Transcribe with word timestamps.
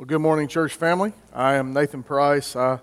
Well, 0.00 0.06
good 0.06 0.22
morning, 0.22 0.48
church 0.48 0.72
family. 0.72 1.12
I 1.30 1.56
am 1.56 1.74
Nathan 1.74 2.02
Price. 2.02 2.56
I 2.56 2.80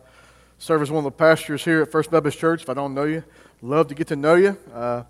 serve 0.59 0.83
as 0.83 0.91
one 0.91 0.99
of 0.99 1.05
the 1.05 1.17
pastors 1.17 1.65
here 1.65 1.81
at 1.81 1.91
First 1.91 2.11
Baptist 2.11 2.37
Church. 2.37 2.61
If 2.61 2.69
I 2.69 2.75
don't 2.75 2.93
know 2.93 3.05
you, 3.05 3.23
love 3.63 3.87
to 3.87 3.95
get 3.95 4.09
to 4.09 4.15
know 4.15 4.35
you. 4.35 4.55
Uh, 4.71 5.01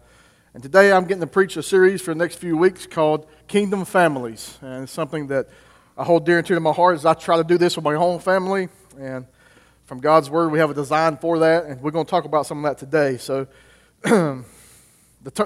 and 0.54 0.64
today 0.64 0.94
I'm 0.94 1.04
getting 1.04 1.20
to 1.20 1.28
preach 1.28 1.58
a 1.58 1.64
series 1.64 2.02
for 2.02 2.14
the 2.14 2.18
next 2.18 2.38
few 2.38 2.56
weeks 2.56 2.88
called 2.88 3.28
Kingdom 3.50 3.84
Families. 3.84 4.58
And 4.62 4.84
it's 4.84 4.92
something 4.94 5.28
that 5.28 5.50
I 5.98 6.06
hold 6.06 6.26
dear 6.26 6.38
and 6.38 6.48
dear 6.48 6.56
to 6.56 6.62
my 6.62 6.72
heart 6.72 6.96
as 6.96 7.06
I 7.06 7.14
try 7.14 7.36
to 7.36 7.44
do 7.44 7.58
this 7.58 7.76
with 7.76 7.84
my 7.84 7.96
own 7.96 8.20
family. 8.20 8.70
And 8.98 9.26
from 9.84 10.00
God's 10.00 10.30
Word, 10.30 10.54
we 10.54 10.60
have 10.60 10.70
a 10.70 10.74
design 10.74 11.18
for 11.18 11.40
that. 11.40 11.66
And 11.66 11.82
we're 11.82 11.92
going 11.92 12.06
to 12.06 12.10
talk 12.10 12.24
about 12.24 12.46
some 12.46 12.64
of 12.64 12.72
that 12.72 12.78
today. 12.78 13.18
So 13.18 13.48
the 14.04 14.46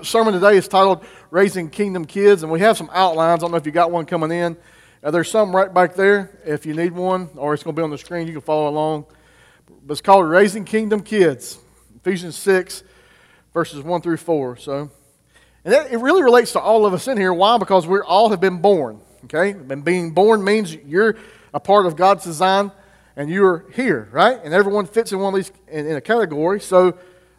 sermon 0.04 0.36
today 0.36 0.58
is 0.58 0.68
titled 0.68 1.04
Raising 1.32 1.72
Kingdom 1.72 2.06
Kids. 2.06 2.44
And 2.44 2.52
we 2.52 2.60
have 2.60 2.78
some 2.78 2.92
outlines. 2.94 3.40
I 3.40 3.46
don't 3.46 3.50
know 3.50 3.58
if 3.58 3.66
you 3.66 3.72
got 3.72 3.90
one 3.90 4.06
coming 4.06 4.30
in. 4.30 4.58
Uh, 5.04 5.10
there's 5.10 5.32
some 5.32 5.56
right 5.56 5.74
back 5.74 5.96
there 5.96 6.40
if 6.46 6.64
you 6.64 6.76
need 6.76 6.92
one, 6.92 7.28
or 7.36 7.56
it's 7.56 7.64
going 7.64 7.76
to 7.76 7.80
be 7.80 7.84
on 7.84 7.90
the 7.90 7.98
screen. 7.98 8.28
You 8.28 8.34
can 8.34 8.42
follow 8.42 8.70
along. 8.70 9.06
But 9.84 9.94
it's 9.94 10.02
called 10.02 10.28
Raising 10.28 10.64
Kingdom 10.64 11.02
Kids, 11.02 11.58
Ephesians 11.96 12.36
6, 12.36 12.84
verses 13.52 13.82
1 13.82 14.02
through 14.02 14.18
4. 14.18 14.58
So, 14.58 14.92
and 15.66 15.74
that, 15.74 15.92
it 15.92 15.98
really 15.98 16.22
relates 16.22 16.52
to 16.52 16.60
all 16.60 16.86
of 16.86 16.94
us 16.94 17.08
in 17.08 17.18
here. 17.18 17.34
Why? 17.34 17.58
Because 17.58 17.88
we 17.88 18.00
all 18.00 18.30
have 18.30 18.40
been 18.40 18.62
born. 18.62 19.02
Okay? 19.24 19.52
And 19.52 19.84
being 19.84 20.12
born 20.12 20.44
means 20.44 20.76
you're 20.76 21.16
a 21.52 21.60
part 21.60 21.88
of 21.88 21.96
God's 21.96 22.24
design 22.24 22.72
and 23.16 23.28
you're 23.28 23.66
here, 23.74 24.08
right? 24.12 24.40
And 24.44 24.54
everyone 24.54 24.86
fits 24.86 25.12
in 25.12 25.18
one 25.18 25.34
of 25.34 25.38
these 25.38 25.52
in, 25.68 25.88
in 25.88 25.96
a 25.96 26.02
category. 26.02 26.60
So 26.60 26.96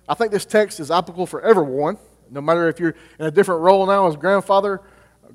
I 0.09 0.15
think 0.15 0.33
this 0.33 0.45
text 0.45 0.81
is 0.81 0.91
applicable 0.91 1.27
for 1.27 1.41
everyone, 1.41 1.97
no 2.29 2.41
matter 2.41 2.69
if 2.69 2.81
you're 2.81 2.97
in 3.21 3.27
a 3.27 3.31
different 3.31 3.61
role 3.61 3.87
now 3.87 4.09
as 4.09 4.17
grandfather, 4.17 4.81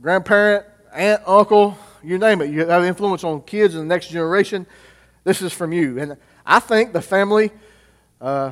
grandparent, 0.02 0.66
aunt, 0.94 1.22
uncle, 1.25 1.78
you 2.04 2.18
name 2.18 2.42
it. 2.42 2.50
You 2.50 2.66
have 2.66 2.84
influence 2.84 3.24
on 3.24 3.42
kids 3.42 3.76
and 3.76 3.84
the 3.84 3.94
next 3.94 4.09
generation. 4.09 4.66
This 5.23 5.42
is 5.42 5.53
from 5.53 5.73
you. 5.73 6.00
And 6.00 6.17
I 6.45 6.59
think 6.59 6.94
the 6.94 7.02
family 7.02 7.52
uh, 8.22 8.52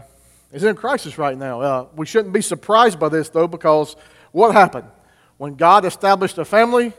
is 0.51 0.63
in 0.63 0.75
crisis 0.75 1.17
right 1.17 1.37
now. 1.37 1.61
Uh, 1.61 1.87
we 1.95 2.05
shouldn't 2.05 2.33
be 2.33 2.41
surprised 2.41 2.99
by 2.99 3.09
this, 3.09 3.29
though, 3.29 3.47
because 3.47 3.95
what 4.31 4.53
happened? 4.53 4.87
When 5.37 5.55
God 5.55 5.85
established 5.85 6.37
a 6.37 6.45
family, 6.45 6.93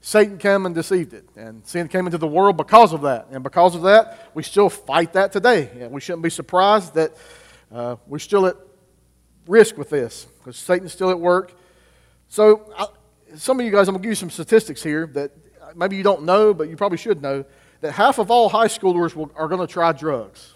Satan 0.00 0.38
came 0.38 0.66
and 0.66 0.74
deceived 0.74 1.14
it. 1.14 1.28
And 1.36 1.66
sin 1.66 1.88
came 1.88 2.06
into 2.06 2.18
the 2.18 2.26
world 2.26 2.56
because 2.56 2.92
of 2.92 3.02
that. 3.02 3.28
And 3.30 3.42
because 3.42 3.74
of 3.74 3.82
that, 3.82 4.30
we 4.34 4.42
still 4.42 4.70
fight 4.70 5.12
that 5.14 5.32
today. 5.32 5.70
And 5.80 5.90
we 5.90 6.00
shouldn't 6.00 6.22
be 6.22 6.30
surprised 6.30 6.94
that 6.94 7.16
uh, 7.72 7.96
we're 8.06 8.18
still 8.18 8.46
at 8.46 8.56
risk 9.46 9.76
with 9.76 9.90
this 9.90 10.26
because 10.38 10.56
Satan's 10.56 10.92
still 10.92 11.10
at 11.10 11.18
work. 11.18 11.52
So, 12.28 12.72
I, 12.76 12.86
some 13.36 13.58
of 13.58 13.66
you 13.66 13.72
guys, 13.72 13.88
I'm 13.88 13.94
going 13.94 14.02
to 14.02 14.06
give 14.06 14.12
you 14.12 14.16
some 14.16 14.30
statistics 14.30 14.82
here 14.82 15.06
that 15.14 15.32
maybe 15.74 15.96
you 15.96 16.02
don't 16.02 16.24
know, 16.24 16.54
but 16.54 16.68
you 16.68 16.76
probably 16.76 16.98
should 16.98 17.22
know, 17.22 17.44
that 17.80 17.92
half 17.92 18.18
of 18.18 18.30
all 18.30 18.48
high 18.48 18.68
schoolers 18.68 19.14
will, 19.14 19.30
are 19.36 19.48
going 19.48 19.60
to 19.60 19.72
try 19.72 19.92
drugs. 19.92 20.54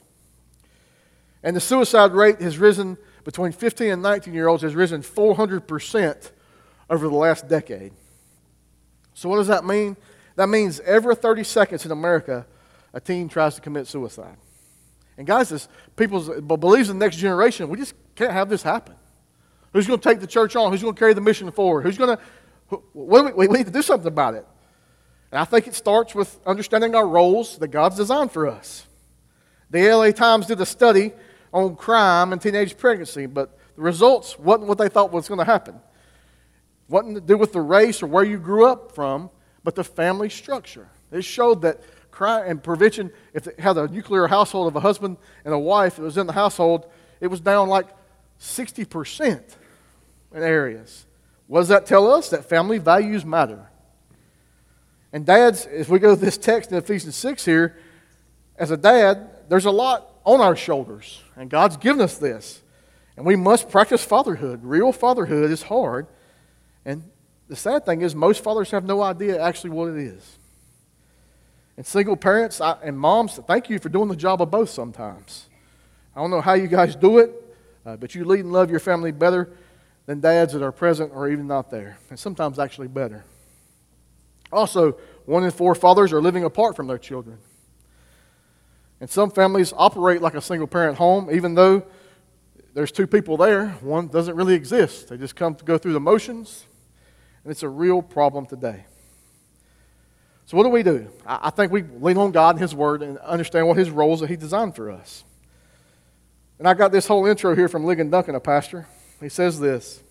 And 1.42 1.56
the 1.56 1.60
suicide 1.60 2.12
rate 2.12 2.40
has 2.40 2.58
risen 2.58 2.98
between 3.24 3.52
15 3.52 3.90
and 3.90 4.02
19 4.02 4.34
year 4.34 4.48
olds 4.48 4.62
has 4.62 4.74
risen 4.74 5.02
400% 5.02 6.30
over 6.88 7.08
the 7.08 7.14
last 7.14 7.48
decade. 7.48 7.92
So, 9.14 9.28
what 9.28 9.36
does 9.36 9.48
that 9.48 9.64
mean? 9.64 9.96
That 10.36 10.48
means 10.48 10.80
every 10.80 11.14
30 11.14 11.44
seconds 11.44 11.84
in 11.84 11.92
America, 11.92 12.46
a 12.92 13.00
teen 13.00 13.28
tries 13.28 13.54
to 13.56 13.60
commit 13.60 13.86
suicide. 13.86 14.36
And 15.18 15.26
guys, 15.26 15.50
this 15.50 15.68
people 15.96 16.40
believes 16.40 16.88
in 16.88 16.98
the 16.98 17.04
next 17.04 17.16
generation. 17.16 17.68
We 17.68 17.76
just 17.76 17.94
can't 18.14 18.32
have 18.32 18.48
this 18.48 18.62
happen. 18.62 18.94
Who's 19.72 19.86
going 19.86 20.00
to 20.00 20.08
take 20.08 20.20
the 20.20 20.26
church 20.26 20.56
on? 20.56 20.72
Who's 20.72 20.82
going 20.82 20.94
to 20.94 20.98
carry 20.98 21.14
the 21.14 21.20
mission 21.20 21.50
forward? 21.52 21.82
Who's 21.82 21.98
going 21.98 22.16
to? 22.16 22.82
we, 22.94 23.32
we 23.32 23.46
need 23.48 23.66
to 23.66 23.72
do 23.72 23.82
something 23.82 24.08
about 24.08 24.34
it. 24.34 24.46
And 25.32 25.40
I 25.40 25.44
think 25.44 25.66
it 25.66 25.74
starts 25.74 26.14
with 26.14 26.38
understanding 26.46 26.94
our 26.94 27.06
roles 27.06 27.58
that 27.58 27.68
God's 27.68 27.96
designed 27.96 28.32
for 28.32 28.48
us. 28.48 28.86
The 29.70 29.92
LA 29.92 30.10
Times 30.10 30.46
did 30.46 30.60
a 30.60 30.66
study 30.66 31.12
on 31.52 31.76
crime 31.76 32.32
and 32.32 32.42
teenage 32.42 32.76
pregnancy, 32.76 33.26
but 33.26 33.56
the 33.76 33.82
results 33.82 34.38
wasn't 34.38 34.68
what 34.68 34.78
they 34.78 34.88
thought 34.88 35.12
was 35.12 35.28
going 35.28 35.38
to 35.38 35.44
happen. 35.44 35.80
Wasn't 36.88 37.14
to 37.14 37.20
do 37.20 37.38
with 37.38 37.52
the 37.52 37.60
race 37.60 38.02
or 38.02 38.06
where 38.06 38.24
you 38.24 38.38
grew 38.38 38.66
up 38.66 38.92
from, 38.92 39.30
but 39.62 39.76
the 39.76 39.84
family 39.84 40.28
structure. 40.28 40.88
It 41.12 41.22
showed 41.22 41.62
that 41.62 41.80
crime 42.10 42.44
and 42.48 42.62
prevention, 42.62 43.12
if 43.32 43.46
it 43.46 43.60
had 43.60 43.76
a 43.76 43.86
nuclear 43.86 44.26
household 44.26 44.66
of 44.66 44.76
a 44.76 44.80
husband 44.80 45.16
and 45.44 45.54
a 45.54 45.58
wife 45.58 45.96
that 45.96 46.02
was 46.02 46.18
in 46.18 46.26
the 46.26 46.32
household, 46.32 46.86
it 47.20 47.28
was 47.28 47.40
down 47.40 47.68
like 47.68 47.86
60% 48.40 49.42
in 50.34 50.42
areas. 50.42 51.06
What 51.46 51.60
does 51.60 51.68
that 51.68 51.86
tell 51.86 52.12
us? 52.12 52.30
That 52.30 52.48
family 52.48 52.78
values 52.78 53.24
matter. 53.24 53.69
And 55.12 55.26
dads, 55.26 55.66
as 55.66 55.88
we 55.88 55.98
go 55.98 56.14
to 56.14 56.20
this 56.20 56.38
text 56.38 56.70
in 56.70 56.78
Ephesians 56.78 57.16
6 57.16 57.44
here, 57.44 57.76
as 58.56 58.70
a 58.70 58.76
dad, 58.76 59.30
there's 59.48 59.64
a 59.64 59.70
lot 59.70 60.06
on 60.24 60.40
our 60.40 60.54
shoulders. 60.54 61.22
And 61.36 61.50
God's 61.50 61.76
given 61.76 62.00
us 62.00 62.18
this. 62.18 62.62
And 63.16 63.26
we 63.26 63.36
must 63.36 63.70
practice 63.70 64.04
fatherhood. 64.04 64.64
Real 64.64 64.92
fatherhood 64.92 65.50
is 65.50 65.62
hard. 65.62 66.06
And 66.84 67.02
the 67.48 67.56
sad 67.56 67.84
thing 67.84 68.02
is, 68.02 68.14
most 68.14 68.44
fathers 68.44 68.70
have 68.70 68.84
no 68.84 69.02
idea 69.02 69.42
actually 69.42 69.70
what 69.70 69.88
it 69.88 69.98
is. 69.98 70.38
And 71.76 71.86
single 71.86 72.16
parents 72.16 72.60
I, 72.60 72.76
and 72.82 72.98
moms, 72.98 73.36
thank 73.46 73.70
you 73.70 73.78
for 73.78 73.88
doing 73.88 74.08
the 74.08 74.16
job 74.16 74.40
of 74.40 74.50
both 74.50 74.70
sometimes. 74.70 75.48
I 76.14 76.20
don't 76.20 76.30
know 76.30 76.40
how 76.40 76.54
you 76.54 76.68
guys 76.68 76.94
do 76.94 77.18
it, 77.18 77.32
uh, 77.86 77.96
but 77.96 78.14
you 78.14 78.24
lead 78.24 78.40
and 78.40 78.52
love 78.52 78.70
your 78.70 78.80
family 78.80 79.12
better 79.12 79.50
than 80.06 80.20
dads 80.20 80.52
that 80.52 80.62
are 80.62 80.72
present 80.72 81.12
or 81.14 81.28
even 81.28 81.46
not 81.46 81.70
there. 81.70 81.98
And 82.10 82.18
sometimes 82.18 82.58
actually 82.58 82.88
better. 82.88 83.24
Also, 84.52 84.92
one 85.26 85.44
in 85.44 85.50
four 85.50 85.74
fathers 85.74 86.12
are 86.12 86.20
living 86.20 86.44
apart 86.44 86.76
from 86.76 86.86
their 86.86 86.98
children. 86.98 87.38
And 89.00 89.08
some 89.08 89.30
families 89.30 89.72
operate 89.76 90.20
like 90.20 90.34
a 90.34 90.40
single 90.40 90.66
parent 90.66 90.98
home, 90.98 91.30
even 91.32 91.54
though 91.54 91.84
there's 92.74 92.92
two 92.92 93.06
people 93.06 93.36
there. 93.36 93.68
One 93.80 94.08
doesn't 94.08 94.34
really 94.36 94.54
exist. 94.54 95.08
They 95.08 95.16
just 95.16 95.36
come 95.36 95.54
to 95.54 95.64
go 95.64 95.78
through 95.78 95.94
the 95.94 96.00
motions, 96.00 96.66
and 97.44 97.50
it's 97.50 97.62
a 97.62 97.68
real 97.68 98.02
problem 98.02 98.46
today. 98.46 98.84
So, 100.46 100.56
what 100.56 100.64
do 100.64 100.70
we 100.70 100.82
do? 100.82 101.08
I 101.24 101.50
think 101.50 101.72
we 101.72 101.82
lean 101.82 102.16
on 102.18 102.32
God 102.32 102.56
and 102.56 102.60
His 102.60 102.74
Word 102.74 103.02
and 103.02 103.18
understand 103.18 103.68
what 103.68 103.78
His 103.78 103.88
roles 103.88 104.20
that 104.20 104.28
He 104.28 104.36
designed 104.36 104.74
for 104.74 104.90
us. 104.90 105.24
And 106.58 106.68
I 106.68 106.74
got 106.74 106.92
this 106.92 107.06
whole 107.06 107.24
intro 107.24 107.54
here 107.54 107.68
from 107.68 107.84
Ligon 107.84 108.10
Duncan, 108.10 108.34
a 108.34 108.40
pastor. 108.40 108.86
He 109.20 109.28
says 109.28 109.60
this 109.60 110.02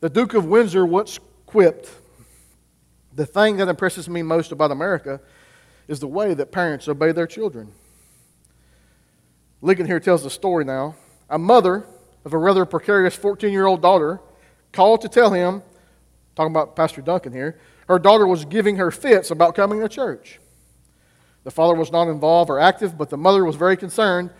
The 0.00 0.10
Duke 0.10 0.34
of 0.34 0.44
Windsor 0.44 0.86
once 0.86 1.18
quipped 1.46 1.90
the 3.18 3.26
thing 3.26 3.56
that 3.56 3.66
impresses 3.66 4.08
me 4.08 4.22
most 4.22 4.52
about 4.52 4.70
America 4.70 5.20
is 5.88 5.98
the 5.98 6.06
way 6.06 6.34
that 6.34 6.52
parents 6.52 6.86
obey 6.86 7.10
their 7.10 7.26
children. 7.26 7.72
Ligon 9.60 9.86
here 9.86 9.98
tells 9.98 10.22
the 10.22 10.30
story 10.30 10.64
now. 10.64 10.94
A 11.28 11.36
mother 11.36 11.84
of 12.24 12.32
a 12.32 12.38
rather 12.38 12.64
precarious 12.64 13.16
14 13.16 13.52
year 13.52 13.66
old 13.66 13.82
daughter 13.82 14.20
called 14.70 15.00
to 15.00 15.08
tell 15.08 15.32
him, 15.32 15.64
talking 16.36 16.52
about 16.52 16.76
Pastor 16.76 17.02
Duncan 17.02 17.32
here, 17.32 17.58
her 17.88 17.98
daughter 17.98 18.24
was 18.24 18.44
giving 18.44 18.76
her 18.76 18.92
fits 18.92 19.32
about 19.32 19.56
coming 19.56 19.80
to 19.80 19.88
church. 19.88 20.38
The 21.42 21.50
father 21.50 21.74
was 21.74 21.90
not 21.90 22.06
involved 22.06 22.50
or 22.50 22.60
active, 22.60 22.96
but 22.96 23.10
the 23.10 23.16
mother 23.16 23.44
was 23.44 23.56
very 23.56 23.76
concerned 23.76 24.30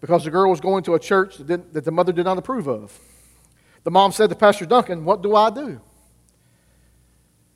because 0.00 0.22
the 0.22 0.30
girl 0.30 0.48
was 0.48 0.60
going 0.60 0.84
to 0.84 0.94
a 0.94 1.00
church 1.00 1.38
that, 1.38 1.72
that 1.72 1.84
the 1.84 1.90
mother 1.90 2.12
did 2.12 2.24
not 2.24 2.38
approve 2.38 2.68
of. 2.68 2.96
The 3.82 3.90
mom 3.90 4.12
said 4.12 4.30
to 4.30 4.36
Pastor 4.36 4.64
Duncan, 4.64 5.04
What 5.04 5.22
do 5.22 5.34
I 5.34 5.50
do? 5.50 5.80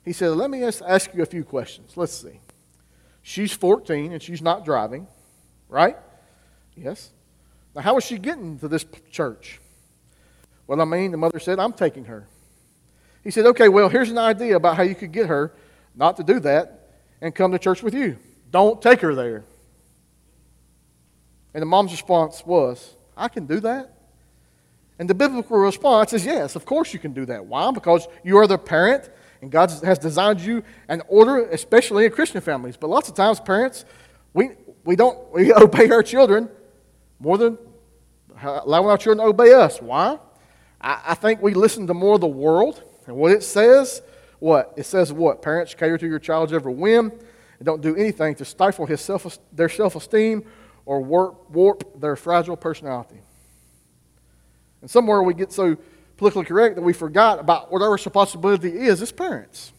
He 0.03 0.13
said, 0.13 0.31
Let 0.31 0.49
me 0.49 0.63
ask 0.63 1.13
you 1.13 1.23
a 1.23 1.25
few 1.25 1.43
questions. 1.43 1.95
Let's 1.95 2.13
see. 2.13 2.39
She's 3.21 3.53
14 3.53 4.11
and 4.11 4.21
she's 4.21 4.41
not 4.41 4.65
driving, 4.65 5.07
right? 5.69 5.95
Yes. 6.75 7.11
Now, 7.75 7.81
how 7.81 7.97
is 7.97 8.03
she 8.03 8.17
getting 8.17 8.59
to 8.59 8.67
this 8.67 8.85
church? 9.11 9.59
Well, 10.67 10.81
I 10.81 10.85
mean, 10.85 11.11
the 11.11 11.17
mother 11.17 11.39
said, 11.39 11.59
I'm 11.59 11.73
taking 11.73 12.05
her. 12.05 12.27
He 13.23 13.31
said, 13.31 13.45
Okay, 13.45 13.69
well, 13.69 13.89
here's 13.89 14.09
an 14.09 14.17
idea 14.17 14.55
about 14.55 14.75
how 14.77 14.83
you 14.83 14.95
could 14.95 15.11
get 15.11 15.27
her 15.27 15.53
not 15.95 16.17
to 16.17 16.23
do 16.23 16.39
that 16.41 16.89
and 17.21 17.33
come 17.33 17.51
to 17.51 17.59
church 17.59 17.81
with 17.81 17.93
you. 17.93 18.17
Don't 18.51 18.81
take 18.81 18.99
her 19.01 19.15
there. 19.15 19.45
And 21.53 21.61
the 21.61 21.65
mom's 21.65 21.91
response 21.91 22.43
was, 22.45 22.95
I 23.15 23.27
can 23.27 23.45
do 23.45 23.59
that. 23.61 23.93
And 24.99 25.09
the 25.09 25.13
biblical 25.15 25.57
response 25.57 26.13
is 26.13 26.25
yes, 26.25 26.55
of 26.55 26.65
course 26.65 26.93
you 26.93 26.99
can 26.99 27.13
do 27.13 27.25
that. 27.25 27.45
Why? 27.45 27.71
Because 27.71 28.07
you 28.23 28.37
are 28.37 28.47
the 28.47 28.57
parent 28.57 29.09
and 29.43 29.51
God 29.51 29.69
has 29.83 29.99
designed 29.99 30.39
you 30.39 30.63
an 30.87 31.01
order, 31.09 31.45
especially 31.49 32.05
in 32.05 32.13
Christian 32.13 32.39
families. 32.39 32.77
But 32.77 32.89
lots 32.89 33.09
of 33.09 33.15
times, 33.15 33.41
parents, 33.41 33.83
we, 34.33 34.51
we 34.85 34.95
don't 34.95 35.19
we 35.33 35.53
obey 35.53 35.89
our 35.89 36.01
children 36.01 36.47
more 37.19 37.37
than 37.37 37.57
allowing 38.41 38.87
our 38.87 38.97
children 38.97 39.17
to 39.17 39.29
obey 39.29 39.51
us. 39.51 39.81
Why? 39.81 40.17
I, 40.79 41.01
I 41.07 41.13
think 41.15 41.41
we 41.41 41.55
listen 41.55 41.87
to 41.87 41.93
more 41.93 42.15
of 42.15 42.21
the 42.21 42.27
world 42.27 42.81
and 43.05 43.17
what 43.17 43.33
it 43.33 43.43
says. 43.43 44.01
What? 44.39 44.75
It 44.77 44.85
says 44.85 45.11
what? 45.11 45.41
Parents 45.41 45.73
cater 45.73 45.97
to 45.97 46.07
your 46.07 46.19
child's 46.19 46.53
every 46.53 46.73
whim 46.73 47.11
and 47.59 47.65
don't 47.65 47.81
do 47.81 47.97
anything 47.97 48.35
to 48.35 48.45
stifle 48.45 48.85
his 48.85 49.01
self, 49.01 49.37
their 49.51 49.67
self 49.67 49.97
esteem 49.97 50.45
or 50.85 51.01
warp, 51.01 51.49
warp 51.51 51.99
their 51.99 52.15
fragile 52.15 52.55
personality. 52.55 53.19
And 54.79 54.89
somewhere 54.89 55.21
we 55.21 55.33
get 55.33 55.51
so 55.51 55.75
politically 56.17 56.45
correct 56.45 56.75
that 56.75 56.81
we 56.81 56.93
forgot 56.93 57.39
about 57.39 57.71
what 57.71 57.81
our 57.81 57.91
responsibility 57.91 58.69
is 58.69 59.01
as 59.01 59.11
parents. 59.11 59.73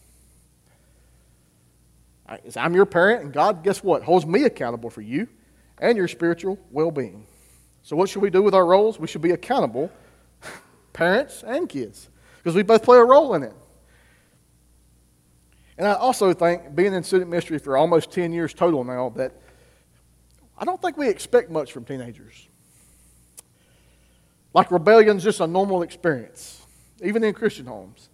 I'm 2.57 2.73
your 2.73 2.85
parent, 2.85 3.23
and 3.23 3.33
God, 3.33 3.63
guess 3.63 3.83
what? 3.83 4.03
Holds 4.03 4.25
me 4.25 4.43
accountable 4.43 4.89
for 4.89 5.01
you 5.01 5.27
and 5.77 5.97
your 5.97 6.07
spiritual 6.07 6.59
well 6.71 6.91
being. 6.91 7.27
So, 7.83 7.95
what 7.95 8.09
should 8.09 8.21
we 8.21 8.31
do 8.31 8.41
with 8.41 8.55
our 8.55 8.65
roles? 8.65 8.99
We 8.99 9.07
should 9.07 9.21
be 9.21 9.31
accountable, 9.31 9.91
parents 10.93 11.43
and 11.45 11.69
kids, 11.69 12.09
because 12.37 12.55
we 12.55 12.63
both 12.63 12.83
play 12.83 12.97
a 12.97 13.03
role 13.03 13.35
in 13.35 13.43
it. 13.43 13.53
And 15.77 15.87
I 15.87 15.93
also 15.93 16.33
think, 16.33 16.73
being 16.73 16.93
in 16.93 17.03
student 17.03 17.29
ministry 17.29 17.59
for 17.59 17.77
almost 17.77 18.11
10 18.11 18.31
years 18.31 18.53
total 18.53 18.83
now, 18.83 19.09
that 19.17 19.33
I 20.57 20.65
don't 20.65 20.81
think 20.81 20.97
we 20.97 21.09
expect 21.09 21.51
much 21.51 21.71
from 21.73 21.83
teenagers. 21.83 22.47
Like 24.55 24.71
rebellion's 24.71 25.21
just 25.21 25.41
a 25.41 25.47
normal 25.47 25.81
experience, 25.81 26.65
even 27.03 27.25
in 27.25 27.33
Christian 27.33 27.65
homes. 27.65 28.07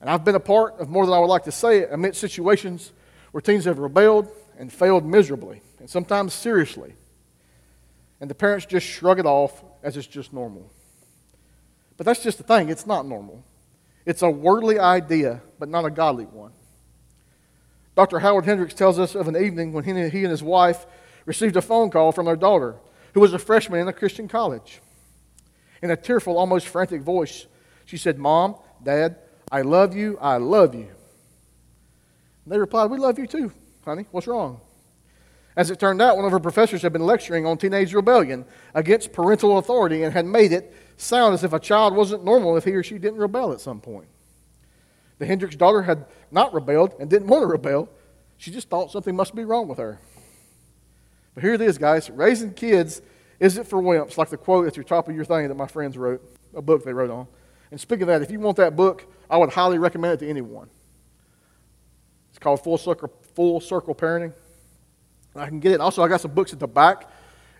And 0.00 0.08
I've 0.08 0.24
been 0.24 0.36
a 0.36 0.40
part 0.40 0.78
of 0.78 0.88
more 0.88 1.04
than 1.04 1.12
I 1.12 1.18
would 1.18 1.26
like 1.26 1.42
to 1.44 1.52
say 1.52 1.78
it 1.78 1.88
amidst 1.90 2.20
situations 2.20 2.92
where 3.32 3.40
teens 3.40 3.64
have 3.64 3.80
rebelled 3.80 4.28
and 4.56 4.72
failed 4.72 5.04
miserably, 5.04 5.60
and 5.80 5.90
sometimes 5.90 6.32
seriously. 6.32 6.94
And 8.20 8.30
the 8.30 8.36
parents 8.36 8.66
just 8.66 8.86
shrug 8.86 9.18
it 9.18 9.26
off 9.26 9.64
as 9.82 9.96
it's 9.96 10.06
just 10.06 10.32
normal. 10.32 10.70
But 11.96 12.06
that's 12.06 12.22
just 12.22 12.38
the 12.38 12.44
thing, 12.44 12.68
it's 12.68 12.86
not 12.86 13.04
normal. 13.04 13.44
It's 14.06 14.22
a 14.22 14.30
worldly 14.30 14.78
idea, 14.78 15.42
but 15.58 15.68
not 15.68 15.84
a 15.84 15.90
godly 15.90 16.26
one. 16.26 16.52
Dr. 17.96 18.20
Howard 18.20 18.44
Hendricks 18.44 18.74
tells 18.74 18.96
us 19.00 19.16
of 19.16 19.26
an 19.26 19.36
evening 19.36 19.72
when 19.72 19.82
he 19.82 19.90
and 19.90 20.30
his 20.30 20.42
wife 20.42 20.86
received 21.26 21.56
a 21.56 21.62
phone 21.62 21.90
call 21.90 22.12
from 22.12 22.26
their 22.26 22.36
daughter, 22.36 22.76
who 23.14 23.20
was 23.20 23.34
a 23.34 23.40
freshman 23.40 23.80
in 23.80 23.88
a 23.88 23.92
Christian 23.92 24.28
college. 24.28 24.80
In 25.82 25.90
a 25.90 25.96
tearful, 25.96 26.38
almost 26.38 26.66
frantic 26.66 27.02
voice, 27.02 27.46
she 27.84 27.96
said, 27.96 28.18
Mom, 28.18 28.56
Dad, 28.82 29.16
I 29.50 29.62
love 29.62 29.94
you, 29.94 30.18
I 30.20 30.36
love 30.36 30.74
you. 30.74 30.88
And 32.44 32.52
they 32.52 32.58
replied, 32.58 32.90
We 32.90 32.98
love 32.98 33.18
you 33.18 33.26
too, 33.26 33.52
honey. 33.84 34.06
What's 34.10 34.26
wrong? 34.26 34.60
As 35.56 35.70
it 35.70 35.80
turned 35.80 36.00
out, 36.00 36.16
one 36.16 36.24
of 36.24 36.30
her 36.30 36.38
professors 36.38 36.82
had 36.82 36.92
been 36.92 37.04
lecturing 37.04 37.44
on 37.44 37.58
teenage 37.58 37.92
rebellion 37.92 38.44
against 38.74 39.12
parental 39.12 39.58
authority 39.58 40.04
and 40.04 40.12
had 40.12 40.24
made 40.24 40.52
it 40.52 40.72
sound 40.96 41.34
as 41.34 41.42
if 41.42 41.52
a 41.52 41.58
child 41.58 41.96
wasn't 41.96 42.24
normal 42.24 42.56
if 42.56 42.64
he 42.64 42.72
or 42.72 42.82
she 42.82 42.98
didn't 42.98 43.18
rebel 43.18 43.52
at 43.52 43.60
some 43.60 43.80
point. 43.80 44.06
The 45.18 45.26
Hendricks 45.26 45.56
daughter 45.56 45.82
had 45.82 46.06
not 46.30 46.54
rebelled 46.54 46.94
and 47.00 47.10
didn't 47.10 47.26
want 47.26 47.42
to 47.42 47.46
rebel. 47.46 47.88
She 48.36 48.52
just 48.52 48.68
thought 48.68 48.92
something 48.92 49.16
must 49.16 49.34
be 49.34 49.44
wrong 49.44 49.66
with 49.66 49.78
her. 49.78 49.98
But 51.34 51.42
here 51.42 51.54
it 51.54 51.60
is, 51.60 51.76
guys. 51.76 52.08
Raising 52.08 52.54
kids 52.54 53.02
isn't 53.40 53.64
for 53.64 53.80
wimps, 53.80 54.16
like 54.16 54.30
the 54.30 54.36
quote 54.36 54.66
at 54.66 54.74
the 54.74 54.84
top 54.84 55.08
of 55.08 55.14
your 55.14 55.24
thing 55.24 55.48
that 55.48 55.54
my 55.54 55.66
friends 55.66 55.96
wrote, 55.96 56.22
a 56.54 56.62
book 56.62 56.84
they 56.84 56.92
wrote 56.92 57.10
on. 57.10 57.26
And 57.70 57.80
speaking 57.80 58.02
of 58.02 58.08
that, 58.08 58.22
if 58.22 58.30
you 58.30 58.40
want 58.40 58.56
that 58.56 58.76
book, 58.76 59.06
I 59.30 59.36
would 59.36 59.50
highly 59.50 59.78
recommend 59.78 60.14
it 60.14 60.24
to 60.24 60.28
anyone. 60.28 60.68
It's 62.30 62.38
called 62.38 62.62
Full 62.62 62.78
Circle, 62.78 63.12
Full 63.34 63.60
Circle 63.60 63.94
Parenting. 63.94 64.32
I 65.36 65.46
can 65.46 65.60
get 65.60 65.72
it. 65.72 65.80
Also, 65.80 66.02
I 66.02 66.08
got 66.08 66.20
some 66.20 66.32
books 66.32 66.52
at 66.52 66.58
the 66.58 66.66
back 66.66 67.10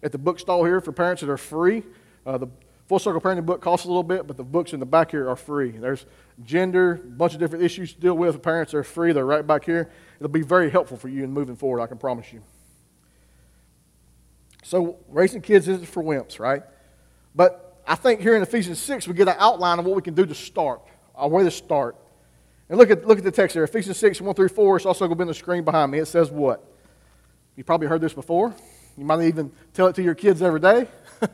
at 0.03 0.13
the 0.13 0.19
bookstall 0.19 0.65
here 0.65 0.81
for 0.81 0.93
parents 0.93 1.21
that 1.21 1.31
are 1.31 1.37
free. 1.37 1.83
Uh, 2.25 2.39
the 2.39 2.49
Full 2.87 2.99
Circle 2.99 3.21
Parenting 3.21 3.45
book 3.45 3.61
costs 3.61 3.85
a 3.85 3.89
little 3.89 4.03
bit, 4.03 4.27
but 4.27 4.37
the 4.37 4.45
books 4.45 4.73
in 4.73 4.81
the 4.81 4.87
back 4.87 5.11
here 5.11 5.29
are 5.29 5.37
free. 5.37 5.71
There's 5.71 6.07
gender, 6.45 6.95
a 6.95 6.97
bunch 6.99 7.35
of 7.35 7.41
different 7.41 7.65
issues 7.65 7.93
to 7.93 8.01
deal 8.01 8.17
with. 8.17 8.43
Parents 8.43 8.73
are 8.73 8.83
free. 8.83 9.13
They're 9.13 9.27
right 9.27 9.47
back 9.47 9.65
here. 9.65 9.91
It'll 10.17 10.29
be 10.29 10.43
very 10.43 10.71
helpful 10.71 10.97
for 10.97 11.09
you 11.09 11.23
in 11.23 11.33
moving 11.33 11.57
forward, 11.57 11.83
I 11.83 11.87
can 11.87 11.99
promise 11.99 12.33
you. 12.33 12.43
So, 14.69 14.99
raising 15.09 15.41
kids 15.41 15.67
isn't 15.67 15.87
for 15.87 16.03
wimps, 16.03 16.39
right? 16.39 16.63
But 17.35 17.81
I 17.87 17.95
think 17.95 18.21
here 18.21 18.37
in 18.37 18.43
Ephesians 18.43 18.79
6, 18.79 19.09
we 19.09 19.15
get 19.15 19.27
an 19.27 19.37
outline 19.39 19.79
of 19.79 19.87
what 19.87 19.97
we 19.97 20.03
can 20.03 20.13
do 20.13 20.27
to 20.27 20.35
start, 20.35 20.83
way 21.19 21.43
to 21.43 21.51
start. 21.51 21.97
And 22.69 22.77
look 22.77 22.91
at, 22.91 23.07
look 23.07 23.17
at 23.17 23.25
the 23.25 23.31
text 23.31 23.55
here 23.55 23.65
Ephesians 23.65 23.97
6, 23.97 24.21
1 24.21 24.35
through 24.35 24.51
4. 24.51 24.77
It's 24.77 24.85
also 24.85 25.07
going 25.07 25.13
to 25.13 25.17
be 25.17 25.23
on 25.23 25.29
the 25.29 25.33
screen 25.33 25.65
behind 25.65 25.91
me. 25.91 26.01
It 26.01 26.05
says 26.05 26.31
what? 26.31 26.63
You 27.57 27.65
probably 27.65 27.87
heard 27.87 28.03
this 28.03 28.13
before. 28.13 28.55
You 28.99 29.07
might 29.07 29.23
even 29.23 29.51
tell 29.73 29.87
it 29.87 29.95
to 29.95 30.03
your 30.03 30.15
kids 30.15 30.43
every 30.43 30.61
day. 30.61 30.87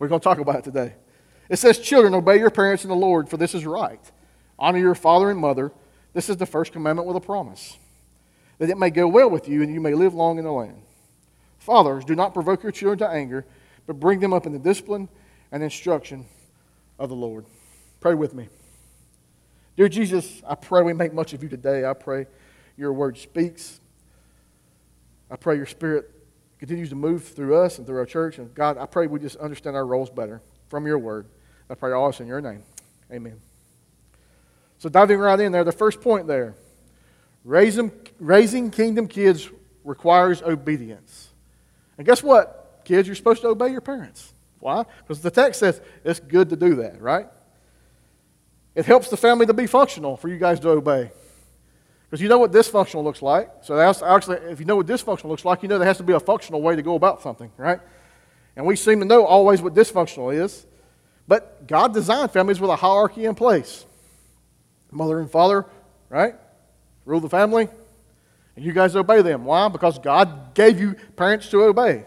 We're 0.00 0.08
going 0.08 0.20
to 0.20 0.24
talk 0.24 0.38
about 0.38 0.56
it 0.56 0.64
today. 0.64 0.94
It 1.48 1.60
says, 1.60 1.78
Children, 1.78 2.14
obey 2.14 2.40
your 2.40 2.50
parents 2.50 2.82
in 2.82 2.90
the 2.90 2.96
Lord, 2.96 3.28
for 3.28 3.36
this 3.36 3.54
is 3.54 3.64
right. 3.64 4.00
Honor 4.58 4.80
your 4.80 4.96
father 4.96 5.30
and 5.30 5.38
mother. 5.38 5.70
This 6.12 6.28
is 6.28 6.38
the 6.38 6.46
first 6.46 6.72
commandment 6.72 7.06
with 7.06 7.16
a 7.16 7.20
promise, 7.20 7.78
that 8.58 8.68
it 8.68 8.76
may 8.76 8.90
go 8.90 9.06
well 9.06 9.30
with 9.30 9.48
you 9.48 9.62
and 9.62 9.72
you 9.72 9.80
may 9.80 9.94
live 9.94 10.12
long 10.12 10.38
in 10.38 10.44
the 10.44 10.50
land. 10.50 10.82
Fathers, 11.70 12.04
do 12.04 12.16
not 12.16 12.34
provoke 12.34 12.64
your 12.64 12.72
children 12.72 12.98
to 12.98 13.08
anger, 13.08 13.46
but 13.86 14.00
bring 14.00 14.18
them 14.18 14.32
up 14.32 14.44
in 14.44 14.52
the 14.52 14.58
discipline 14.58 15.08
and 15.52 15.62
instruction 15.62 16.26
of 16.98 17.10
the 17.10 17.14
Lord. 17.14 17.46
Pray 18.00 18.14
with 18.14 18.34
me. 18.34 18.48
Dear 19.76 19.88
Jesus, 19.88 20.42
I 20.44 20.56
pray 20.56 20.82
we 20.82 20.94
make 20.94 21.14
much 21.14 21.32
of 21.32 21.44
you 21.44 21.48
today. 21.48 21.84
I 21.84 21.92
pray 21.92 22.26
your 22.76 22.92
word 22.92 23.18
speaks. 23.18 23.80
I 25.30 25.36
pray 25.36 25.54
your 25.54 25.66
spirit 25.66 26.10
continues 26.58 26.88
to 26.88 26.96
move 26.96 27.22
through 27.22 27.54
us 27.54 27.78
and 27.78 27.86
through 27.86 27.98
our 27.98 28.04
church. 28.04 28.38
And 28.38 28.52
God, 28.52 28.76
I 28.76 28.86
pray 28.86 29.06
we 29.06 29.20
just 29.20 29.36
understand 29.36 29.76
our 29.76 29.86
roles 29.86 30.10
better 30.10 30.42
from 30.70 30.88
your 30.88 30.98
word. 30.98 31.28
I 31.70 31.76
pray 31.76 31.92
all 31.92 32.10
this 32.10 32.18
in 32.18 32.26
your 32.26 32.40
name. 32.40 32.64
Amen. 33.12 33.40
So 34.78 34.88
diving 34.88 35.20
right 35.20 35.38
in 35.38 35.52
there, 35.52 35.62
the 35.62 35.70
first 35.70 36.00
point 36.00 36.26
there, 36.26 36.56
raising, 37.44 37.92
raising 38.18 38.72
kingdom 38.72 39.06
kids 39.06 39.48
requires 39.84 40.42
obedience. 40.42 41.29
And 42.00 42.06
guess 42.06 42.22
what? 42.22 42.80
Kids, 42.86 43.06
you're 43.06 43.14
supposed 43.14 43.42
to 43.42 43.48
obey 43.48 43.68
your 43.68 43.82
parents. 43.82 44.32
Why? 44.58 44.86
Because 45.02 45.20
the 45.20 45.30
text 45.30 45.60
says 45.60 45.82
it's 46.02 46.18
good 46.18 46.48
to 46.48 46.56
do 46.56 46.76
that, 46.76 46.98
right? 47.02 47.26
It 48.74 48.86
helps 48.86 49.10
the 49.10 49.18
family 49.18 49.44
to 49.44 49.52
be 49.52 49.66
functional 49.66 50.16
for 50.16 50.28
you 50.28 50.38
guys 50.38 50.60
to 50.60 50.70
obey. 50.70 51.10
Because 52.04 52.22
you 52.22 52.30
know 52.30 52.38
what 52.38 52.52
dysfunctional 52.52 53.04
looks 53.04 53.20
like. 53.20 53.50
So 53.60 53.76
that's 53.76 54.00
actually, 54.00 54.38
if 54.50 54.60
you 54.60 54.64
know 54.64 54.76
what 54.76 54.86
dysfunctional 54.86 55.26
looks 55.26 55.44
like, 55.44 55.62
you 55.62 55.68
know 55.68 55.76
there 55.76 55.86
has 55.86 55.98
to 55.98 56.02
be 56.02 56.14
a 56.14 56.20
functional 56.20 56.62
way 56.62 56.74
to 56.74 56.80
go 56.80 56.94
about 56.94 57.20
something, 57.20 57.52
right? 57.58 57.80
And 58.56 58.64
we 58.64 58.76
seem 58.76 59.00
to 59.00 59.04
know 59.04 59.26
always 59.26 59.60
what 59.60 59.74
dysfunctional 59.74 60.34
is. 60.34 60.66
But 61.28 61.66
God 61.66 61.92
designed 61.92 62.30
families 62.30 62.60
with 62.60 62.70
a 62.70 62.76
hierarchy 62.76 63.26
in 63.26 63.34
place. 63.34 63.84
Mother 64.90 65.20
and 65.20 65.30
father, 65.30 65.66
right? 66.08 66.34
Rule 67.04 67.20
the 67.20 67.28
family. 67.28 67.68
And 68.56 68.64
you 68.64 68.72
guys 68.72 68.96
obey 68.96 69.22
them. 69.22 69.44
Why? 69.44 69.68
Because 69.68 69.98
God 69.98 70.54
gave 70.54 70.80
you 70.80 70.96
parents 71.16 71.48
to 71.50 71.62
obey. 71.62 72.04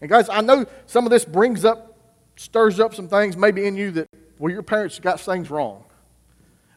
And 0.00 0.08
guys, 0.08 0.28
I 0.28 0.40
know 0.40 0.66
some 0.86 1.04
of 1.04 1.10
this 1.10 1.24
brings 1.24 1.64
up, 1.64 1.98
stirs 2.36 2.80
up 2.80 2.94
some 2.94 3.08
things 3.08 3.36
maybe 3.36 3.66
in 3.66 3.76
you 3.76 3.90
that, 3.92 4.08
well, 4.38 4.52
your 4.52 4.62
parents 4.62 4.98
got 4.98 5.20
things 5.20 5.50
wrong. 5.50 5.84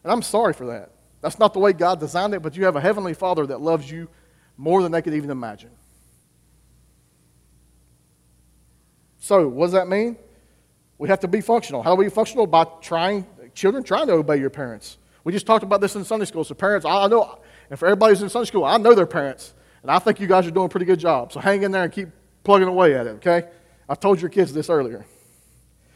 And 0.02 0.12
I'm 0.12 0.22
sorry 0.22 0.52
for 0.52 0.66
that. 0.66 0.90
That's 1.22 1.38
not 1.38 1.54
the 1.54 1.58
way 1.58 1.72
God 1.72 2.00
designed 2.00 2.34
it, 2.34 2.42
but 2.42 2.56
you 2.56 2.66
have 2.66 2.76
a 2.76 2.80
heavenly 2.80 3.14
Father 3.14 3.46
that 3.46 3.60
loves 3.60 3.90
you 3.90 4.08
more 4.58 4.82
than 4.82 4.92
they 4.92 5.00
could 5.00 5.14
even 5.14 5.30
imagine. 5.30 5.70
So, 9.18 9.48
what 9.48 9.66
does 9.66 9.72
that 9.72 9.88
mean? 9.88 10.18
We 10.98 11.08
have 11.08 11.20
to 11.20 11.28
be 11.28 11.40
functional. 11.40 11.82
How 11.82 11.96
do 11.96 12.02
we 12.02 12.10
functional? 12.10 12.46
By 12.46 12.64
trying, 12.82 13.26
children 13.54 13.82
trying 13.82 14.06
to 14.08 14.12
obey 14.12 14.36
your 14.36 14.50
parents. 14.50 14.98
We 15.24 15.32
just 15.32 15.46
talked 15.46 15.64
about 15.64 15.80
this 15.80 15.96
in 15.96 16.04
Sunday 16.04 16.26
school. 16.26 16.44
So, 16.44 16.54
parents, 16.54 16.84
I 16.84 17.06
know, 17.06 17.38
and 17.70 17.78
for 17.78 17.86
everybody 17.86 18.12
who's 18.12 18.22
in 18.22 18.28
Sunday 18.28 18.46
school, 18.46 18.64
I 18.64 18.76
know 18.76 18.94
their 18.94 19.06
parents, 19.06 19.54
and 19.82 19.90
I 19.90 19.98
think 19.98 20.20
you 20.20 20.26
guys 20.26 20.46
are 20.46 20.50
doing 20.50 20.66
a 20.66 20.68
pretty 20.68 20.86
good 20.86 20.98
job. 21.00 21.32
So, 21.32 21.40
hang 21.40 21.62
in 21.62 21.70
there 21.70 21.84
and 21.84 21.92
keep 21.92 22.08
plugging 22.42 22.68
away 22.68 22.94
at 22.94 23.06
it, 23.06 23.10
okay? 23.16 23.48
I've 23.88 24.00
told 24.00 24.20
your 24.20 24.30
kids 24.30 24.52
this 24.52 24.70
earlier. 24.70 25.04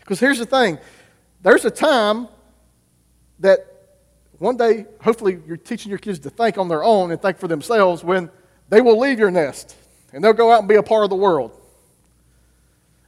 Because 0.00 0.20
here's 0.20 0.38
the 0.38 0.46
thing 0.46 0.78
there's 1.42 1.64
a 1.64 1.70
time 1.70 2.28
that 3.40 3.60
one 4.38 4.56
day, 4.56 4.86
hopefully, 5.02 5.40
you're 5.46 5.56
teaching 5.56 5.90
your 5.90 5.98
kids 5.98 6.20
to 6.20 6.30
think 6.30 6.58
on 6.58 6.68
their 6.68 6.84
own 6.84 7.10
and 7.10 7.20
think 7.20 7.38
for 7.38 7.48
themselves 7.48 8.04
when 8.04 8.30
they 8.68 8.80
will 8.80 8.98
leave 8.98 9.18
your 9.18 9.30
nest 9.30 9.76
and 10.12 10.22
they'll 10.22 10.32
go 10.32 10.52
out 10.52 10.60
and 10.60 10.68
be 10.68 10.76
a 10.76 10.82
part 10.82 11.04
of 11.04 11.10
the 11.10 11.16
world. 11.16 11.52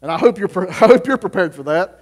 And 0.02 0.10
I 0.10 0.18
hope 0.18 0.38
you're, 0.38 0.70
I 0.70 0.72
hope 0.72 1.06
you're 1.06 1.18
prepared 1.18 1.54
for 1.54 1.62
that. 1.64 2.00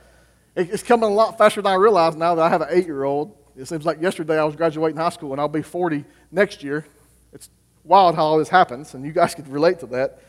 It's 0.57 0.83
coming 0.83 1.09
a 1.09 1.13
lot 1.13 1.39
faster 1.39 1.63
than 1.63 1.71
I 1.71 1.77
realize 1.77 2.17
now 2.17 2.35
that 2.35 2.43
I 2.43 2.49
have 2.49 2.63
an 2.63 2.69
eight 2.71 2.87
year 2.87 3.05
old. 3.05 3.37
It 3.59 3.67
seems 3.67 3.85
like 3.85 4.01
yesterday 4.01 4.39
I 4.39 4.45
was 4.45 4.55
graduating 4.55 4.97
high 4.97 5.09
school 5.09 5.33
and 5.33 5.41
I'll 5.41 5.49
be 5.49 5.63
40 5.63 6.05
next 6.31 6.63
year. 6.63 6.87
It's 7.33 7.51
wild 7.83 8.15
how 8.15 8.25
all 8.25 8.39
this 8.39 8.49
happens, 8.49 8.95
and 8.95 9.05
you 9.05 9.13
guys 9.13 9.35
can 9.35 9.51
relate 9.51 9.81
to 9.81 9.87
that. 9.87 10.21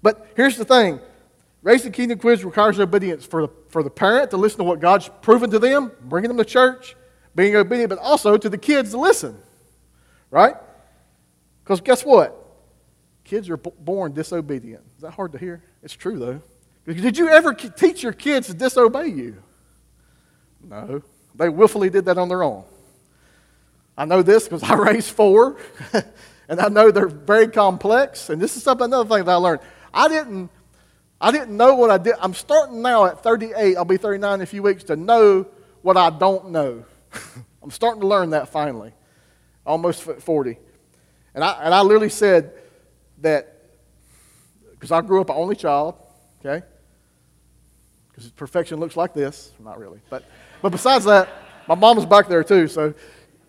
But 0.00 0.26
here's 0.34 0.56
the 0.56 0.64
thing 0.64 0.98
raising 1.62 1.92
kingdom 1.92 2.18
kids 2.18 2.44
requires 2.44 2.80
obedience 2.80 3.26
for 3.26 3.42
the, 3.42 3.52
for 3.68 3.82
the 3.82 3.90
parent 3.90 4.30
to 4.30 4.36
listen 4.38 4.58
to 4.58 4.64
what 4.64 4.80
God's 4.80 5.10
proven 5.20 5.50
to 5.50 5.58
them, 5.58 5.92
bringing 6.02 6.28
them 6.28 6.38
to 6.38 6.44
church, 6.44 6.96
being 7.34 7.54
obedient, 7.54 7.90
but 7.90 7.98
also 7.98 8.36
to 8.38 8.48
the 8.48 8.58
kids 8.58 8.92
to 8.92 8.98
listen, 8.98 9.36
right? 10.30 10.56
Because 11.62 11.80
guess 11.80 12.04
what? 12.04 12.38
Kids 13.22 13.50
are 13.50 13.56
born 13.56 14.12
disobedient. 14.12 14.82
Is 14.96 15.02
that 15.02 15.12
hard 15.12 15.32
to 15.32 15.38
hear? 15.38 15.62
It's 15.82 15.94
true, 15.94 16.18
though. 16.18 16.42
Did 16.84 17.16
you 17.16 17.28
ever 17.28 17.54
teach 17.54 18.02
your 18.02 18.12
kids 18.12 18.48
to 18.48 18.54
disobey 18.54 19.08
you? 19.08 19.42
No. 20.68 21.02
They 21.34 21.48
willfully 21.48 21.90
did 21.90 22.04
that 22.06 22.18
on 22.18 22.28
their 22.28 22.42
own. 22.42 22.64
I 23.96 24.04
know 24.04 24.22
this 24.22 24.44
because 24.44 24.62
I 24.62 24.74
raised 24.90 25.10
four, 25.10 25.58
and 26.48 26.60
I 26.60 26.68
know 26.68 26.90
they're 26.90 27.08
very 27.08 27.48
complex. 27.48 28.30
And 28.30 28.40
this 28.40 28.56
is 28.56 28.62
something 28.62 28.86
another 28.86 29.08
thing 29.08 29.24
that 29.24 29.32
I 29.32 29.36
learned. 29.36 29.60
I 29.92 30.08
didn't, 30.08 30.50
I 31.20 31.30
didn't 31.30 31.56
know 31.56 31.74
what 31.74 31.90
I 31.90 31.98
did. 31.98 32.14
I'm 32.20 32.34
starting 32.34 32.82
now 32.82 33.06
at 33.06 33.22
38. 33.22 33.76
I'll 33.76 33.84
be 33.84 33.96
39 33.96 34.34
in 34.34 34.40
a 34.40 34.46
few 34.46 34.62
weeks 34.62 34.84
to 34.84 34.96
know 34.96 35.46
what 35.82 35.96
I 35.96 36.10
don't 36.10 36.50
know. 36.50 36.84
I'm 37.62 37.70
starting 37.70 38.00
to 38.00 38.06
learn 38.06 38.30
that 38.30 38.48
finally, 38.48 38.92
almost 39.64 40.02
40. 40.02 40.58
And 41.34 41.44
I, 41.44 41.52
and 41.64 41.74
I 41.74 41.82
literally 41.82 42.08
said 42.08 42.52
that 43.18 43.56
because 44.72 44.90
I 44.90 45.00
grew 45.00 45.20
up 45.20 45.30
an 45.30 45.36
only 45.36 45.54
child, 45.54 45.94
okay? 46.40 46.66
Because 48.08 48.30
perfection 48.30 48.80
looks 48.80 48.96
like 48.96 49.14
this. 49.14 49.52
Not 49.60 49.78
really. 49.78 50.00
But, 50.10 50.24
but 50.62 50.70
besides 50.70 51.04
that, 51.04 51.28
my 51.68 51.74
mom 51.74 51.96
was 51.96 52.06
back 52.06 52.28
there 52.28 52.44
too, 52.44 52.68
so 52.68 52.94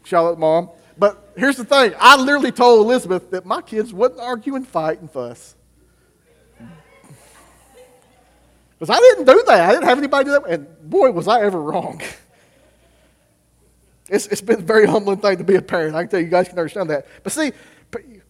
shout 0.04 0.26
out 0.26 0.40
mom. 0.40 0.70
But 0.98 1.34
here's 1.36 1.58
the 1.58 1.66
thing 1.66 1.94
I 2.00 2.16
literally 2.18 2.52
told 2.52 2.86
Elizabeth 2.86 3.32
that 3.32 3.46
my 3.46 3.62
kids 3.62 3.94
wouldn't 3.94 4.20
argue 4.20 4.56
and 4.56 4.68
fight 4.68 5.00
and 5.00 5.10
fuss. 5.10 5.56
Because 8.78 8.90
I 8.90 9.00
didn't 9.00 9.26
do 9.26 9.44
that. 9.48 9.70
I 9.70 9.72
didn't 9.72 9.86
have 9.86 9.98
anybody 9.98 10.26
do 10.26 10.32
that. 10.32 10.46
And 10.48 10.90
boy, 10.90 11.12
was 11.12 11.28
I 11.28 11.42
ever 11.42 11.62
wrong. 11.62 12.02
It's, 14.10 14.28
it's 14.28 14.42
been 14.42 14.60
a 14.60 14.62
very 14.64 14.86
humbling 14.86 15.20
thing 15.20 15.38
to 15.38 15.44
be 15.44 15.56
a 15.56 15.62
parent. 15.62 15.96
I 15.96 16.04
can 16.04 16.10
tell 16.10 16.20
you, 16.20 16.26
you 16.26 16.32
guys 16.32 16.50
can 16.50 16.60
understand 16.60 16.90
that. 16.90 17.08
But 17.24 17.32
see, 17.32 17.54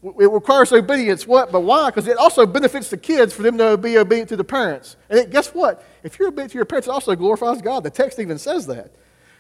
it 0.03 0.31
requires 0.31 0.72
obedience. 0.74 1.25
What? 1.25 1.51
But 1.51 1.62
why? 1.62 1.89
Because 1.89 2.07
it 2.07 2.17
also 2.17 2.45
benefits 2.45 2.89
the 2.89 2.98
kids 2.98 3.33
for 3.33 3.41
them 3.41 3.57
to 3.57 3.77
be 3.77 3.98
obedient 3.98 4.29
to 4.29 4.36
the 4.36 4.43
parents. 4.43 4.98
And 5.10 5.19
it, 5.19 5.29
guess 5.29 5.50
what? 5.50 5.86
If 6.03 6.19
you're 6.19 6.27
obedient 6.27 6.51
to 6.51 6.57
your 6.57 6.65
parents, 6.65 6.88
it 6.88 6.91
also 6.91 7.15
glorifies 7.15 7.62
God. 7.62 7.83
The 7.83 7.89
text 7.89 8.19
even 8.19 8.38
says 8.38 8.67
that. 8.67 8.93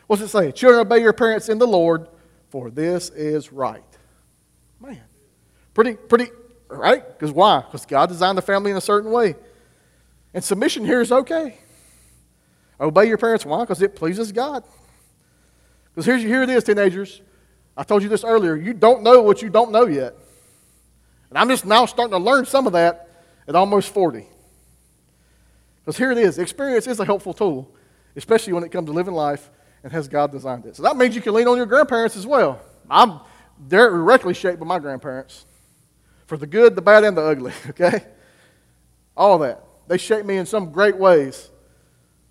What's 0.07 0.21
it 0.21 0.29
say? 0.29 0.51
Children, 0.51 0.81
obey 0.81 1.01
your 1.01 1.13
parents 1.13 1.49
in 1.49 1.57
the 1.57 1.67
Lord, 1.67 2.07
for 2.49 2.69
this 2.69 3.09
is 3.09 3.51
right. 3.51 3.83
Man, 4.79 5.01
pretty, 5.73 5.95
pretty, 5.95 6.27
right? 6.69 7.05
Because 7.07 7.31
why? 7.31 7.61
Because 7.61 7.85
God 7.85 8.07
designed 8.09 8.37
the 8.37 8.41
family 8.41 8.71
in 8.71 8.77
a 8.77 8.81
certain 8.81 9.11
way. 9.11 9.35
And 10.33 10.43
submission 10.43 10.85
here 10.85 11.01
is 11.01 11.11
okay. 11.11 11.57
Obey 12.79 13.05
your 13.05 13.17
parents. 13.17 13.45
Why? 13.45 13.61
Because 13.61 13.81
it 13.81 13.95
pleases 13.95 14.31
God. 14.31 14.63
Because 15.93 16.05
here's, 16.05 16.21
here 16.21 16.41
it 16.41 16.49
is, 16.49 16.63
teenagers. 16.63 17.21
I 17.75 17.83
told 17.83 18.03
you 18.03 18.09
this 18.09 18.23
earlier. 18.23 18.55
You 18.55 18.73
don't 18.73 19.03
know 19.03 19.21
what 19.21 19.41
you 19.41 19.49
don't 19.49 19.71
know 19.71 19.85
yet. 19.85 20.15
And 21.33 21.39
I'm 21.39 21.49
just 21.49 21.65
now 21.65 21.87
starting 21.87 22.11
to 22.11 22.19
learn 22.19 22.45
some 22.45 22.67
of 22.67 22.73
that 22.73 23.09
at 23.47 23.55
almost 23.55 23.91
40. 23.91 24.27
Because 25.79 25.97
here 25.97 26.11
it 26.11 26.19
is 26.19 26.37
experience 26.37 26.85
is 26.85 26.99
a 26.99 27.05
helpful 27.05 27.33
tool, 27.33 27.73
especially 28.15 28.53
when 28.53 28.63
it 28.63 28.71
comes 28.71 28.85
to 28.85 28.93
living 28.93 29.15
life 29.15 29.49
and 29.83 29.91
has 29.91 30.07
God 30.07 30.31
designed 30.31 30.67
it. 30.67 30.75
So 30.75 30.83
that 30.83 30.95
means 30.95 31.15
you 31.15 31.23
can 31.23 31.33
lean 31.33 31.47
on 31.47 31.57
your 31.57 31.65
grandparents 31.65 32.15
as 32.15 32.27
well. 32.27 32.61
I'm 32.87 33.19
directly 33.67 34.35
shaped 34.35 34.59
by 34.59 34.67
my 34.67 34.77
grandparents 34.77 35.47
for 36.27 36.37
the 36.37 36.45
good, 36.45 36.75
the 36.75 36.83
bad, 36.83 37.03
and 37.03 37.17
the 37.17 37.23
ugly, 37.23 37.53
okay? 37.69 38.05
All 39.17 39.39
that. 39.39 39.63
They 39.87 39.97
shaped 39.97 40.27
me 40.27 40.37
in 40.37 40.45
some 40.45 40.71
great 40.71 40.97
ways, 40.97 41.49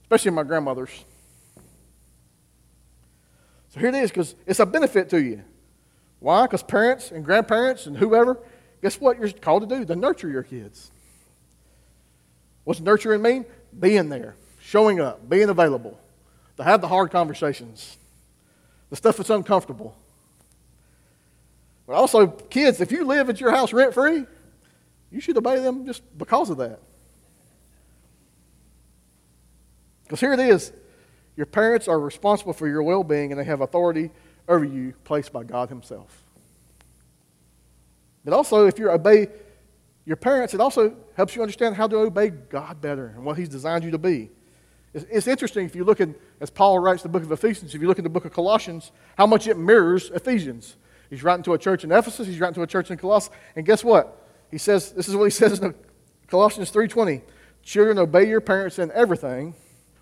especially 0.02 0.30
my 0.30 0.44
grandmothers. 0.44 1.04
So 3.70 3.80
here 3.80 3.88
it 3.88 3.96
is 3.96 4.10
because 4.10 4.36
it's 4.46 4.60
a 4.60 4.66
benefit 4.66 5.08
to 5.08 5.20
you. 5.20 5.42
Why? 6.20 6.46
Because 6.46 6.62
parents 6.62 7.10
and 7.10 7.24
grandparents 7.24 7.86
and 7.86 7.96
whoever, 7.96 8.38
guess 8.82 9.00
what 9.00 9.18
you're 9.18 9.30
called 9.30 9.68
to 9.68 9.78
do? 9.78 9.84
To 9.84 9.96
nurture 9.96 10.28
your 10.28 10.42
kids. 10.42 10.90
What's 12.64 12.80
nurturing 12.80 13.22
mean? 13.22 13.44
Being 13.78 14.08
there, 14.08 14.36
showing 14.60 15.00
up, 15.00 15.28
being 15.28 15.48
available, 15.48 15.98
to 16.56 16.64
have 16.64 16.80
the 16.80 16.88
hard 16.88 17.10
conversations, 17.10 17.96
the 18.90 18.96
stuff 18.96 19.16
that's 19.16 19.30
uncomfortable. 19.30 19.96
But 21.86 21.94
also, 21.94 22.26
kids, 22.26 22.80
if 22.80 22.92
you 22.92 23.04
live 23.04 23.30
at 23.30 23.40
your 23.40 23.50
house 23.50 23.72
rent 23.72 23.94
free, 23.94 24.26
you 25.10 25.20
should 25.20 25.36
obey 25.36 25.58
them 25.58 25.86
just 25.86 26.02
because 26.16 26.50
of 26.50 26.58
that. 26.58 26.80
Because 30.04 30.20
here 30.20 30.32
it 30.32 30.40
is 30.40 30.72
your 31.36 31.46
parents 31.46 31.88
are 31.88 31.98
responsible 31.98 32.52
for 32.52 32.68
your 32.68 32.82
well 32.82 33.02
being 33.02 33.32
and 33.32 33.40
they 33.40 33.44
have 33.44 33.60
authority 33.60 34.10
over 34.48 34.64
you 34.64 34.94
placed 35.04 35.32
by 35.32 35.44
God 35.44 35.68
Himself. 35.68 36.21
But 38.24 38.34
also, 38.34 38.66
if 38.66 38.78
you 38.78 38.90
obey 38.90 39.28
your 40.04 40.16
parents, 40.16 40.54
it 40.54 40.60
also 40.60 40.96
helps 41.16 41.34
you 41.36 41.42
understand 41.42 41.76
how 41.76 41.86
to 41.86 41.96
obey 41.98 42.30
God 42.30 42.80
better 42.80 43.08
and 43.08 43.24
what 43.24 43.38
He's 43.38 43.48
designed 43.48 43.84
you 43.84 43.90
to 43.92 43.98
be. 43.98 44.30
It's, 44.94 45.06
it's 45.10 45.26
interesting 45.26 45.64
if 45.64 45.74
you 45.74 45.84
look 45.84 46.00
at, 46.00 46.08
as 46.40 46.50
Paul 46.50 46.78
writes 46.78 47.02
the 47.02 47.08
book 47.08 47.22
of 47.22 47.32
Ephesians, 47.32 47.74
if 47.74 47.80
you 47.80 47.88
look 47.88 47.98
at 47.98 48.04
the 48.04 48.10
book 48.10 48.24
of 48.24 48.32
Colossians, 48.32 48.92
how 49.16 49.26
much 49.26 49.46
it 49.46 49.56
mirrors 49.56 50.10
Ephesians. 50.10 50.76
He's 51.10 51.22
writing 51.22 51.42
to 51.44 51.54
a 51.54 51.58
church 51.58 51.84
in 51.84 51.92
Ephesus, 51.92 52.26
he's 52.26 52.40
writing 52.40 52.54
to 52.54 52.62
a 52.62 52.66
church 52.66 52.90
in 52.90 52.96
Colossus, 52.96 53.30
and 53.54 53.66
guess 53.66 53.84
what? 53.84 54.18
He 54.50 54.58
says, 54.58 54.92
this 54.92 55.08
is 55.08 55.16
what 55.16 55.24
he 55.24 55.30
says 55.42 55.60
in 55.60 55.74
Colossians 56.26 56.70
3.20, 56.72 57.22
Children, 57.62 57.98
obey 57.98 58.28
your 58.28 58.40
parents 58.40 58.78
in 58.78 58.90
everything, 58.92 59.54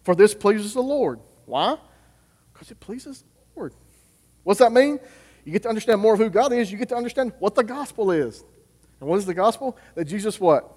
for 0.03 0.15
this 0.15 0.35
pleases 0.35 0.73
the 0.73 0.83
Lord. 0.83 1.21
Why? 1.47 1.77
Because 2.53 2.71
it 2.71 2.81
pleases 2.81 3.23
the 3.23 3.61
Lord. 3.61 3.75
What's 4.45 4.61
that 4.61 4.73
mean? 4.73 4.99
You 5.45 5.53
get 5.53 5.63
to 5.63 5.69
understand 5.69 6.01
more 6.01 6.15
of 6.15 6.21
who 6.21 6.31
God 6.31 6.53
is. 6.53 6.71
You 6.71 6.79
get 6.79 6.89
to 6.91 6.97
understand 6.97 7.33
what 7.39 7.55
the 7.55 7.65
gospel 7.65 8.11
is. 8.11 8.45
And 9.01 9.09
what 9.09 9.19
is 9.19 9.27
the 9.27 9.35
gospel? 9.35 9.77
That 9.95 10.05
Jesus 10.05 10.39
what? 10.39 10.71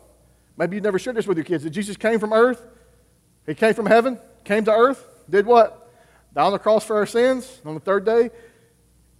Maybe 0.57 0.75
you 0.75 0.81
never 0.81 0.99
shared 0.99 1.15
this 1.15 1.27
with 1.27 1.37
your 1.37 1.43
kids. 1.43 1.63
That 1.63 1.71
Jesus 1.71 1.97
came 1.97 2.19
from 2.19 2.33
earth. 2.33 2.63
He 3.45 3.55
came 3.55 3.73
from 3.73 3.85
heaven, 3.85 4.19
came 4.45 4.63
to 4.65 4.71
earth, 4.71 5.05
did 5.29 5.45
what? 5.45 5.91
Died 6.33 6.45
on 6.45 6.51
the 6.53 6.59
cross 6.59 6.85
for 6.85 6.95
our 6.95 7.05
sins. 7.05 7.61
On 7.65 7.73
the 7.73 7.79
third 7.79 8.05
day, 8.05 8.29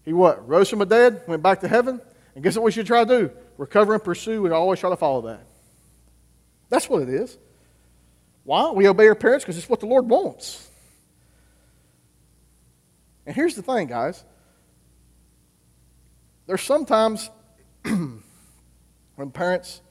he 0.06 0.14
what? 0.14 0.48
Rose 0.48 0.70
from 0.70 0.80
the 0.80 0.86
dead, 0.86 1.22
went 1.28 1.44
back 1.44 1.60
to 1.62 1.68
heaven. 1.68 2.00
And 2.36 2.44
guess 2.44 2.56
what 2.56 2.64
we 2.64 2.72
should 2.72 2.88
try 2.88 3.04
to 3.04 3.20
do? 3.20 3.32
Recover 3.58 3.94
and 3.94 4.04
pursue 4.04 4.46
and 4.46 4.54
always 4.54 4.80
try 4.80 4.90
to 4.90 4.96
follow 4.96 5.22
that. 5.24 5.46
That's 6.70 6.90
what 6.90 7.02
it 7.04 7.10
is. 7.10 7.38
Why? 8.44 8.72
We 8.72 8.88
obey 8.88 9.08
our 9.08 9.16
parents 9.16 9.46
because 9.46 9.58
it's 9.58 9.70
what 9.70 9.80
the 9.80 9.86
Lord 9.86 10.10
wants. 10.10 10.70
And 13.26 13.36
here's 13.36 13.56
the 13.56 13.62
thing, 13.62 13.88
guys. 13.88 14.24
There's 16.46 16.62
sometimes 16.62 17.30
when 17.84 19.32
parents 19.32 19.82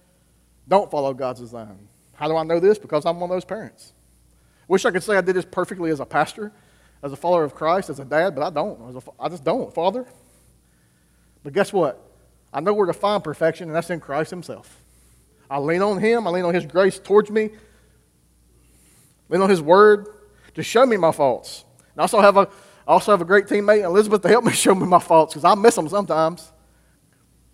don't 0.68 0.90
follow 0.90 1.14
God's 1.14 1.40
design. 1.40 1.88
How 2.14 2.28
do 2.28 2.36
I 2.36 2.44
know 2.44 2.60
this? 2.60 2.78
Because 2.78 3.04
I'm 3.06 3.20
one 3.20 3.30
of 3.30 3.34
those 3.34 3.44
parents. 3.44 3.92
Wish 4.68 4.84
I 4.84 4.90
could 4.90 5.02
say 5.02 5.16
I 5.16 5.20
did 5.20 5.36
this 5.36 5.44
perfectly 5.44 5.90
as 5.90 6.00
a 6.00 6.06
pastor, 6.06 6.52
as 7.02 7.12
a 7.12 7.16
follower 7.16 7.44
of 7.44 7.54
Christ, 7.54 7.90
as 7.90 7.98
a 7.98 8.04
dad, 8.04 8.34
but 8.34 8.44
I 8.44 8.50
don't. 8.50 9.02
I 9.18 9.28
just 9.28 9.44
don't, 9.44 9.74
Father. 9.74 10.06
But 11.42 11.52
guess 11.52 11.72
what? 11.72 12.00
I 12.52 12.60
know 12.60 12.74
where 12.74 12.86
to 12.86 12.92
find 12.92 13.24
perfection, 13.24 13.68
and 13.68 13.74
that's 13.74 13.90
in 13.90 14.00
Christ 14.00 14.30
Himself. 14.30 14.78
I 15.50 15.58
lean 15.58 15.82
on 15.82 15.98
Him, 15.98 16.26
I 16.26 16.30
lean 16.30 16.44
on 16.44 16.54
His 16.54 16.66
grace 16.66 16.98
towards 16.98 17.30
me, 17.30 17.50
lean 19.28 19.42
on 19.42 19.50
His 19.50 19.60
Word 19.60 20.06
to 20.54 20.62
show 20.62 20.86
me 20.86 20.96
my 20.96 21.12
faults. 21.12 21.64
And 21.92 22.00
I 22.00 22.02
also 22.02 22.20
have 22.20 22.36
a, 22.36 22.48
also 22.86 23.12
have 23.12 23.20
a 23.20 23.24
great 23.24 23.46
teammate, 23.46 23.84
Elizabeth, 23.84 24.22
to 24.22 24.28
help 24.28 24.44
me 24.44 24.52
show 24.52 24.74
me 24.74 24.86
my 24.86 24.98
faults 24.98 25.34
because 25.34 25.44
I 25.44 25.54
miss 25.54 25.74
them 25.74 25.88
sometimes. 25.88 26.52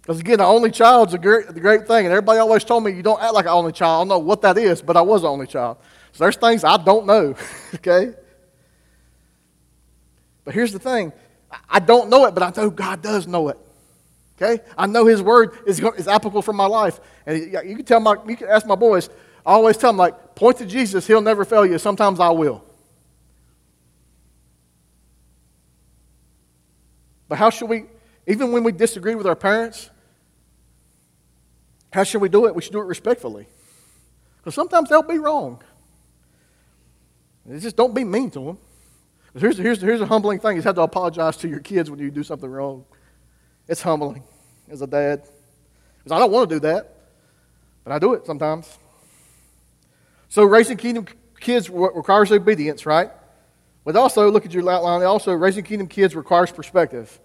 Because 0.01 0.21
again, 0.21 0.39
the 0.39 0.45
only 0.45 0.71
child's 0.71 1.13
a 1.13 1.19
great, 1.19 1.49
the 1.49 1.61
great 1.61 1.87
thing. 1.87 2.07
And 2.07 2.13
everybody 2.13 2.39
always 2.39 2.65
told 2.65 2.83
me, 2.83 2.93
you 2.93 3.03
don't 3.03 3.21
act 3.23 3.35
like 3.35 3.45
an 3.45 3.51
only 3.51 3.73
child. 3.73 3.97
I 3.97 4.01
don't 4.01 4.09
know 4.09 4.19
what 4.27 4.41
that 4.43 4.57
is, 4.57 4.81
but 4.81 4.97
I 4.97 5.03
was 5.03 5.23
an 5.23 5.29
only 5.29 5.47
child. 5.47 5.77
So 6.13 6.25
there's 6.25 6.37
things 6.37 6.65
I 6.65 6.79
don't 6.79 7.07
know, 7.07 7.35
okay? 7.75 8.15
But 10.45 10.55
here's 10.55 10.73
the 10.73 10.79
thing 10.79 11.13
I 11.69 11.79
don't 11.79 12.09
know 12.09 12.25
it, 12.25 12.35
but 12.35 12.43
I 12.43 12.59
know 12.59 12.71
God 12.71 13.03
does 13.03 13.27
know 13.27 13.49
it. 13.49 13.59
Okay? 14.41 14.63
I 14.77 14.87
know 14.87 15.05
His 15.05 15.21
Word 15.21 15.59
is, 15.67 15.81
is 15.81 16.09
applicable 16.09 16.43
for 16.43 16.53
my 16.53 16.67
life. 16.67 17.01
And 17.27 17.39
you 17.39 17.77
can 17.77 17.85
tell 17.85 18.01
my, 18.01 18.17
you 18.27 18.37
can 18.37 18.49
ask 18.49 18.67
my 18.67 18.77
boys, 18.77 19.11
I 19.45 19.53
always 19.53 19.77
tell 19.77 19.91
them, 19.91 19.99
like, 19.99 20.35
point 20.35 20.59
to 20.59 20.67
Jesus, 20.67 21.07
He'll 21.07 21.21
never 21.21 21.45
fail 21.45 21.67
you. 21.67 21.79
Sometimes 21.79 22.21
I 22.21 22.31
will. 22.31 22.65
But 27.29 27.39
how 27.39 27.51
should 27.51 27.69
we, 27.69 27.85
even 28.27 28.53
when 28.53 28.65
we 28.65 28.73
disagree 28.73 29.15
with 29.15 29.27
our 29.27 29.37
parents, 29.37 29.91
how 31.93 32.05
should 32.05 32.21
we 32.21 32.29
do 32.29 32.47
it? 32.47 32.55
We 32.55 32.63
should 32.63 32.73
do 32.73 32.81
it 32.81 32.87
respectfully. 32.87 33.47
Because 34.39 34.55
sometimes 34.55 34.89
they'll 34.89 35.03
be 35.03 35.19
wrong. 35.19 35.63
Just 37.59 37.77
don't 37.77 37.95
be 37.95 38.05
mean 38.05 38.31
to 38.33 38.41
them. 38.41 38.59
Here's, 39.37 39.57
here's, 39.57 39.81
here's 39.81 40.01
a 40.01 40.07
humbling 40.07 40.41
thing. 40.41 40.57
You 40.57 40.63
have 40.63 40.75
to 40.75 40.83
apologize 40.83 41.37
to 41.39 41.49
your 41.49 41.61
kids 41.61 41.91
when 41.91 41.99
you 41.99 42.11
do 42.11 42.23
something 42.23 42.51
wrong. 42.51 42.85
It's 43.67 43.83
humbling 43.83 44.23
as 44.71 44.83
a 44.83 44.87
dad. 44.87 45.23
Because 45.99 46.13
I 46.13 46.19
don't 46.19 46.33
want 46.33 46.49
to 46.49 46.57
do 46.57 46.61
that, 46.61 46.95
but 47.85 47.93
I 47.93 47.99
do 47.99 48.15
it 48.15 48.27
sometimes. 48.27 48.79
So 50.29 50.45
raising 50.45 50.77
kingdom 50.77 51.07
kids 51.41 51.71
requires 51.71 52.33
obedience, 52.33 52.85
right? 52.85 53.11
But 53.89 53.97
also, 53.97 54.31
look 54.31 54.45
at 54.45 54.53
your 54.53 54.71
outline. 54.71 55.03
Also, 55.03 55.33
raising 55.33 55.65
kingdom 55.65 55.87
kids 55.89 56.15
requires 56.15 56.53
perspective. 56.53 57.19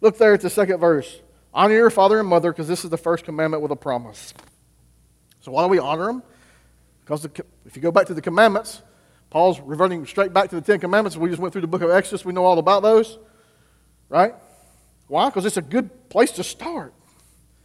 Look 0.00 0.18
there 0.18 0.34
at 0.34 0.40
the 0.40 0.50
second 0.50 0.80
verse. 0.80 1.20
Honor 1.54 1.74
your 1.74 1.90
father 1.90 2.18
and 2.18 2.28
mother 2.28 2.50
because 2.50 2.66
this 2.66 2.82
is 2.82 2.90
the 2.90 2.96
first 2.96 3.22
commandment 3.22 3.62
with 3.62 3.70
a 3.70 3.76
promise. 3.76 4.34
So 5.42 5.52
why 5.52 5.62
do 5.62 5.68
we 5.68 5.78
honor 5.78 6.06
them? 6.06 6.24
Because 7.02 7.22
the, 7.22 7.44
if 7.64 7.76
you 7.76 7.82
go 7.82 7.92
back 7.92 8.06
to 8.06 8.14
the 8.14 8.20
commandments, 8.20 8.82
Paul's 9.30 9.60
reverting 9.60 10.04
straight 10.06 10.32
back 10.32 10.50
to 10.50 10.56
the 10.56 10.60
Ten 10.60 10.80
Commandments. 10.80 11.16
We 11.16 11.28
just 11.28 11.40
went 11.40 11.52
through 11.52 11.60
the 11.60 11.68
book 11.68 11.82
of 11.82 11.90
Exodus. 11.90 12.24
We 12.24 12.32
know 12.32 12.44
all 12.44 12.58
about 12.58 12.82
those, 12.82 13.16
right? 14.08 14.34
Why? 15.06 15.28
Because 15.28 15.46
it's 15.46 15.56
a 15.56 15.62
good 15.62 16.08
place 16.08 16.32
to 16.32 16.42
start. 16.42 16.94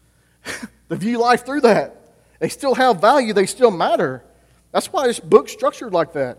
to 0.90 0.96
view 0.96 1.18
life 1.18 1.44
through 1.44 1.62
that. 1.62 2.14
They 2.38 2.50
still 2.50 2.76
have 2.76 3.02
value. 3.02 3.34
They 3.34 3.48
still 3.48 3.72
matter. 3.72 4.24
That's 4.72 4.94
why 4.94 5.08
this 5.08 5.20
book's 5.20 5.52
structured 5.52 5.92
like 5.92 6.14
that. 6.14 6.38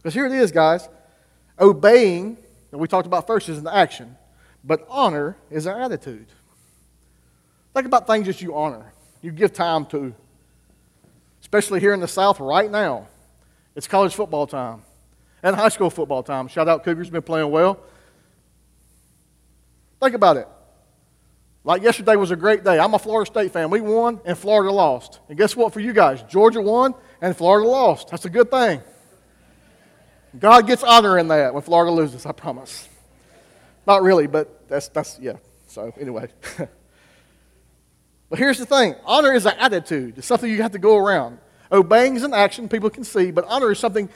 Because 0.00 0.14
here 0.14 0.26
it 0.26 0.32
is, 0.32 0.50
guys. 0.50 0.88
Obeying, 1.58 2.38
that 2.70 2.78
we 2.78 2.88
talked 2.88 3.06
about 3.06 3.26
first, 3.26 3.48
is 3.48 3.58
an 3.58 3.66
action, 3.66 4.16
but 4.64 4.86
honor 4.88 5.36
is 5.50 5.66
an 5.66 5.78
attitude. 5.78 6.26
Think 7.74 7.86
about 7.86 8.06
things 8.06 8.26
that 8.26 8.40
you 8.40 8.56
honor, 8.56 8.92
you 9.20 9.30
give 9.30 9.52
time 9.52 9.84
to. 9.86 10.14
Especially 11.42 11.80
here 11.80 11.92
in 11.92 12.00
the 12.00 12.08
South 12.08 12.40
right 12.40 12.70
now. 12.70 13.08
It's 13.74 13.86
college 13.86 14.14
football 14.14 14.46
time 14.46 14.82
and 15.42 15.56
high 15.56 15.68
school 15.68 15.90
football 15.90 16.22
time. 16.22 16.48
Shout 16.48 16.68
out 16.68 16.84
Cougars, 16.84 17.10
been 17.10 17.22
playing 17.22 17.50
well. 17.50 17.80
Think 20.00 20.14
about 20.14 20.36
it. 20.36 20.48
Like 21.62 21.82
yesterday 21.82 22.16
was 22.16 22.30
a 22.30 22.36
great 22.36 22.64
day. 22.64 22.78
I'm 22.78 22.94
a 22.94 22.98
Florida 22.98 23.30
State 23.30 23.52
fan. 23.52 23.68
We 23.70 23.80
won 23.80 24.20
and 24.24 24.36
Florida 24.36 24.72
lost. 24.72 25.20
And 25.28 25.36
guess 25.36 25.54
what 25.54 25.72
for 25.72 25.80
you 25.80 25.92
guys? 25.92 26.22
Georgia 26.22 26.60
won 26.60 26.94
and 27.20 27.36
Florida 27.36 27.68
lost. 27.68 28.08
That's 28.08 28.24
a 28.24 28.30
good 28.30 28.50
thing. 28.50 28.80
God 30.38 30.66
gets 30.66 30.82
honor 30.82 31.18
in 31.18 31.28
that 31.28 31.52
when 31.54 31.62
Florida 31.62 31.90
loses, 31.90 32.24
I 32.26 32.32
promise. 32.32 32.88
Not 33.86 34.02
really, 34.02 34.26
but 34.26 34.68
that's, 34.68 34.88
that's 34.88 35.18
yeah. 35.20 35.36
So, 35.66 35.92
anyway. 36.00 36.28
but 38.28 38.38
here's 38.38 38.58
the 38.58 38.66
thing 38.66 38.94
honor 39.04 39.32
is 39.32 39.46
an 39.46 39.54
attitude, 39.58 40.18
it's 40.18 40.26
something 40.26 40.50
you 40.50 40.62
have 40.62 40.72
to 40.72 40.78
go 40.78 40.96
around. 40.96 41.38
Obeying 41.72 42.16
is 42.16 42.24
an 42.24 42.34
action 42.34 42.68
people 42.68 42.90
can 42.90 43.04
see, 43.04 43.30
but 43.30 43.44
honor 43.46 43.70
is 43.70 43.78
something, 43.78 44.08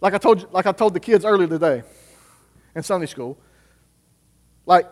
like 0.00 0.14
I 0.14 0.18
told, 0.18 0.42
you, 0.42 0.48
like 0.52 0.66
I 0.66 0.72
told 0.72 0.94
the 0.94 1.00
kids 1.00 1.24
earlier 1.24 1.48
today 1.48 1.82
in 2.74 2.82
Sunday 2.82 3.06
school. 3.06 3.36
Like, 4.66 4.86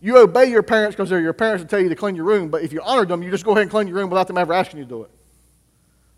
you 0.00 0.18
obey 0.18 0.50
your 0.50 0.62
parents 0.62 0.94
because 0.94 1.08
they're 1.08 1.20
your 1.20 1.32
parents 1.32 1.64
to 1.64 1.68
tell 1.68 1.80
you 1.80 1.88
to 1.88 1.94
clean 1.94 2.14
your 2.14 2.26
room, 2.26 2.50
but 2.50 2.62
if 2.62 2.72
you 2.74 2.82
honor 2.82 3.06
them, 3.06 3.22
you 3.22 3.30
just 3.30 3.44
go 3.44 3.52
ahead 3.52 3.62
and 3.62 3.70
clean 3.70 3.86
your 3.86 3.96
room 3.96 4.10
without 4.10 4.26
them 4.26 4.36
ever 4.36 4.52
asking 4.52 4.80
you 4.80 4.84
to 4.84 4.88
do 4.88 5.02
it. 5.02 5.10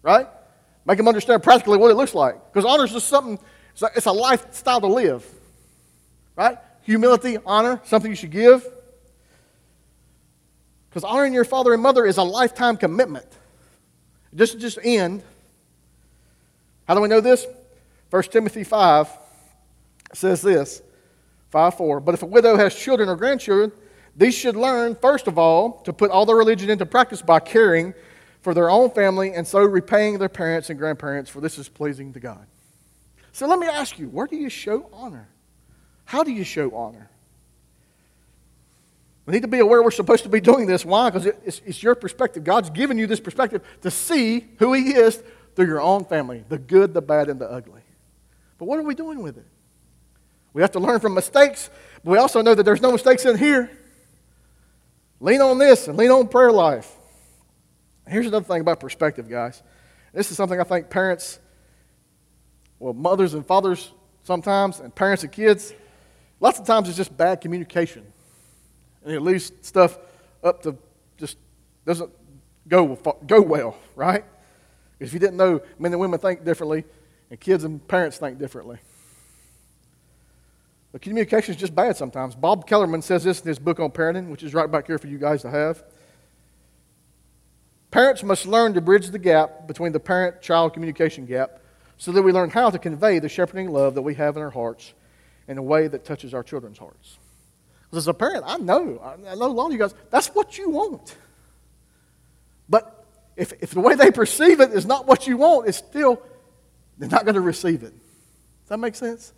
Right? 0.03 0.27
Make 0.85 0.99
them 0.99 1.07
understand 1.07 1.45
practically 1.45 1.79
what 1.79 1.93
it 1.93 1.95
looks 1.95 2.15
like. 2.15 2.53
Because 2.53 2.65
honor 2.65 2.85
is 2.85 2.93
just 2.93 3.07
something, 3.07 3.39
it's 3.95 4.07
a 4.07 4.13
lifestyle 4.13 4.81
to 4.81 4.87
live. 4.87 5.27
Right? 6.35 6.59
Humility, 6.83 7.39
honor, 7.45 7.81
something 7.85 8.11
you 8.11 8.17
should 8.17 8.31
give. 8.31 8.67
Because 10.89 11.05
honoring 11.05 11.35
your 11.35 11.45
father 11.45 11.75
and 11.75 11.83
mother 11.83 12.07
is 12.07 12.17
a 12.17 12.23
lifetime 12.23 12.77
commitment. 12.77 13.27
It 14.33 14.37
doesn't 14.37 14.61
just 14.61 14.79
end. 14.83 15.23
How 16.87 16.95
do 16.95 17.01
we 17.01 17.09
know 17.09 17.21
this? 17.21 17.47
1 18.11 18.23
Timothy 18.25 18.65
5 18.65 19.09
says 20.15 20.41
this 20.41 20.81
5 21.51 21.77
4. 21.77 22.01
But 22.01 22.15
if 22.15 22.23
a 22.23 22.27
widow 22.27 22.57
has 22.57 22.75
children 22.75 23.09
or 23.09 23.17
grandchildren, 23.17 23.73
these 24.17 24.35
should 24.35 24.57
learn, 24.57 24.95
first 24.95 25.27
of 25.27 25.39
all, 25.39 25.83
to 25.83 25.93
put 25.93 26.11
all 26.11 26.25
their 26.25 26.37
religion 26.37 26.71
into 26.71 26.87
practice 26.87 27.21
by 27.21 27.41
caring 27.41 27.93
for 28.41 28.55
their 28.55 28.71
own 28.71 28.91
family 28.91 29.33
and 29.35 29.47
so 29.47 29.61
repaying 29.61 30.19
their 30.19 30.29
parents 30.29 30.71
and 30.71 30.79
grandparents, 30.79 31.29
for 31.29 31.41
this 31.41 31.59
is 31.59 31.69
pleasing 31.69 32.13
to 32.15 32.21
God. 32.21 32.47
So 33.37 33.47
let 33.47 33.59
me 33.59 33.67
ask 33.67 33.99
you, 33.99 34.09
where 34.09 34.27
do 34.27 34.35
you 34.35 34.49
show 34.49 34.89
honor? 34.95 35.29
How 36.07 36.25
do 36.25 36.33
you 36.33 36.43
show 36.43 36.75
honor? 36.75 37.11
We 39.27 39.35
need 39.35 39.43
to 39.43 39.49
be 39.49 39.59
aware 39.59 39.83
we're 39.83 39.91
supposed 39.91 40.23
to 40.23 40.31
be 40.31 40.41
doing 40.41 40.65
this. 40.65 40.87
Why? 40.87 41.11
Because 41.11 41.27
it's, 41.27 41.61
it's 41.67 41.83
your 41.83 41.95
perspective. 41.95 42.45
God's 42.45 42.71
given 42.71 42.97
you 42.97 43.07
this 43.07 43.21
perspective 43.21 43.61
to 43.83 43.91
see 43.91 44.47
who 44.59 44.73
He 44.73 44.95
is 44.95 45.23
through 45.55 45.67
your 45.67 45.83
own 45.83 46.07
family 46.07 46.45
the 46.49 46.57
good, 46.57 46.95
the 46.95 47.03
bad, 47.03 47.29
and 47.29 47.39
the 47.39 47.45
ugly. 47.45 47.83
But 48.57 48.65
what 48.69 48.79
are 48.79 48.85
we 48.85 48.95
doing 48.95 49.23
with 49.23 49.37
it? 49.37 49.47
We 50.55 50.63
have 50.63 50.73
to 50.73 50.81
learn 50.81 50.99
from 51.01 51.13
mistakes, 51.13 51.69
but 52.03 52.13
we 52.13 52.17
also 52.17 52.41
know 52.41 52.55
that 52.55 52.63
there's 52.63 52.81
no 52.81 52.91
mistakes 52.91 53.27
in 53.27 53.37
here. 53.37 53.71
Lean 55.21 55.43
on 55.43 55.59
this 55.59 55.89
and 55.89 55.99
lean 55.99 56.11
on 56.11 56.29
prayer 56.29 56.53
life. 56.53 56.91
Here's 58.09 58.29
another 58.29 58.47
thing 58.47 58.63
about 58.63 58.81
perspective, 58.81 59.29
guys. 59.29 59.63
This 60.15 60.31
is 60.31 60.39
something 60.39 60.59
I 60.59 60.65
think 60.65 60.89
parents, 60.89 61.39
well, 62.79 62.93
mothers 62.93 63.35
and 63.35 63.45
fathers 63.45 63.93
sometimes, 64.23 64.81
and 64.81 64.95
parents 64.95 65.23
and 65.23 65.33
kids, 65.33 65.73
lots 66.41 66.59
of 66.59 66.67
times 66.67 66.89
it's 66.89 66.97
just 66.97 67.17
bad 67.17 67.41
communication. 67.41 68.05
And 69.05 69.15
it 69.15 69.21
leaves 69.21 69.53
stuff 69.63 69.99
up 70.43 70.63
to 70.63 70.77
just 71.17 71.39
doesn't 71.85 72.11
go, 72.69 72.97
go 73.27 73.41
well, 73.41 73.77
right? 73.95 74.25
If 74.99 75.13
you 75.13 75.19
didn't 75.19 75.37
know, 75.37 75.61
men 75.79 75.93
and 75.93 76.01
women 76.01 76.19
think 76.19 76.45
differently, 76.45 76.85
and 77.31 77.39
kids 77.39 77.65
and 77.65 77.87
parents 77.87 78.19
think 78.19 78.39
differently. 78.39 78.79
But 80.93 81.03
communication 81.03 81.55
is 81.55 81.61
just 81.61 81.75
bad 81.75 81.97
sometimes. 81.97 82.35
Bob 82.35 82.67
Kellerman 82.67 83.03
says 83.03 83.23
this 83.25 83.41
in 83.41 83.49
his 83.49 83.59
book 83.59 83.81
on 83.81 83.91
parenting, 83.91 84.31
which 84.31 84.43
is 84.43 84.55
right 84.55 84.71
back 84.71 84.87
here 84.87 84.99
for 84.99 85.09
you 85.09 85.19
guys 85.19 85.43
to 85.43 85.51
have. 85.51 85.85
Parents 87.91 88.23
must 88.23 88.47
learn 88.47 88.75
to 88.75 88.81
bridge 88.81 89.09
the 89.09 89.19
gap 89.19 89.67
between 89.67 89.93
the 89.93 90.01
parent 90.01 90.41
child 90.41 90.73
communication 90.73 91.27
gap 91.27 91.61
so 91.99 92.13
that 92.13 92.23
we 92.23 92.33
learn 92.33 92.51
how 92.51 92.71
to 92.71 92.79
convey 92.79 93.19
the 93.19 93.29
shepherding 93.29 93.71
love 93.71 93.95
that 93.95 94.03
we 94.03 94.15
have 94.15 94.37
in 94.37 94.43
our 94.43 94.51
hearts 94.51 94.93
in 95.49 95.59
a 95.59 95.63
way 95.63 95.89
that 95.89 96.05
touches 96.05 96.35
our 96.35 96.43
children's 96.43 96.79
hearts. 96.79 97.19
Because 97.85 98.05
as 98.05 98.09
a 98.09 98.15
parent, 98.15 98.45
I 98.47 98.57
know, 98.57 99.01
I 99.27 99.35
know 99.35 99.47
a 99.47 99.53
lot 99.53 99.67
of 99.67 99.73
you 99.73 99.79
guys, 99.79 99.95
that's 100.11 100.29
what 100.29 100.59
you 100.59 100.71
want. 100.71 101.17
But 102.69 103.07
if, 103.37 103.53
if 103.61 103.71
the 103.71 103.81
way 103.81 103.95
they 103.95 104.11
perceive 104.11 104.61
it 104.61 104.73
is 104.73 104.87
not 104.87 105.07
what 105.07 105.27
you 105.27 105.37
want, 105.37 105.69
it's 105.69 105.79
still, 105.79 106.21
they're 106.99 107.09
not 107.09 107.25
going 107.25 107.35
to 107.35 107.41
receive 107.41 107.83
it. 107.83 107.93
Does 107.93 108.69
that 108.71 108.79
make 108.79 108.97
sense? 108.97 109.33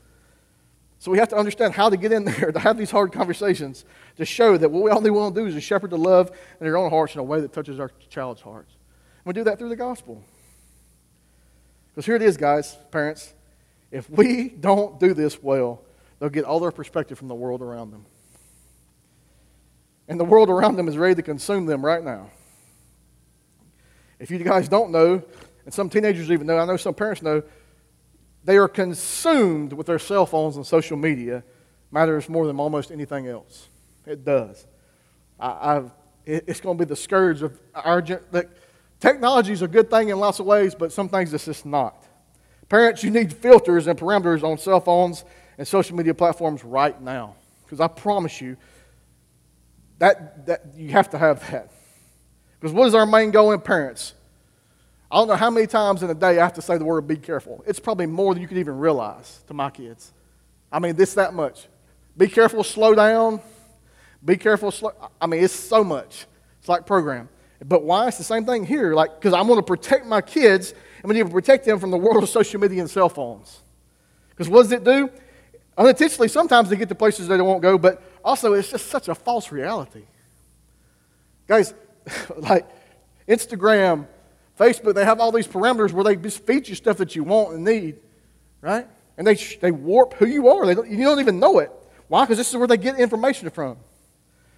So 1.00 1.10
we 1.10 1.18
have 1.18 1.28
to 1.28 1.36
understand 1.36 1.74
how 1.74 1.90
to 1.90 1.96
get 1.96 2.10
in 2.12 2.24
there, 2.24 2.50
to 2.50 2.58
have 2.58 2.76
these 2.78 2.90
hard 2.90 3.12
conversations, 3.12 3.84
to 4.16 4.24
show 4.24 4.56
that 4.56 4.70
what 4.70 4.82
we 4.82 4.90
only 4.90 5.10
want 5.10 5.34
to 5.34 5.40
do 5.42 5.46
is 5.46 5.54
to 5.54 5.60
shepherd 5.60 5.90
the 5.90 5.98
love 5.98 6.30
in 6.30 6.64
their 6.64 6.76
own 6.76 6.90
hearts 6.90 7.14
in 7.14 7.20
a 7.20 7.24
way 7.24 7.40
that 7.40 7.52
touches 7.52 7.78
our 7.78 7.90
child's 8.08 8.40
hearts. 8.40 8.72
And 9.24 9.26
we 9.26 9.32
do 9.34 9.44
that 9.44 9.58
through 9.58 9.68
the 9.68 9.76
gospel. 9.76 10.24
Because 11.98 12.06
here 12.06 12.14
it 12.14 12.22
is, 12.22 12.36
guys, 12.36 12.76
parents. 12.92 13.34
If 13.90 14.08
we 14.08 14.50
don't 14.50 15.00
do 15.00 15.14
this 15.14 15.42
well, 15.42 15.82
they'll 16.20 16.28
get 16.28 16.44
all 16.44 16.60
their 16.60 16.70
perspective 16.70 17.18
from 17.18 17.26
the 17.26 17.34
world 17.34 17.60
around 17.60 17.90
them. 17.90 18.06
And 20.06 20.20
the 20.20 20.24
world 20.24 20.48
around 20.48 20.76
them 20.76 20.86
is 20.86 20.96
ready 20.96 21.16
to 21.16 21.22
consume 21.22 21.66
them 21.66 21.84
right 21.84 22.04
now. 22.04 22.30
If 24.20 24.30
you 24.30 24.38
guys 24.38 24.68
don't 24.68 24.92
know, 24.92 25.24
and 25.64 25.74
some 25.74 25.90
teenagers 25.90 26.30
even 26.30 26.46
know, 26.46 26.58
I 26.58 26.66
know 26.66 26.76
some 26.76 26.94
parents 26.94 27.20
know, 27.20 27.42
they 28.44 28.58
are 28.58 28.68
consumed 28.68 29.72
with 29.72 29.88
their 29.88 29.98
cell 29.98 30.24
phones 30.24 30.54
and 30.54 30.64
social 30.64 30.96
media 30.96 31.42
matters 31.90 32.28
more 32.28 32.46
than 32.46 32.60
almost 32.60 32.92
anything 32.92 33.26
else. 33.26 33.70
It 34.06 34.24
does. 34.24 34.68
I, 35.40 35.82
it, 36.24 36.44
it's 36.46 36.60
going 36.60 36.78
to 36.78 36.84
be 36.84 36.88
the 36.88 36.94
scourge 36.94 37.42
of 37.42 37.58
our. 37.74 38.00
Technology 39.00 39.52
is 39.52 39.62
a 39.62 39.68
good 39.68 39.90
thing 39.90 40.08
in 40.08 40.18
lots 40.18 40.40
of 40.40 40.46
ways, 40.46 40.74
but 40.74 40.92
some 40.92 41.08
things 41.08 41.32
it's 41.32 41.44
just 41.44 41.66
not. 41.66 42.04
Parents, 42.68 43.02
you 43.02 43.10
need 43.10 43.32
filters 43.32 43.86
and 43.86 43.98
parameters 43.98 44.42
on 44.42 44.58
cell 44.58 44.80
phones 44.80 45.24
and 45.56 45.66
social 45.66 45.96
media 45.96 46.14
platforms 46.14 46.62
right 46.64 47.00
now. 47.00 47.34
Because 47.64 47.80
I 47.80 47.88
promise 47.88 48.40
you, 48.40 48.56
that, 49.98 50.46
that 50.46 50.62
you 50.76 50.90
have 50.90 51.10
to 51.10 51.18
have 51.18 51.40
that. 51.50 51.70
Because 52.60 52.74
what 52.74 52.86
is 52.86 52.94
our 52.94 53.06
main 53.06 53.30
goal 53.30 53.52
in 53.52 53.60
parents? 53.60 54.14
I 55.10 55.16
don't 55.16 55.28
know 55.28 55.36
how 55.36 55.50
many 55.50 55.66
times 55.66 56.02
in 56.02 56.10
a 56.10 56.14
day 56.14 56.38
I 56.38 56.44
have 56.44 56.54
to 56.54 56.62
say 56.62 56.76
the 56.76 56.84
word 56.84 57.06
be 57.06 57.16
careful. 57.16 57.64
It's 57.66 57.80
probably 57.80 58.06
more 58.06 58.34
than 58.34 58.42
you 58.42 58.48
could 58.48 58.58
even 58.58 58.78
realize 58.78 59.40
to 59.46 59.54
my 59.54 59.70
kids. 59.70 60.12
I 60.70 60.78
mean, 60.78 60.96
this 60.96 61.14
that 61.14 61.32
much. 61.32 61.66
Be 62.16 62.28
careful, 62.28 62.62
slow 62.62 62.94
down. 62.94 63.40
Be 64.24 64.36
careful, 64.36 64.70
slow. 64.70 64.92
I 65.20 65.26
mean, 65.26 65.42
it's 65.42 65.54
so 65.54 65.82
much. 65.82 66.26
It's 66.58 66.68
like 66.68 66.84
program. 66.84 67.28
But 67.64 67.82
why? 67.82 68.08
It's 68.08 68.18
the 68.18 68.24
same 68.24 68.44
thing 68.44 68.64
here. 68.64 68.94
Like, 68.94 69.14
because 69.16 69.32
I 69.32 69.42
want 69.42 69.58
to 69.58 69.62
protect 69.62 70.06
my 70.06 70.20
kids, 70.20 70.72
and 71.02 71.08
we 71.08 71.14
need 71.14 71.26
to 71.26 71.32
protect 71.32 71.64
them 71.64 71.78
from 71.78 71.90
the 71.90 71.96
world 71.96 72.22
of 72.22 72.28
social 72.28 72.60
media 72.60 72.80
and 72.80 72.90
cell 72.90 73.08
phones. 73.08 73.62
Because 74.30 74.48
what 74.48 74.62
does 74.62 74.72
it 74.72 74.84
do? 74.84 75.10
Unintentionally, 75.76 76.28
sometimes 76.28 76.70
they 76.70 76.76
get 76.76 76.88
to 76.88 76.94
places 76.94 77.28
they 77.28 77.40
won't 77.40 77.62
go, 77.62 77.78
but 77.78 78.02
also 78.24 78.52
it's 78.52 78.70
just 78.70 78.86
such 78.86 79.08
a 79.08 79.14
false 79.14 79.52
reality. 79.52 80.04
Guys, 81.46 81.74
like 82.36 82.68
Instagram, 83.28 84.06
Facebook, 84.58 84.94
they 84.94 85.04
have 85.04 85.20
all 85.20 85.32
these 85.32 85.46
parameters 85.46 85.92
where 85.92 86.04
they 86.04 86.16
just 86.16 86.44
feed 86.44 86.68
you 86.68 86.74
stuff 86.74 86.96
that 86.98 87.14
you 87.14 87.24
want 87.24 87.54
and 87.54 87.64
need, 87.64 87.96
right? 88.60 88.86
And 89.16 89.26
they, 89.26 89.34
they 89.34 89.70
warp 89.70 90.14
who 90.14 90.26
you 90.26 90.48
are. 90.48 90.66
They 90.66 90.74
don't, 90.74 90.88
you 90.88 91.04
don't 91.04 91.20
even 91.20 91.38
know 91.38 91.58
it. 91.58 91.70
Why? 92.08 92.24
Because 92.24 92.38
this 92.38 92.50
is 92.50 92.56
where 92.56 92.66
they 92.66 92.76
get 92.76 92.98
information 92.98 93.50
from. 93.50 93.76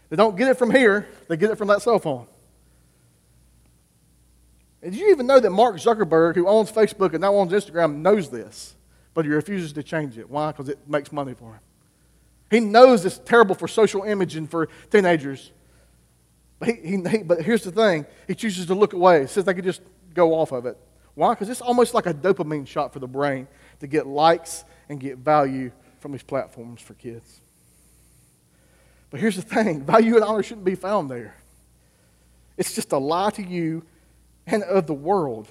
They 0.08 0.16
don't 0.16 0.36
get 0.36 0.48
it 0.48 0.58
from 0.58 0.70
here, 0.70 1.08
they 1.28 1.36
get 1.36 1.50
it 1.50 1.56
from 1.56 1.68
that 1.68 1.82
cell 1.82 1.98
phone. 1.98 2.26
Did 4.82 4.94
you 4.94 5.10
even 5.10 5.26
know 5.26 5.38
that 5.38 5.50
Mark 5.50 5.76
Zuckerberg, 5.76 6.34
who 6.34 6.46
owns 6.46 6.72
Facebook 6.72 7.12
and 7.12 7.20
now 7.20 7.34
owns 7.34 7.52
Instagram, 7.52 7.96
knows 7.96 8.30
this, 8.30 8.74
but 9.12 9.24
he 9.24 9.30
refuses 9.30 9.72
to 9.74 9.82
change 9.82 10.16
it? 10.16 10.30
Why? 10.30 10.52
Because 10.52 10.68
it 10.68 10.78
makes 10.88 11.12
money 11.12 11.34
for 11.34 11.52
him. 11.52 11.60
He 12.50 12.60
knows 12.60 13.04
it's 13.04 13.18
terrible 13.18 13.54
for 13.54 13.68
social 13.68 14.02
image 14.02 14.36
and 14.36 14.50
for 14.50 14.68
teenagers. 14.90 15.52
But, 16.58 16.70
he, 16.70 17.02
he, 17.08 17.18
but 17.18 17.42
here's 17.42 17.62
the 17.62 17.72
thing 17.72 18.06
he 18.26 18.34
chooses 18.34 18.66
to 18.66 18.74
look 18.74 18.92
away, 18.92 19.26
says 19.26 19.44
they 19.44 19.54
could 19.54 19.64
just 19.64 19.82
go 20.14 20.34
off 20.34 20.52
of 20.52 20.66
it. 20.66 20.76
Why? 21.14 21.34
Because 21.34 21.48
it's 21.48 21.60
almost 21.60 21.94
like 21.94 22.06
a 22.06 22.14
dopamine 22.14 22.66
shot 22.66 22.92
for 22.92 22.98
the 22.98 23.06
brain 23.06 23.46
to 23.80 23.86
get 23.86 24.06
likes 24.06 24.64
and 24.88 24.98
get 24.98 25.18
value 25.18 25.70
from 26.00 26.12
these 26.12 26.22
platforms 26.22 26.80
for 26.80 26.94
kids. 26.94 27.40
But 29.10 29.20
here's 29.20 29.36
the 29.36 29.42
thing 29.42 29.84
value 29.84 30.16
and 30.16 30.24
honor 30.24 30.42
shouldn't 30.42 30.64
be 30.64 30.74
found 30.74 31.10
there. 31.10 31.36
It's 32.56 32.74
just 32.74 32.92
a 32.92 32.98
lie 32.98 33.30
to 33.30 33.42
you 33.42 33.84
and 34.46 34.62
of 34.64 34.86
the 34.86 34.94
world. 34.94 35.48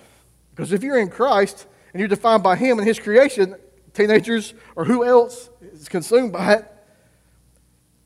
Because 0.52 0.73
if 0.73 0.84
you're 0.84 0.99
in 0.99 1.10
Christ 1.10 1.67
and 1.93 1.99
you're 1.99 2.10
defined 2.10 2.43
by 2.43 2.56
Him 2.56 2.80
and 2.80 2.88
His 2.88 2.99
creation, 2.99 3.56
teenagers 3.93 4.54
or 4.75 4.86
who 4.86 5.04
else 5.04 5.49
is 5.62 5.89
consumed 5.89 6.34
by 6.34 6.56
it, 6.56 6.65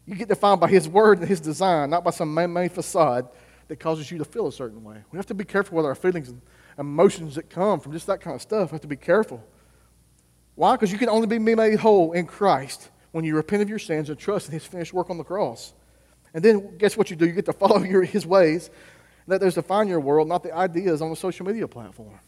you 0.06 0.16
get 0.16 0.28
defined 0.28 0.60
by 0.60 0.68
His 0.70 0.88
word 0.88 1.20
and 1.20 1.28
His 1.28 1.40
design, 1.40 1.90
not 1.90 2.04
by 2.04 2.12
some 2.12 2.34
man 2.34 2.54
made 2.54 2.72
facade 2.72 3.28
that 3.68 3.80
causes 3.80 4.12
you 4.12 4.18
to 4.18 4.26
feel 4.26 4.48
a 4.48 4.52
certain 4.52 4.84
way. 4.84 4.98
We 5.12 5.18
have 5.18 5.26
to 5.28 5.34
be 5.34 5.46
careful 5.46 5.78
with 5.78 5.86
our 5.86 5.96
feelings 5.96 6.30
and 6.30 6.42
emotions 6.78 7.36
that 7.36 7.50
come 7.50 7.80
from 7.80 7.94
just 7.94 8.08
that 8.08 8.22
kind 8.22 8.36
of 8.36 8.42
stuff. 8.42 8.72
We 8.72 8.76
have 8.76 8.82
to 8.82 8.88
be 8.88 8.98
careful. 8.98 9.44
Why? 10.56 10.76
Because 10.76 10.92
you 10.92 10.98
can 10.98 11.10
only 11.10 11.28
be 11.28 11.40
made 11.40 11.80
whole 11.80 12.12
in 12.12 12.28
Christ 12.28 12.90
when 13.12 13.24
you 13.24 13.36
repent 13.36 13.62
of 13.62 13.70
your 13.70 13.80
sins 13.80 14.10
and 14.10 14.20
trust 14.20 14.48
in 14.48 14.54
His 14.54 14.66
finished 14.66 14.94
work 14.94 15.10
on 15.10 15.18
the 15.18 15.24
cross. 15.24 15.74
And 16.34 16.44
then 16.44 16.78
guess 16.78 16.98
what 16.98 17.10
you 17.10 17.16
do? 17.16 17.26
You 17.26 17.32
get 17.32 17.46
to 17.46 17.54
follow 17.54 17.82
your, 17.84 18.04
His 18.04 18.26
ways. 18.26 18.70
Let 19.26 19.42
those 19.42 19.56
define 19.56 19.88
your 19.88 20.00
world, 20.00 20.28
not 20.28 20.44
the 20.44 20.54
ideas 20.54 21.02
on 21.02 21.10
the 21.10 21.16
social 21.16 21.46
media 21.46 21.68
platform. 21.68 22.20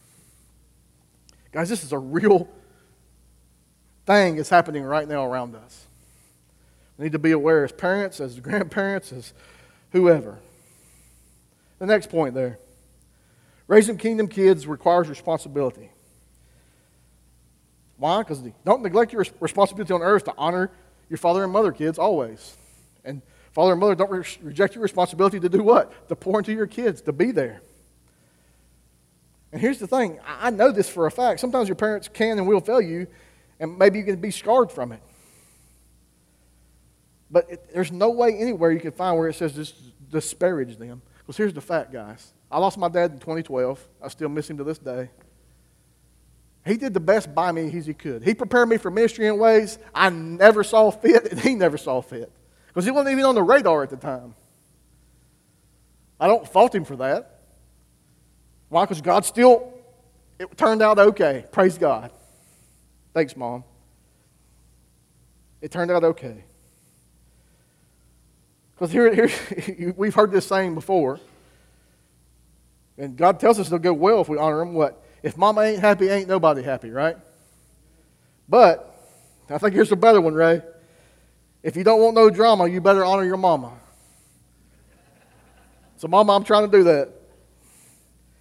Guys, 1.52 1.68
this 1.68 1.84
is 1.84 1.92
a 1.92 1.98
real 1.98 2.48
thing 4.06 4.36
that's 4.36 4.48
happening 4.48 4.82
right 4.82 5.06
now 5.06 5.24
around 5.24 5.54
us. 5.54 5.86
We 6.96 7.04
need 7.04 7.12
to 7.12 7.18
be 7.18 7.32
aware 7.32 7.64
as 7.64 7.72
parents, 7.72 8.20
as 8.20 8.40
grandparents, 8.40 9.12
as 9.12 9.32
whoever. 9.92 10.38
The 11.78 11.86
next 11.86 12.08
point 12.08 12.34
there 12.34 12.58
raising 13.68 13.98
kingdom 13.98 14.28
kids 14.28 14.66
requires 14.66 15.08
responsibility. 15.08 15.90
Why? 17.98 18.22
Because 18.22 18.40
don't 18.64 18.82
neglect 18.82 19.12
your 19.12 19.24
responsibility 19.40 19.92
on 19.92 20.02
earth 20.02 20.24
to 20.24 20.34
honor 20.36 20.70
your 21.08 21.18
father 21.18 21.42
and 21.42 21.52
mother, 21.52 21.72
kids, 21.72 21.98
always. 21.98 22.56
And 23.04 23.22
father 23.56 23.72
and 23.72 23.80
mother, 23.80 23.94
don't 23.94 24.10
re- 24.10 24.22
reject 24.42 24.74
your 24.74 24.82
responsibility 24.82 25.40
to 25.40 25.48
do 25.48 25.62
what? 25.62 26.08
To 26.10 26.14
pour 26.14 26.38
into 26.40 26.52
your 26.52 26.66
kids, 26.66 27.00
to 27.00 27.12
be 27.12 27.30
there. 27.30 27.62
And 29.50 29.62
here's 29.62 29.78
the 29.78 29.86
thing 29.86 30.20
I 30.26 30.50
know 30.50 30.70
this 30.70 30.90
for 30.90 31.06
a 31.06 31.10
fact. 31.10 31.40
Sometimes 31.40 31.66
your 31.66 31.74
parents 31.74 32.06
can 32.06 32.36
and 32.36 32.46
will 32.46 32.60
fail 32.60 32.82
you, 32.82 33.06
and 33.58 33.78
maybe 33.78 33.98
you 33.98 34.04
can 34.04 34.20
be 34.20 34.30
scarred 34.30 34.70
from 34.70 34.92
it. 34.92 35.00
But 37.30 37.50
it, 37.50 37.70
there's 37.72 37.90
no 37.90 38.10
way 38.10 38.36
anywhere 38.36 38.72
you 38.72 38.78
can 38.78 38.92
find 38.92 39.16
where 39.18 39.30
it 39.30 39.36
says 39.36 39.54
just 39.54 39.74
disparage 40.10 40.76
them. 40.76 41.00
Because 41.20 41.38
here's 41.38 41.54
the 41.54 41.62
fact, 41.62 41.94
guys. 41.94 42.34
I 42.50 42.58
lost 42.58 42.76
my 42.76 42.90
dad 42.90 43.12
in 43.12 43.18
2012. 43.20 43.88
I 44.02 44.08
still 44.08 44.28
miss 44.28 44.50
him 44.50 44.58
to 44.58 44.64
this 44.64 44.78
day. 44.78 45.08
He 46.66 46.76
did 46.76 46.92
the 46.92 47.00
best 47.00 47.34
by 47.34 47.52
me 47.52 47.74
as 47.74 47.86
he 47.86 47.94
could. 47.94 48.22
He 48.22 48.34
prepared 48.34 48.68
me 48.68 48.76
for 48.76 48.90
ministry 48.90 49.26
in 49.28 49.38
ways 49.38 49.78
I 49.94 50.10
never 50.10 50.62
saw 50.62 50.90
fit, 50.90 51.32
and 51.32 51.40
he 51.40 51.54
never 51.54 51.78
saw 51.78 52.02
fit. 52.02 52.30
Because 52.76 52.84
he 52.84 52.90
wasn't 52.90 53.12
even 53.12 53.24
on 53.24 53.34
the 53.34 53.42
radar 53.42 53.82
at 53.82 53.88
the 53.88 53.96
time. 53.96 54.34
I 56.20 56.26
don't 56.26 56.46
fault 56.46 56.74
him 56.74 56.84
for 56.84 56.96
that. 56.96 57.40
Why? 58.68 58.84
Because 58.84 59.00
God 59.00 59.24
still, 59.24 59.72
it 60.38 60.54
turned 60.58 60.82
out 60.82 60.98
okay. 60.98 61.46
Praise 61.50 61.78
God. 61.78 62.10
Thanks, 63.14 63.34
Mom. 63.34 63.64
It 65.62 65.70
turned 65.70 65.90
out 65.90 66.04
okay. 66.04 66.44
Because 68.74 68.92
here, 68.92 69.26
here 69.26 69.94
we've 69.96 70.14
heard 70.14 70.30
this 70.30 70.46
saying 70.46 70.74
before. 70.74 71.18
And 72.98 73.16
God 73.16 73.40
tells 73.40 73.58
us 73.58 73.68
it'll 73.68 73.78
go 73.78 73.94
well 73.94 74.20
if 74.20 74.28
we 74.28 74.36
honor 74.36 74.60
him. 74.60 74.74
What? 74.74 75.02
If 75.22 75.38
mama 75.38 75.62
ain't 75.62 75.80
happy, 75.80 76.10
ain't 76.10 76.28
nobody 76.28 76.62
happy, 76.62 76.90
right? 76.90 77.16
But 78.46 78.94
I 79.48 79.56
think 79.56 79.72
here's 79.72 79.92
a 79.92 79.96
better 79.96 80.20
one, 80.20 80.34
Ray. 80.34 80.60
If 81.66 81.74
you 81.74 81.82
don't 81.82 82.00
want 82.00 82.14
no 82.14 82.30
drama, 82.30 82.68
you 82.68 82.80
better 82.80 83.04
honor 83.04 83.24
your 83.24 83.36
mama. 83.36 83.72
So, 85.96 86.06
mama, 86.06 86.36
I'm 86.36 86.44
trying 86.44 86.70
to 86.70 86.70
do 86.70 86.84
that. 86.84 87.10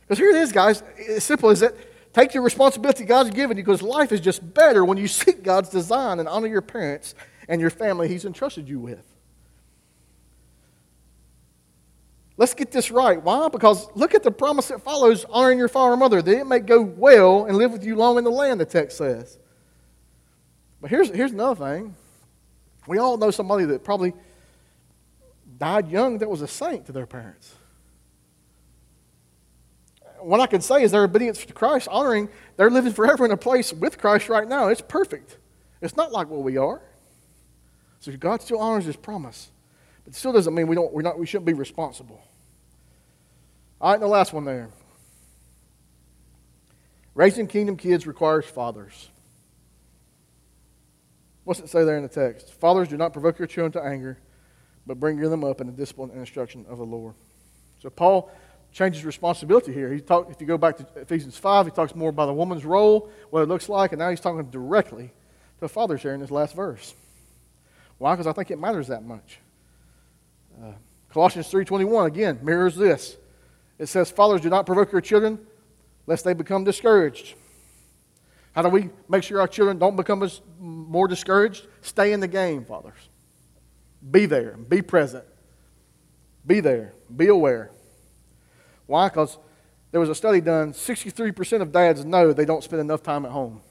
Because 0.02 0.20
here 0.20 0.30
it 0.30 0.36
is, 0.36 0.52
guys. 0.52 0.84
As 1.10 1.24
simple 1.24 1.50
as 1.50 1.64
it. 1.64 2.14
Take 2.14 2.36
your 2.36 2.44
responsibility 2.44 3.04
God's 3.04 3.32
given 3.32 3.58
you 3.58 3.64
because 3.64 3.82
life 3.82 4.12
is 4.12 4.22
just 4.22 4.54
better 4.54 4.86
when 4.86 5.00
you 5.00 5.08
seek 5.24 5.42
God's 5.42 5.70
design 5.70 6.20
and 6.20 6.30
honor 6.30 6.46
your 6.46 6.62
parents 6.62 7.16
and 7.50 7.60
your 7.60 7.72
family 7.72 8.08
He's 8.08 8.26
entrusted 8.26 8.70
you 8.70 8.80
with. 8.80 9.04
Let's 12.38 12.54
get 12.54 12.72
this 12.72 12.92
right. 12.92 13.20
Why? 13.20 13.50
Because 13.50 13.88
look 13.96 14.14
at 14.14 14.22
the 14.22 14.30
promise 14.32 14.68
that 14.68 14.84
follows 14.84 15.26
honoring 15.32 15.58
your 15.58 15.68
father 15.68 15.94
and 15.94 16.00
mother, 16.00 16.22
that 16.22 16.32
it 16.42 16.46
may 16.46 16.60
go 16.60 16.80
well 16.80 17.46
and 17.46 17.58
live 17.58 17.72
with 17.72 17.84
you 17.84 17.96
long 17.96 18.20
in 18.20 18.24
the 18.24 18.30
land, 18.30 18.60
the 18.60 18.66
text 18.66 19.00
says. 19.00 19.40
But 20.80 20.92
here's, 20.92 21.10
here's 21.10 21.32
another 21.32 21.56
thing. 21.56 21.96
We 22.88 22.98
all 22.98 23.17
know 23.17 23.32
somebody 23.32 23.65
that 23.65 23.84
probably 23.84 24.13
died 25.58 25.89
young 25.89 26.19
that 26.19 26.30
was 26.30 26.41
a 26.41 26.48
saint 26.48 26.86
to 26.88 26.91
their 26.91 27.06
parents. 27.06 27.56
What 30.19 30.39
I 30.39 30.48
can 30.48 30.62
say 30.62 30.84
is 30.84 30.91
their 30.91 31.04
obedience 31.04 31.45
to 31.45 31.54
Christ, 31.54 31.88
honoring, 31.88 32.30
they're 32.58 32.71
living 32.71 32.93
forever 32.93 33.26
in 33.26 33.32
a 33.32 33.38
place 33.38 33.71
with 33.71 33.98
Christ 33.98 34.28
right 34.30 34.48
now. 34.48 34.69
It's 34.69 34.82
perfect. 34.82 35.38
It's 35.82 35.95
not 35.95 36.12
like 36.12 36.30
what 36.30 36.41
we 36.41 36.58
are. 36.58 36.82
So 38.00 38.12
God 38.17 38.41
still 38.41 38.60
honors 38.60 38.86
his 38.86 38.95
promise. 38.95 39.52
But 40.04 40.13
it 40.13 40.17
still 40.17 40.32
doesn't 40.32 40.54
mean 40.54 40.67
we, 40.67 40.76
don't, 40.76 40.91
we're 40.93 41.02
not, 41.02 41.19
we 41.19 41.26
shouldn't 41.26 41.45
be 41.45 41.54
responsible. 41.54 42.21
All 43.82 43.89
right, 43.89 43.95
and 43.95 44.04
the 44.04 44.08
last 44.08 44.34
one 44.34 44.45
there. 44.45 44.69
Raising 47.13 47.48
kingdom 47.48 47.78
kids 47.78 48.06
requires 48.06 48.45
fathers. 48.45 49.10
What's 51.46 51.60
it 51.60 51.70
say 51.70 51.84
there 51.84 51.96
in 51.96 52.04
the 52.04 52.10
text? 52.10 52.54
Fathers, 52.56 52.90
do 52.90 52.98
not 52.98 53.14
provoke 53.14 53.40
your 53.40 53.48
children 53.48 53.72
to 53.74 53.88
anger, 53.88 54.18
but 54.86 55.00
bring 55.00 55.18
them 55.18 55.44
up 55.44 55.62
in 55.62 55.68
the 55.68 55.74
discipline 55.74 56.10
and 56.10 56.20
instruction 56.20 56.66
of 56.68 56.80
the 56.80 56.84
Lord. 56.84 57.14
So 57.82 57.90
Paul 57.90 58.32
changes 58.74 59.06
responsibility 59.06 59.72
here. 59.72 59.94
He 59.94 60.02
talk, 60.02 60.30
if 60.30 60.42
you 60.42 60.48
go 60.48 60.58
back 60.58 60.78
to 60.78 60.88
Ephesians 61.00 61.38
5, 61.38 61.68
he 61.68 61.72
talks 61.72 61.96
more 61.96 62.10
about 62.10 62.30
a 62.30 62.34
woman's 62.34 62.66
role, 62.66 63.10
what 63.30 63.42
it 63.42 63.48
looks 63.48 63.70
like, 63.70 63.94
and 63.94 64.00
now 64.00 64.10
he's 64.10 64.20
talking 64.20 64.44
directly 64.50 65.12
to 65.60 65.68
fathers 65.70 66.02
here 66.02 66.14
in 66.14 66.20
this 66.20 66.32
last 66.32 66.56
verse. 66.56 66.94
Why? 68.00 68.14
Because 68.14 68.28
I 68.28 68.34
think 68.34 68.52
it 68.52 68.60
matters 68.60 68.88
that 68.88 69.04
much. 69.04 69.40
Uh, 70.62 70.74
Colossians 71.10 71.50
3.21, 71.50 72.08
again, 72.08 72.40
mirrors 72.42 72.76
this. 72.76 73.16
It 73.78 73.86
says, 73.86 74.10
Fathers, 74.10 74.42
do 74.42 74.50
not 74.50 74.66
provoke 74.66 74.92
your 74.92 75.02
children, 75.02 75.40
lest 76.08 76.26
they 76.26 76.34
become 76.34 76.64
discouraged. 76.64 77.36
How 78.56 78.62
do 78.62 78.70
we 78.70 78.89
make 79.10 79.24
sure 79.24 79.41
our 79.41 79.50
children 79.50 79.78
don't 79.78 79.98
become 79.98 80.28
more 80.60 81.10
discouraged? 81.10 81.68
Stay 81.82 82.13
in 82.13 82.22
the 82.22 82.28
game, 82.28 82.63
fathers. 82.63 83.10
Be 84.10 84.26
there. 84.26 84.56
Be 84.56 84.82
present. 84.82 85.26
Be 86.48 86.62
there. 86.62 86.94
Be 87.13 87.28
aware. 87.28 87.72
Why? 88.86 89.10
Because 89.10 89.38
there 89.91 90.00
was 90.00 90.10
a 90.10 90.15
study 90.15 90.39
done 90.39 90.72
63% 90.72 91.62
of 91.62 91.74
dads 91.74 92.06
know 92.06 92.32
they 92.32 92.46
don't 92.46 92.63
spend 92.63 92.80
enough 92.80 93.04
time 93.04 93.26
at 93.26 93.32
home. 93.32 93.62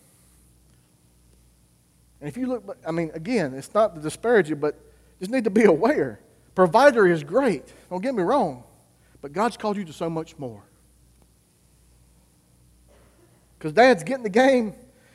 And 2.21 2.29
if 2.29 2.37
you 2.37 2.47
look, 2.47 2.77
I 2.87 2.91
mean, 2.91 3.11
again, 3.15 3.55
it's 3.55 3.73
not 3.73 3.95
to 3.95 4.03
disparage 4.03 4.51
you, 4.51 4.57
but 4.57 4.79
just 5.19 5.31
need 5.31 5.45
to 5.45 5.51
be 5.51 5.65
aware. 5.65 6.21
Provider 6.55 7.07
is 7.07 7.25
great. 7.25 7.73
Don't 7.89 8.03
get 8.03 8.15
me 8.15 8.23
wrong. 8.23 8.65
But 9.23 9.33
God's 9.33 9.57
called 9.57 9.79
you 9.79 9.85
to 9.87 9.93
so 9.95 10.11
much 10.11 10.39
more. 10.39 10.63
Because 13.65 13.73
dads, 13.73 14.05
get 14.05 14.19
in 14.19 14.23
the 14.23 14.29
game 14.29 14.75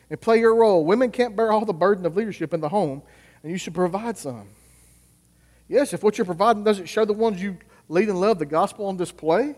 and 0.09 0.19
play 0.19 0.39
your 0.39 0.55
role. 0.55 0.83
Women 0.83 1.11
can't 1.11 1.35
bear 1.35 1.51
all 1.51 1.65
the 1.65 1.71
burden 1.71 2.03
of 2.07 2.17
leadership 2.17 2.51
in 2.51 2.61
the 2.61 2.69
home, 2.69 3.03
and 3.43 3.51
you 3.51 3.59
should 3.59 3.75
provide 3.75 4.17
some. 4.17 4.47
Yes, 5.67 5.93
if 5.93 6.01
what 6.01 6.17
you're 6.17 6.25
providing 6.25 6.63
doesn't 6.63 6.87
show 6.87 7.05
the 7.05 7.13
ones 7.13 7.39
you 7.39 7.59
lead 7.89 8.09
and 8.09 8.19
love 8.19 8.39
the 8.39 8.47
gospel 8.47 8.87
on 8.87 8.97
display, 8.97 9.53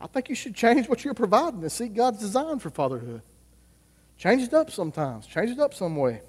I 0.00 0.06
think 0.06 0.28
you 0.28 0.36
should 0.36 0.54
change 0.54 0.88
what 0.88 1.04
you're 1.04 1.14
providing 1.14 1.62
and 1.62 1.72
seek 1.72 1.94
God's 1.94 2.20
design 2.20 2.60
for 2.60 2.70
fatherhood. 2.70 3.22
Change 4.16 4.44
it 4.44 4.54
up 4.54 4.70
sometimes. 4.70 5.26
Change 5.26 5.50
it 5.50 5.58
up 5.58 5.74
some 5.74 5.96
way. 5.96 6.22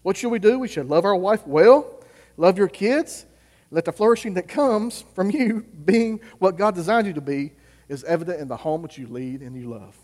What 0.00 0.16
should 0.16 0.30
we 0.30 0.38
do? 0.38 0.58
We 0.58 0.68
should 0.68 0.88
love 0.88 1.04
our 1.04 1.16
wife 1.16 1.46
well, 1.46 2.02
love 2.38 2.56
your 2.56 2.68
kids, 2.68 3.26
let 3.70 3.84
the 3.84 3.92
flourishing 3.92 4.32
that 4.34 4.48
comes 4.48 5.04
from 5.14 5.30
you 5.30 5.66
being 5.84 6.20
what 6.38 6.56
God 6.56 6.74
designed 6.74 7.06
you 7.06 7.12
to 7.12 7.20
be 7.20 7.52
is 7.90 8.04
evident 8.04 8.40
in 8.40 8.48
the 8.48 8.56
home 8.56 8.80
that 8.80 8.96
you 8.96 9.06
lead 9.06 9.42
and 9.42 9.54
you 9.54 9.68
love. 9.68 9.94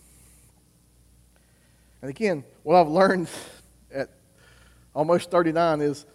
And 2.07 2.11
again, 2.13 2.45
what 2.63 2.77
I've 2.77 2.87
learned 2.87 3.29
at 3.93 4.09
almost 4.95 5.29
39 5.29 5.81
is 5.81 6.07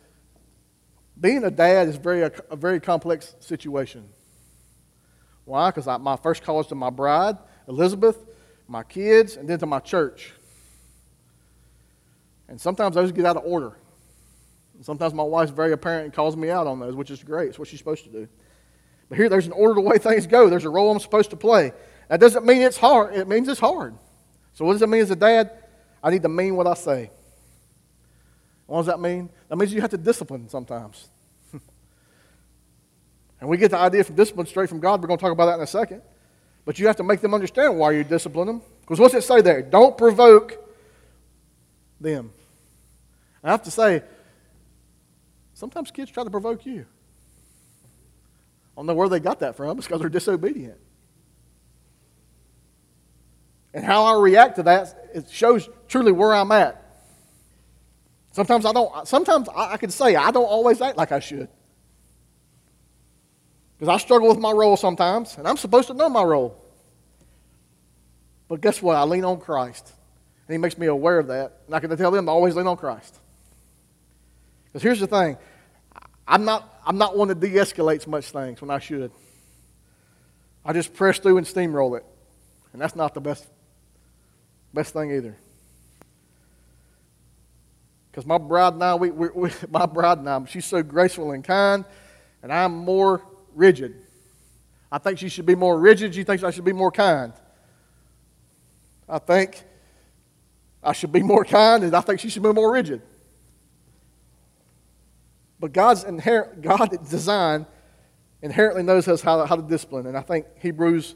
being 1.19 1.43
a 1.43 1.51
dad 1.51 1.89
is 1.89 1.97
very, 1.97 2.21
a, 2.21 2.31
a 2.49 2.55
very 2.55 2.79
complex 2.79 3.35
situation. 3.41 4.07
Why? 5.43 5.69
Because 5.69 5.87
my 5.99 6.15
first 6.15 6.43
call 6.43 6.61
is 6.61 6.67
to 6.67 6.75
my 6.75 6.91
bride, 6.91 7.37
Elizabeth, 7.67 8.17
my 8.69 8.83
kids, 8.83 9.35
and 9.35 9.49
then 9.49 9.59
to 9.59 9.65
my 9.65 9.79
church. 9.79 10.31
And 12.47 12.61
sometimes 12.61 12.95
those 12.95 13.11
get 13.11 13.25
out 13.25 13.35
of 13.35 13.43
order. 13.43 13.77
Sometimes 14.83 15.13
my 15.13 15.23
wife's 15.23 15.51
very 15.51 15.73
apparent 15.73 16.05
and 16.05 16.13
calls 16.13 16.37
me 16.37 16.49
out 16.49 16.67
on 16.67 16.79
those, 16.79 16.95
which 16.95 17.11
is 17.11 17.21
great. 17.21 17.49
It's 17.49 17.59
what 17.59 17.67
she's 17.67 17.79
supposed 17.79 18.05
to 18.05 18.11
do. 18.11 18.29
But 19.09 19.17
here, 19.17 19.27
there's 19.27 19.45
an 19.45 19.51
order 19.51 19.73
the 19.73 19.81
way 19.81 19.97
things 19.97 20.25
go. 20.25 20.49
There's 20.49 20.63
a 20.63 20.69
role 20.69 20.89
I'm 20.89 21.01
supposed 21.01 21.31
to 21.31 21.35
play. 21.35 21.73
That 22.07 22.21
doesn't 22.21 22.45
mean 22.45 22.61
it's 22.61 22.77
hard. 22.77 23.13
It 23.13 23.27
means 23.27 23.49
it's 23.49 23.59
hard. 23.59 23.93
So 24.53 24.63
what 24.63 24.73
does 24.73 24.81
it 24.81 24.87
mean 24.87 25.01
as 25.01 25.11
a 25.11 25.17
dad? 25.17 25.60
I 26.03 26.09
need 26.09 26.23
to 26.23 26.29
mean 26.29 26.55
what 26.55 26.67
I 26.67 26.73
say. 26.73 27.11
What 28.65 28.79
does 28.79 28.85
that 28.87 28.99
mean? 28.99 29.29
That 29.49 29.57
means 29.57 29.73
you 29.73 29.81
have 29.81 29.91
to 29.91 29.97
discipline 29.97 30.49
sometimes. 30.49 31.09
and 33.39 33.49
we 33.49 33.57
get 33.57 33.71
the 33.71 33.77
idea 33.77 34.03
from 34.03 34.15
discipline 34.15 34.47
straight 34.47 34.69
from 34.69 34.79
God. 34.79 35.01
We're 35.01 35.07
going 35.07 35.17
to 35.17 35.21
talk 35.21 35.31
about 35.31 35.47
that 35.47 35.55
in 35.55 35.61
a 35.61 35.67
second. 35.67 36.01
But 36.63 36.79
you 36.79 36.87
have 36.87 36.95
to 36.97 37.03
make 37.03 37.21
them 37.21 37.33
understand 37.33 37.77
why 37.77 37.91
you 37.91 38.03
discipline 38.03 38.47
them. 38.47 38.61
Because 38.81 38.99
what's 38.99 39.13
it 39.13 39.23
say 39.23 39.41
there? 39.41 39.61
Don't 39.61 39.97
provoke 39.97 40.57
them. 41.99 42.31
I 43.43 43.51
have 43.51 43.63
to 43.63 43.71
say, 43.71 44.03
Sometimes 45.61 45.91
kids 45.91 46.09
try 46.09 46.23
to 46.23 46.29
provoke 46.31 46.65
you 46.65 46.87
I 48.73 48.79
don't 48.79 48.87
know 48.87 48.95
where 48.95 49.09
they 49.09 49.19
got 49.19 49.41
that 49.41 49.55
from. 49.55 49.77
It's 49.77 49.85
because 49.85 49.99
they're 49.99 50.09
disobedient. 50.09 50.79
And 53.73 53.85
how 53.85 54.03
I 54.03 54.21
react 54.21 54.57
to 54.57 54.63
that, 54.63 54.93
it 55.13 55.29
shows 55.29 55.69
truly 55.87 56.11
where 56.11 56.33
I'm 56.33 56.51
at. 56.51 56.77
Sometimes 58.33 58.65
I 58.65 58.73
don't, 58.73 59.07
sometimes 59.07 59.49
I, 59.49 59.73
I 59.73 59.77
can 59.77 59.89
say 59.89 60.15
I 60.15 60.31
don't 60.31 60.45
always 60.45 60.81
act 60.81 60.97
like 60.97 61.11
I 61.11 61.19
should. 61.19 61.49
Because 63.77 63.93
I 63.93 63.97
struggle 63.97 64.29
with 64.29 64.37
my 64.37 64.51
role 64.51 64.77
sometimes, 64.77 65.37
and 65.37 65.47
I'm 65.47 65.57
supposed 65.57 65.87
to 65.87 65.93
know 65.93 66.09
my 66.09 66.23
role. 66.23 66.55
But 68.47 68.61
guess 68.61 68.81
what? 68.81 68.95
I 68.95 69.03
lean 69.03 69.25
on 69.25 69.39
Christ. 69.39 69.91
And 70.47 70.53
He 70.53 70.57
makes 70.57 70.77
me 70.77 70.87
aware 70.87 71.19
of 71.19 71.27
that. 71.27 71.61
And 71.65 71.75
I 71.75 71.79
can 71.79 71.95
tell 71.97 72.11
them 72.11 72.25
to 72.25 72.31
always 72.31 72.55
lean 72.55 72.67
on 72.67 72.77
Christ. 72.77 73.17
Because 74.65 74.83
here's 74.83 74.99
the 74.99 75.07
thing 75.07 75.37
I'm 76.27 76.45
not, 76.45 76.81
I'm 76.85 76.97
not 76.97 77.17
one 77.17 77.29
to 77.29 77.35
de 77.35 77.49
escalate 77.49 78.05
much 78.07 78.31
things 78.31 78.61
when 78.61 78.69
I 78.69 78.79
should. 78.79 79.11
I 80.63 80.73
just 80.73 80.93
press 80.93 81.19
through 81.19 81.37
and 81.37 81.47
steamroll 81.47 81.97
it. 81.97 82.05
And 82.73 82.81
that's 82.81 82.95
not 82.95 83.13
the 83.13 83.21
best, 83.21 83.47
best 84.73 84.93
thing 84.93 85.11
either. 85.11 85.37
Because 88.09 88.25
my 88.25 88.37
bride 88.37 88.73
and 88.73 88.83
I, 88.83 88.95
we, 88.95 89.11
we, 89.11 89.29
we, 89.33 89.49
my 89.69 89.85
bride 89.85 90.19
and 90.19 90.29
I, 90.29 90.43
she's 90.45 90.65
so 90.65 90.83
graceful 90.83 91.31
and 91.31 91.43
kind, 91.43 91.85
and 92.43 92.51
I'm 92.51 92.73
more 92.73 93.21
rigid. 93.53 93.95
I 94.91 94.97
think 94.97 95.17
she 95.19 95.29
should 95.29 95.45
be 95.45 95.55
more 95.55 95.79
rigid. 95.79 96.13
She 96.13 96.23
thinks 96.23 96.43
I 96.43 96.51
should 96.51 96.65
be 96.65 96.73
more 96.73 96.91
kind. 96.91 97.33
I 99.07 99.19
think 99.19 99.63
I 100.83 100.93
should 100.93 101.11
be 101.11 101.23
more 101.23 101.45
kind, 101.45 101.83
and 101.83 101.95
I 101.95 102.01
think 102.01 102.19
she 102.19 102.29
should 102.29 102.43
be 102.43 102.51
more 102.51 102.71
rigid. 102.71 103.01
But 105.59 105.73
God's 105.73 106.03
inherent, 106.03 106.61
God 106.61 106.89
design 107.09 107.65
inherently 108.41 108.83
knows 108.83 109.07
us 109.07 109.21
how, 109.21 109.45
how 109.45 109.55
to 109.55 109.61
discipline, 109.61 110.07
and 110.07 110.17
I 110.17 110.21
think 110.21 110.45
Hebrews 110.59 111.15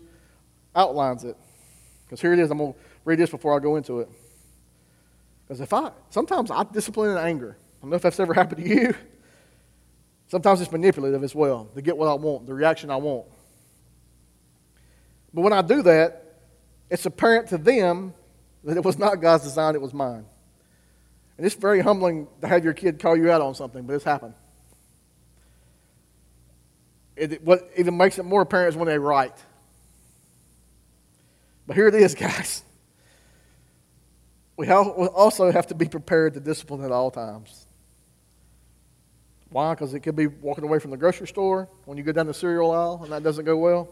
outlines 0.76 1.24
it. 1.24 1.36
Because 2.06 2.22
here 2.22 2.34
it 2.34 2.39
is. 2.39 2.52
I'm 2.52 2.60
going 2.60 2.74
to 2.74 2.80
read 3.06 3.20
this 3.20 3.30
before 3.30 3.56
I 3.56 3.60
go 3.60 3.78
into 3.78 4.02
it. 4.02 4.10
Because 5.48 5.62
if 5.62 5.72
I, 5.72 5.91
sometimes 6.10 6.52
I 6.52 6.63
discipline 6.63 7.12
in 7.12 7.18
anger. 7.18 7.56
I 7.58 7.82
don't 7.82 7.91
know 7.91 7.96
if 7.96 8.02
that's 8.02 8.20
ever 8.20 8.34
happened 8.34 8.63
to 8.63 8.70
you. 8.70 8.96
Sometimes 10.28 10.60
it's 10.60 10.72
manipulative 10.72 11.24
as 11.24 11.36
well 11.36 11.70
to 11.76 11.82
get 11.82 11.96
what 11.96 12.08
I 12.08 12.15
want, 12.15 12.48
the 12.48 12.54
reaction 12.54 12.89
I 12.89 12.96
want. 12.96 13.28
But 15.34 15.41
when 15.41 15.54
I 15.54 15.62
do 15.62 15.84
that, 15.84 16.39
it's 16.89 17.06
apparent 17.06 17.50
to 17.50 17.58
them 17.58 18.13
that 18.63 18.78
it 18.78 18.84
was 18.84 18.98
not 18.98 19.22
God's 19.22 19.44
design, 19.44 19.76
it 19.76 19.82
was 19.82 19.94
mine. 19.94 20.26
And 21.38 21.46
it's 21.46 21.56
very 21.56 21.82
humbling 21.82 22.28
to 22.41 22.48
have 22.48 22.63
your 22.63 22.74
kid 22.74 23.00
call 23.00 23.15
you 23.15 23.30
out 23.30 23.41
on 23.41 23.54
something, 23.54 23.84
but 23.84 23.94
it's 23.94 24.06
happened. 24.06 24.34
It, 27.15 27.44
what 27.44 27.70
even 27.78 27.98
makes 27.98 28.18
it 28.18 28.24
more 28.24 28.41
apparent 28.41 28.70
is 28.70 28.78
when 28.78 28.88
they 28.88 28.98
write. 28.98 29.36
But 31.68 31.76
here 31.76 31.88
it 31.88 31.96
is, 31.96 32.15
guys. 32.15 32.63
We 34.58 34.70
also 34.70 35.52
have 35.52 35.68
to 35.68 35.76
be 35.76 35.88
prepared 35.88 36.34
to 36.36 36.39
discipline 36.39 36.84
at 36.84 36.91
all 36.91 37.12
times. 37.12 37.68
Why? 39.50 39.74
Because 39.74 39.94
it 39.94 40.00
could 40.02 40.15
be 40.15 40.28
walking 40.28 40.63
away 40.63 40.80
from 40.80 40.91
the 40.91 40.98
grocery 40.98 41.28
store 41.28 41.70
when 41.86 41.98
you 41.98 42.04
go 42.04 42.12
down 42.12 42.28
the 42.28 42.34
cereal 42.34 42.72
aisle 42.72 43.02
and 43.04 43.12
that 43.12 43.24
doesn't 43.24 43.46
go 43.46 43.58
well. 43.58 43.89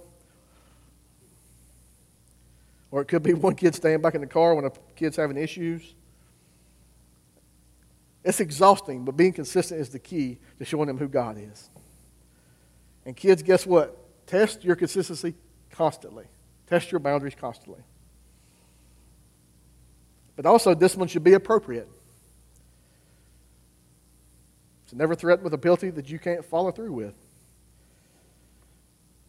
Or 2.92 3.02
it 3.02 3.06
could 3.06 3.24
be 3.24 3.34
one 3.34 3.56
kid 3.56 3.74
staying 3.74 4.02
back 4.02 4.16
in 4.16 4.22
the 4.22 4.28
car 4.28 4.56
when 4.56 4.66
a 4.66 4.72
kid's 4.96 5.18
having 5.18 5.38
issues. 5.38 5.96
It's 8.24 8.40
exhausting, 8.40 9.04
but 9.04 9.18
being 9.18 9.34
consistent 9.34 9.82
is 9.82 9.90
the 9.90 10.00
key 10.00 10.38
to 10.60 10.66
showing 10.66 10.88
them 10.88 10.98
who 10.98 11.08
God 11.08 11.38
is. 11.38 11.70
And 13.06 13.16
kids, 13.16 13.44
guess 13.44 13.66
what? 13.66 13.98
Test 14.28 14.64
your 14.64 14.76
consistency 14.76 15.34
constantly. 15.72 16.26
Test 16.68 16.92
your 16.92 17.00
boundaries 17.00 17.36
constantly. 17.36 17.84
But 20.36 20.46
also, 20.46 20.74
discipline 20.74 21.10
should 21.10 21.24
be 21.24 21.34
appropriate. 21.34 21.88
So 24.88 24.98
never 24.98 25.16
threaten 25.16 25.44
with 25.44 25.54
a 25.54 25.58
penalty 25.58 25.90
that 25.92 26.10
you 26.10 26.20
can't 26.20 26.44
follow 26.44 26.72
through 26.72 26.94
with. 26.94 27.14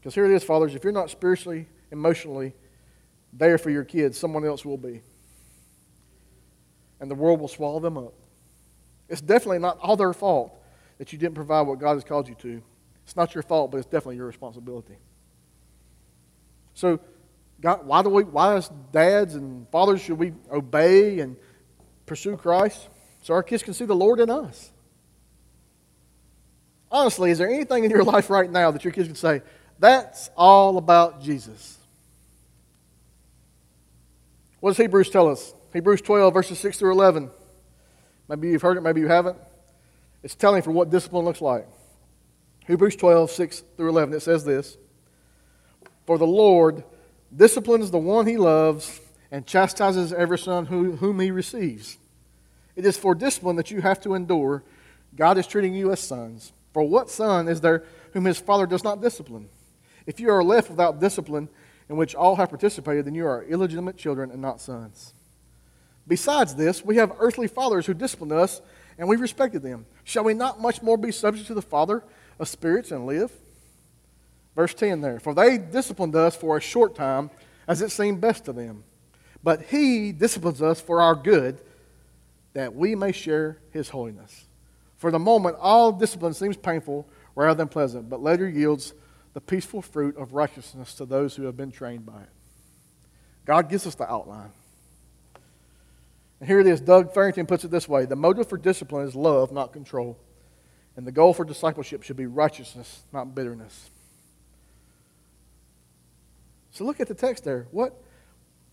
Because 0.01 0.15
here 0.15 0.25
it 0.25 0.33
is, 0.33 0.45
fathers, 0.45 0.75
if 0.75 0.85
you're 0.85 0.93
not 0.93 1.11
spiritually, 1.11 1.67
emotionally 1.91 2.55
there 3.33 3.59
for 3.59 3.71
your 3.71 3.85
kids, 3.85 4.19
someone 4.19 4.45
else 4.45 4.65
will 4.65 4.77
be. 4.77 5.01
And 7.01 7.11
the 7.11 7.15
world 7.15 7.41
will 7.41 7.49
swallow 7.49 7.81
them 7.81 7.99
up. 7.99 8.15
It's 9.09 9.21
definitely 9.21 9.59
not 9.59 9.79
all 9.81 9.97
their 9.97 10.13
fault 10.13 10.55
that 10.99 11.13
you 11.13 11.19
didn't 11.19 11.35
provide 11.35 11.63
what 11.63 11.79
God 11.79 11.95
has 11.95 12.05
called 12.05 12.29
you 12.29 12.35
to. 12.37 12.63
It's 13.05 13.17
not 13.17 13.35
your 13.35 13.43
fault, 13.43 13.71
but 13.71 13.79
it's 13.79 13.87
definitely 13.87 14.17
your 14.17 14.27
responsibility. 14.27 14.97
So, 16.75 17.01
God, 17.61 17.87
why 17.87 18.03
do 18.03 18.09
we, 18.09 18.25
why 18.25 18.57
as 18.57 18.71
dads 18.93 19.35
and 19.35 19.69
fathers 19.71 20.01
should 20.01 20.19
we 20.19 20.33
obey 20.51 21.21
and 21.21 21.37
pursue 22.07 22.37
Christ? 22.37 22.89
So 23.23 23.35
our 23.35 23.43
kids 23.43 23.63
can 23.63 23.75
see 23.75 23.87
the 23.87 23.97
Lord 23.97 24.21
in 24.21 24.31
us. 24.31 24.71
Honestly, 26.91 27.31
is 27.31 27.39
there 27.39 27.49
anything 27.49 27.85
in 27.85 27.91
your 27.91 28.05
life 28.15 28.31
right 28.31 28.51
now 28.51 28.71
that 28.71 28.85
your 28.85 28.93
kids 28.93 29.09
can 29.09 29.17
say, 29.17 29.43
that's 29.79 30.31
all 30.37 30.79
about 30.79 31.23
Jesus? 31.23 31.79
What 34.61 34.71
does 34.71 34.77
Hebrews 34.77 35.11
tell 35.11 35.29
us? 35.29 35.55
Hebrews 35.73 36.03
12, 36.03 36.33
verses 36.33 36.59
6 36.59 36.79
through 36.79 36.93
11. 36.93 37.31
Maybe 38.29 38.49
you've 38.49 38.63
heard 38.63 38.77
it, 38.77 38.83
maybe 38.83 39.01
you 39.01 39.09
haven't. 39.09 39.37
It's 40.23 40.35
telling 40.35 40.63
for 40.63 40.71
what 40.71 40.91
discipline 40.91 41.25
looks 41.25 41.41
like. 41.41 41.67
Hebrews 42.67 42.97
12, 42.97 43.31
6 43.31 43.63
through 43.77 43.89
11, 43.91 44.15
it 44.15 44.21
says 44.21 44.45
this 44.45 44.79
For 46.07 46.17
the 46.17 46.27
Lord 46.27 46.85
disciplines 47.35 47.91
the 47.91 47.99
one 47.99 48.27
he 48.27 48.37
loves 48.37 49.01
and 49.31 49.47
chastises 49.47 50.13
every 50.13 50.39
son 50.39 50.67
who, 50.67 50.97
whom 50.97 51.21
he 51.21 51.31
receives. 51.31 51.99
It 52.77 52.85
is 52.85 52.97
for 52.97 53.15
discipline 53.15 53.57
that 53.57 53.71
you 53.71 53.81
have 53.81 54.01
to 54.03 54.15
endure. 54.15 54.63
God 55.17 55.39
is 55.39 55.47
treating 55.47 55.75
you 55.75 55.93
as 55.93 56.01
sons. 56.01 56.53
For 56.73 56.83
what 56.83 57.11
son 57.11 57.49
is 57.49 57.61
there 57.61 57.85
whom 58.13 58.25
his 58.25 58.39
father 58.39 58.67
does 58.67 58.85
not 58.85 59.01
discipline? 59.01 59.49
If 60.07 60.21
you 60.21 60.31
are 60.31 60.45
left 60.45 60.71
without 60.71 61.01
discipline, 61.01 61.49
in 61.89 61.97
which 61.97 62.15
all 62.15 62.37
have 62.37 62.49
participated, 62.49 63.05
then 63.05 63.15
you 63.15 63.27
are 63.27 63.45
illegitimate 63.45 63.97
children 63.97 64.31
and 64.31 64.41
not 64.41 64.61
sons. 64.61 65.13
Besides 66.07 66.55
this, 66.55 66.85
we 66.85 66.97
have 66.97 67.13
earthly 67.19 67.47
fathers 67.47 67.87
who 67.87 67.95
disciplined 67.95 68.33
us, 68.33 68.61
and 68.99 69.09
we 69.09 69.17
respected 69.17 69.63
them. 69.63 69.87
Shall 70.03 70.25
we 70.25 70.35
not 70.35 70.61
much 70.61 70.83
more 70.83 70.97
be 70.97 71.13
subject 71.13 71.47
to 71.49 71.55
the 71.55 71.63
Father 71.63 72.03
of 72.39 72.49
spirits 72.49 72.91
and 72.91 73.07
live? 73.07 73.33
Verse 74.55 74.75
10 74.75 75.01
there. 75.01 75.21
For 75.21 75.35
they 75.35 75.59
disciplined 75.59 76.15
us 76.15 76.37
for 76.37 76.57
a 76.57 76.61
short 76.61 76.95
time, 76.95 77.31
as 77.67 77.83
it 77.83 77.91
seemed 77.91 78.21
best 78.21 78.45
to 78.45 78.53
them. 78.53 78.85
But 79.43 79.63
he 79.63 80.13
disciplines 80.13 80.63
us 80.63 80.81
for 80.81 81.01
our 81.01 81.15
good, 81.15 81.61
that 82.55 82.75
we 82.75 82.95
may 82.95 83.13
share 83.13 83.59
his 83.71 83.89
holiness. 83.89 84.47
For 84.97 85.11
the 85.11 85.19
moment, 85.19 85.57
all 85.61 85.93
discipline 85.93 86.35
seems 86.35 86.57
painful 86.57 87.07
rather 87.35 87.55
than 87.55 87.69
pleasant, 87.69 88.09
but 88.09 88.23
later 88.23 88.49
yields 88.49 88.95
the 89.35 89.41
peaceful 89.41 89.83
fruit 89.83 90.17
of 90.17 90.33
righteousness 90.33 90.95
to 90.95 91.05
those 91.05 91.35
who 91.35 91.43
have 91.45 91.57
been 91.57 91.73
trained 91.73 92.07
by 92.07 92.23
it. 92.23 92.29
God 93.45 93.69
gives 93.69 93.87
us 93.87 93.97
the 93.97 94.11
outline. 94.11 94.53
And 96.41 96.49
here 96.49 96.61
it 96.61 96.67
is. 96.67 96.81
Doug 96.81 97.13
Farrington 97.13 97.47
puts 97.47 97.65
it 97.65 97.71
this 97.71 97.89
way 97.89 98.07
The 98.07 98.17
motive 98.17 98.49
for 98.49 98.57
discipline 98.57 99.07
is 99.07 99.15
love, 99.15 99.53
not 99.53 99.73
control. 99.73 100.19
And 100.97 101.07
the 101.07 101.13
goal 101.13 101.35
for 101.35 101.45
discipleship 101.45 102.05
should 102.05 102.17
be 102.17 102.27
righteousness, 102.27 103.03
not 103.13 103.35
bitterness. 103.35 103.91
So 106.75 106.85
look 106.85 107.01
at 107.01 107.07
the 107.07 107.15
text 107.15 107.45
there. 107.45 107.69
What? 107.71 107.95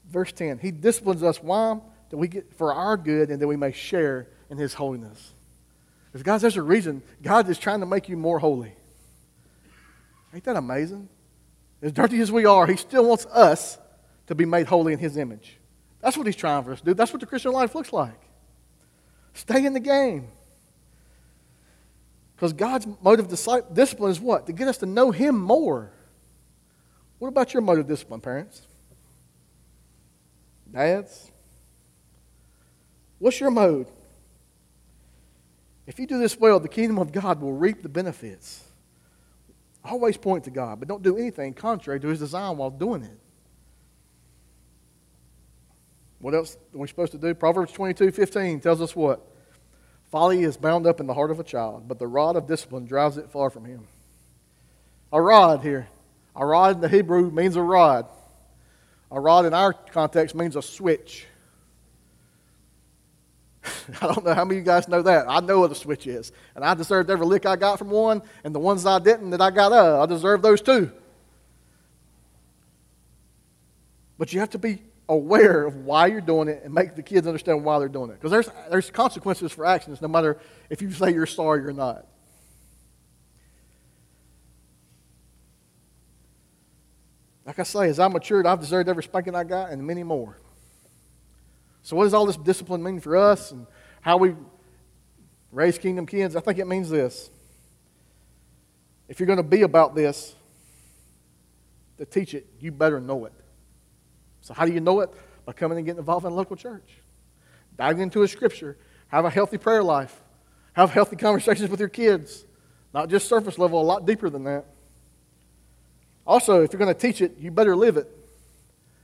Verse 0.09 0.31
10. 0.31 0.57
He 0.57 0.71
disciplines 0.71 1.21
us. 1.21 1.37
Why? 1.37 1.79
That 2.09 2.17
we 2.17 2.27
get 2.27 2.51
for 2.55 2.73
our 2.73 2.97
good 2.97 3.29
and 3.29 3.39
that 3.39 3.47
we 3.47 3.55
may 3.55 3.71
share 3.71 4.27
in 4.49 4.57
his 4.57 4.73
holiness. 4.73 5.33
Because, 6.07 6.23
guys, 6.23 6.41
there's 6.41 6.57
a 6.57 6.63
reason 6.63 7.03
God 7.21 7.47
is 7.47 7.59
trying 7.59 7.79
to 7.81 7.85
make 7.85 8.09
you 8.09 8.17
more 8.17 8.39
holy. 8.39 8.73
Ain't 10.33 10.43
that 10.45 10.55
amazing? 10.55 11.07
As 11.81 11.91
dirty 11.91 12.19
as 12.21 12.31
we 12.31 12.45
are, 12.45 12.65
he 12.65 12.75
still 12.75 13.05
wants 13.05 13.27
us 13.27 13.77
to 14.27 14.33
be 14.33 14.45
made 14.45 14.65
holy 14.65 14.93
in 14.93 14.99
his 14.99 15.15
image. 15.15 15.57
That's 15.99 16.17
what 16.17 16.25
he's 16.25 16.35
trying 16.35 16.63
for 16.63 16.71
us 16.71 16.79
to 16.79 16.85
do. 16.85 16.93
That's 16.95 17.13
what 17.13 17.19
the 17.19 17.27
Christian 17.27 17.51
life 17.51 17.75
looks 17.75 17.93
like. 17.93 18.19
Stay 19.35 19.63
in 19.63 19.73
the 19.73 19.79
game. 19.79 20.27
Because 22.35 22.53
God's 22.53 22.87
motive 23.01 23.27
discipline 23.27 24.11
is 24.11 24.19
what? 24.19 24.47
To 24.47 24.53
get 24.53 24.67
us 24.67 24.79
to 24.79 24.87
know 24.87 25.11
him 25.11 25.39
more. 25.39 25.91
What 27.21 27.27
about 27.27 27.53
your 27.53 27.61
motive 27.61 27.87
discipline, 27.87 28.19
parents? 28.19 28.63
Dads? 30.73 31.31
What's 33.19 33.39
your 33.39 33.51
mode? 33.51 33.85
If 35.85 35.99
you 35.99 36.07
do 36.07 36.17
this 36.17 36.39
well, 36.39 36.59
the 36.59 36.67
kingdom 36.67 36.97
of 36.97 37.11
God 37.11 37.39
will 37.39 37.53
reap 37.53 37.83
the 37.83 37.89
benefits. 37.89 38.63
Always 39.85 40.17
point 40.17 40.45
to 40.45 40.49
God, 40.49 40.79
but 40.79 40.87
don't 40.87 41.03
do 41.03 41.15
anything 41.15 41.53
contrary 41.53 41.99
to 41.99 42.07
his 42.07 42.17
design 42.17 42.57
while 42.57 42.71
doing 42.71 43.03
it. 43.03 43.19
What 46.17 46.33
else 46.33 46.57
are 46.73 46.79
we 46.79 46.87
supposed 46.87 47.11
to 47.11 47.19
do? 47.19 47.35
Proverbs 47.35 47.71
22 47.71 48.09
15 48.09 48.61
tells 48.61 48.81
us 48.81 48.95
what? 48.95 49.21
Folly 50.09 50.41
is 50.41 50.57
bound 50.57 50.87
up 50.87 50.99
in 50.99 51.05
the 51.05 51.13
heart 51.13 51.29
of 51.29 51.39
a 51.39 51.43
child, 51.43 51.87
but 51.87 51.99
the 51.99 52.07
rod 52.07 52.35
of 52.35 52.47
discipline 52.47 52.87
drives 52.87 53.17
it 53.17 53.29
far 53.29 53.51
from 53.51 53.65
him. 53.65 53.87
a 55.13 55.21
rod 55.21 55.61
here. 55.61 55.87
A 56.35 56.45
rod 56.45 56.75
in 56.75 56.81
the 56.81 56.89
Hebrew 56.89 57.29
means 57.29 57.55
a 57.55 57.61
rod. 57.61 58.07
A 59.11 59.19
rod 59.19 59.45
in 59.45 59.53
our 59.53 59.73
context 59.73 60.35
means 60.35 60.55
a 60.55 60.61
switch. 60.61 61.25
I 64.01 64.07
don't 64.07 64.25
know 64.25 64.33
how 64.33 64.45
many 64.45 64.59
of 64.59 64.65
you 64.65 64.65
guys 64.65 64.87
know 64.87 65.01
that. 65.01 65.25
I 65.27 65.39
know 65.41 65.59
what 65.59 65.71
a 65.71 65.75
switch 65.75 66.07
is. 66.07 66.31
And 66.55 66.63
I 66.63 66.73
deserved 66.73 67.09
every 67.09 67.25
lick 67.25 67.45
I 67.45 67.55
got 67.55 67.77
from 67.77 67.89
one, 67.89 68.21
and 68.43 68.55
the 68.55 68.59
ones 68.59 68.85
I 68.85 68.99
didn't 68.99 69.31
that 69.31 69.41
I 69.41 69.51
got, 69.51 69.71
uh, 69.71 70.01
I 70.01 70.05
deserve 70.05 70.41
those 70.41 70.61
too. 70.61 70.91
But 74.17 74.31
you 74.33 74.39
have 74.39 74.51
to 74.51 74.59
be 74.59 74.81
aware 75.09 75.65
of 75.65 75.75
why 75.75 76.07
you're 76.07 76.21
doing 76.21 76.47
it 76.47 76.61
and 76.63 76.73
make 76.73 76.95
the 76.95 77.03
kids 77.03 77.27
understand 77.27 77.65
why 77.65 77.79
they're 77.79 77.89
doing 77.89 78.11
it. 78.11 78.13
Because 78.13 78.31
there's, 78.31 78.49
there's 78.69 78.89
consequences 78.89 79.51
for 79.51 79.65
actions, 79.65 80.01
no 80.01 80.07
matter 80.07 80.37
if 80.69 80.81
you 80.81 80.91
say 80.91 81.11
you're 81.11 81.25
sorry 81.25 81.65
or 81.65 81.73
not. 81.73 82.05
Like 87.45 87.59
I 87.59 87.63
say, 87.63 87.89
as 87.89 87.99
I 87.99 88.07
matured, 88.07 88.45
I've 88.45 88.59
deserved 88.59 88.87
every 88.87 89.03
spanking 89.03 89.35
I 89.35 89.43
got 89.43 89.71
and 89.71 89.85
many 89.85 90.03
more. 90.03 90.37
So, 91.83 91.95
what 91.95 92.03
does 92.03 92.13
all 92.13 92.25
this 92.25 92.37
discipline 92.37 92.83
mean 92.83 92.99
for 92.99 93.17
us 93.17 93.51
and 93.51 93.65
how 94.01 94.17
we 94.17 94.35
raise 95.51 95.77
kingdom 95.77 96.05
kids? 96.05 96.35
I 96.35 96.41
think 96.41 96.59
it 96.59 96.67
means 96.67 96.89
this. 96.89 97.29
If 99.07 99.19
you're 99.19 99.27
going 99.27 99.37
to 99.37 99.43
be 99.43 99.63
about 99.63 99.95
this, 99.95 100.35
to 101.97 102.05
teach 102.05 102.33
it, 102.33 102.47
you 102.59 102.71
better 102.71 102.99
know 102.99 103.25
it. 103.25 103.33
So, 104.41 104.53
how 104.53 104.65
do 104.65 104.73
you 104.73 104.79
know 104.79 105.01
it? 105.01 105.09
By 105.45 105.53
coming 105.53 105.77
and 105.77 105.85
getting 105.85 105.99
involved 105.99 106.25
in 106.25 106.31
a 106.31 106.35
local 106.35 106.55
church. 106.55 106.97
Diving 107.77 108.03
into 108.03 108.21
a 108.21 108.27
scripture. 108.27 108.77
Have 109.07 109.25
a 109.25 109.29
healthy 109.29 109.57
prayer 109.57 109.83
life. 109.83 110.21
Have 110.73 110.91
healthy 110.91 111.15
conversations 111.17 111.69
with 111.69 111.79
your 111.79 111.89
kids. 111.89 112.45
Not 112.93 113.09
just 113.09 113.27
surface 113.27 113.57
level, 113.57 113.81
a 113.81 113.83
lot 113.83 114.05
deeper 114.05 114.29
than 114.29 114.43
that. 114.43 114.65
Also, 116.25 116.61
if 116.61 116.71
you're 116.71 116.79
going 116.79 116.93
to 116.93 116.99
teach 116.99 117.21
it, 117.21 117.37
you 117.37 117.51
better 117.51 117.75
live 117.75 117.97
it. 117.97 118.07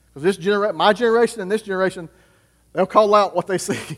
Because 0.07 0.23
this 0.23 0.37
genera- 0.37 0.73
my 0.73 0.93
generation 0.93 1.41
and 1.41 1.51
this 1.51 1.61
generation, 1.61 2.09
They'll 2.77 2.85
call 2.85 3.15
out 3.15 3.35
what 3.35 3.47
they 3.47 3.57
see. 3.57 3.97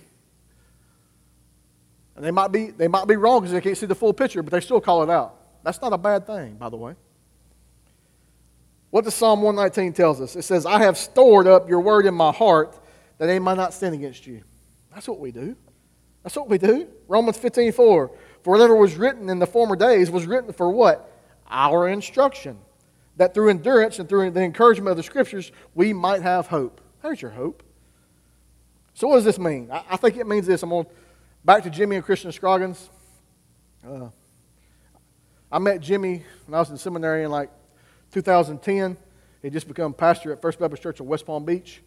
And 2.15 2.23
they 2.23 2.31
might 2.31 2.51
be, 2.51 2.71
they 2.71 2.87
might 2.87 3.07
be 3.07 3.17
wrong 3.17 3.41
because 3.41 3.51
they 3.51 3.59
can't 3.59 3.77
see 3.77 3.85
the 3.85 3.95
full 3.95 4.13
picture, 4.13 4.41
but 4.41 4.53
they 4.53 4.61
still 4.61 4.79
call 4.79 5.03
it 5.03 5.09
out. 5.09 5.35
That's 5.63 5.81
not 5.81 5.91
a 5.91 5.97
bad 5.97 6.25
thing, 6.25 6.55
by 6.55 6.69
the 6.69 6.77
way. 6.77 6.95
What 8.89 9.03
does 9.03 9.15
Psalm 9.15 9.41
119 9.41 9.91
tells 9.93 10.21
us? 10.21 10.37
It 10.37 10.43
says, 10.43 10.65
I 10.65 10.79
have 10.79 10.97
stored 10.97 11.45
up 11.45 11.69
your 11.69 11.81
word 11.81 12.05
in 12.05 12.13
my 12.13 12.31
heart 12.31 12.73
that 13.17 13.27
they 13.27 13.37
might 13.37 13.57
not 13.57 13.73
sin 13.73 13.93
against 13.93 14.25
you. 14.25 14.43
That's 14.93 15.09
what 15.09 15.19
we 15.19 15.31
do. 15.31 15.57
That's 16.23 16.37
what 16.37 16.47
we 16.47 16.57
do. 16.57 16.87
Romans 17.09 17.37
15, 17.37 17.73
4. 17.73 18.11
For 18.43 18.51
whatever 18.51 18.75
was 18.75 18.95
written 18.95 19.29
in 19.29 19.39
the 19.39 19.47
former 19.47 19.75
days 19.75 20.09
was 20.09 20.25
written 20.25 20.53
for 20.53 20.71
what? 20.71 21.11
Our 21.49 21.89
instruction. 21.89 22.57
That 23.19 23.33
through 23.33 23.49
endurance 23.49 23.99
and 23.99 24.07
through 24.07 24.31
the 24.31 24.39
encouragement 24.39 24.91
of 24.91 24.95
the 24.95 25.03
scriptures, 25.03 25.51
we 25.75 25.91
might 25.91 26.21
have 26.21 26.47
hope. 26.47 26.79
There's 27.03 27.21
your 27.21 27.31
hope. 27.31 27.63
So, 28.93 29.09
what 29.09 29.15
does 29.15 29.25
this 29.25 29.37
mean? 29.37 29.69
I, 29.69 29.83
I 29.89 29.97
think 29.97 30.15
it 30.15 30.25
means 30.25 30.47
this. 30.47 30.63
I'm 30.63 30.69
going 30.69 30.85
back 31.43 31.63
to 31.63 31.69
Jimmy 31.69 31.97
and 31.97 32.05
Kristen 32.05 32.31
Scroggins. 32.31 32.89
Uh, 33.85 34.07
I 35.51 35.59
met 35.59 35.81
Jimmy 35.81 36.23
when 36.45 36.55
I 36.55 36.59
was 36.59 36.69
in 36.69 36.77
seminary 36.77 37.25
in 37.25 37.29
like 37.29 37.49
2010. 38.13 38.95
He 39.41 39.49
just 39.49 39.67
become 39.67 39.93
pastor 39.93 40.31
at 40.31 40.41
First 40.41 40.57
Baptist 40.57 40.81
Church 40.81 41.01
in 41.01 41.05
West 41.05 41.25
Palm 41.25 41.43
Beach, 41.43 41.81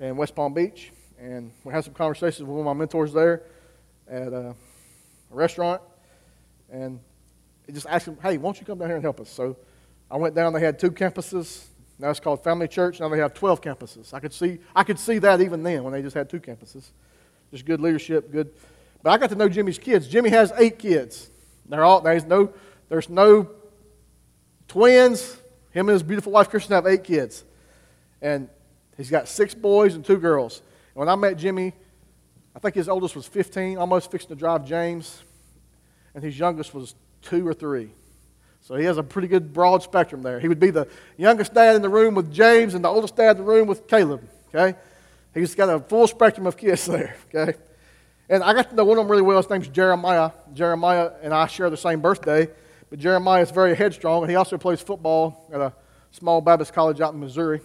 in 0.00 0.16
West 0.16 0.34
Palm 0.34 0.54
Beach, 0.54 0.90
and 1.20 1.52
we 1.62 1.72
had 1.72 1.84
some 1.84 1.94
conversations 1.94 2.40
with 2.40 2.48
one 2.48 2.58
of 2.58 2.64
my 2.64 2.72
mentors 2.72 3.12
there 3.12 3.44
at 4.08 4.32
a, 4.32 4.48
a 4.48 4.54
restaurant, 5.30 5.80
and 6.68 6.98
he 7.64 7.72
just 7.72 7.86
asked 7.86 8.08
him, 8.08 8.18
"Hey, 8.20 8.38
won't 8.38 8.58
you 8.58 8.66
come 8.66 8.78
down 8.78 8.88
here 8.88 8.96
and 8.96 9.04
help 9.04 9.20
us?" 9.20 9.30
So 9.30 9.56
I 10.14 10.16
went 10.16 10.36
down. 10.36 10.52
They 10.52 10.60
had 10.60 10.78
two 10.78 10.92
campuses. 10.92 11.64
Now 11.98 12.08
it's 12.08 12.20
called 12.20 12.44
Family 12.44 12.68
Church. 12.68 13.00
Now 13.00 13.08
they 13.08 13.18
have 13.18 13.34
12 13.34 13.60
campuses. 13.60 14.14
I 14.14 14.20
could 14.20 14.32
see, 14.32 14.60
I 14.74 14.84
could 14.84 15.00
see 15.00 15.18
that 15.18 15.40
even 15.40 15.64
then 15.64 15.82
when 15.82 15.92
they 15.92 16.02
just 16.02 16.14
had 16.14 16.30
two 16.30 16.38
campuses. 16.38 16.90
Just 17.50 17.64
good 17.64 17.80
leadership, 17.80 18.30
good. 18.30 18.52
But 19.02 19.10
I 19.10 19.18
got 19.18 19.30
to 19.30 19.34
know 19.34 19.48
Jimmy's 19.48 19.76
kids. 19.76 20.06
Jimmy 20.06 20.30
has 20.30 20.52
eight 20.56 20.78
kids. 20.78 21.30
They're 21.68 21.82
all 21.82 22.00
there's 22.00 22.24
no 22.24 22.52
there's 22.88 23.08
no 23.08 23.50
twins. 24.68 25.36
Him 25.72 25.88
and 25.88 25.94
his 25.94 26.04
beautiful 26.04 26.30
wife 26.30 26.48
Kristen 26.48 26.76
have 26.76 26.86
eight 26.86 27.02
kids, 27.02 27.42
and 28.22 28.48
he's 28.96 29.10
got 29.10 29.26
six 29.26 29.52
boys 29.52 29.96
and 29.96 30.04
two 30.04 30.18
girls. 30.18 30.62
And 30.94 31.00
when 31.00 31.08
I 31.08 31.16
met 31.16 31.36
Jimmy, 31.36 31.72
I 32.54 32.60
think 32.60 32.76
his 32.76 32.88
oldest 32.88 33.16
was 33.16 33.26
15, 33.26 33.78
almost 33.78 34.12
fixing 34.12 34.28
to 34.28 34.36
drive 34.36 34.64
James, 34.64 35.24
and 36.14 36.22
his 36.22 36.38
youngest 36.38 36.72
was 36.72 36.94
two 37.20 37.44
or 37.44 37.52
three. 37.52 37.90
So 38.64 38.76
he 38.76 38.86
has 38.86 38.96
a 38.96 39.02
pretty 39.02 39.28
good 39.28 39.52
broad 39.52 39.82
spectrum 39.82 40.22
there. 40.22 40.40
He 40.40 40.48
would 40.48 40.58
be 40.58 40.70
the 40.70 40.88
youngest 41.18 41.52
dad 41.52 41.76
in 41.76 41.82
the 41.82 41.88
room 41.90 42.14
with 42.14 42.32
James 42.32 42.72
and 42.72 42.82
the 42.82 42.88
oldest 42.88 43.14
dad 43.14 43.32
in 43.32 43.44
the 43.44 43.50
room 43.50 43.68
with 43.68 43.86
Caleb. 43.86 44.26
Okay? 44.48 44.78
He's 45.34 45.54
got 45.54 45.68
a 45.68 45.80
full 45.80 46.06
spectrum 46.06 46.46
of 46.46 46.56
kids 46.56 46.86
there. 46.86 47.14
Okay? 47.28 47.58
And 48.30 48.42
I 48.42 48.54
got 48.54 48.70
to 48.70 48.74
know 48.74 48.86
one 48.86 48.96
of 48.96 49.04
them 49.04 49.10
really 49.10 49.22
well. 49.22 49.36
His 49.36 49.50
name's 49.50 49.68
Jeremiah. 49.68 50.30
Jeremiah 50.54 51.10
and 51.22 51.34
I 51.34 51.46
share 51.46 51.68
the 51.68 51.76
same 51.76 52.00
birthday. 52.00 52.48
But 52.88 52.98
Jeremiah 53.00 53.42
is 53.42 53.50
very 53.50 53.74
headstrong, 53.74 54.22
and 54.22 54.30
he 54.30 54.36
also 54.36 54.56
plays 54.56 54.80
football 54.80 55.46
at 55.52 55.60
a 55.60 55.74
small 56.10 56.40
Baptist 56.40 56.72
college 56.72 57.02
out 57.02 57.12
in 57.12 57.20
Missouri. 57.20 57.60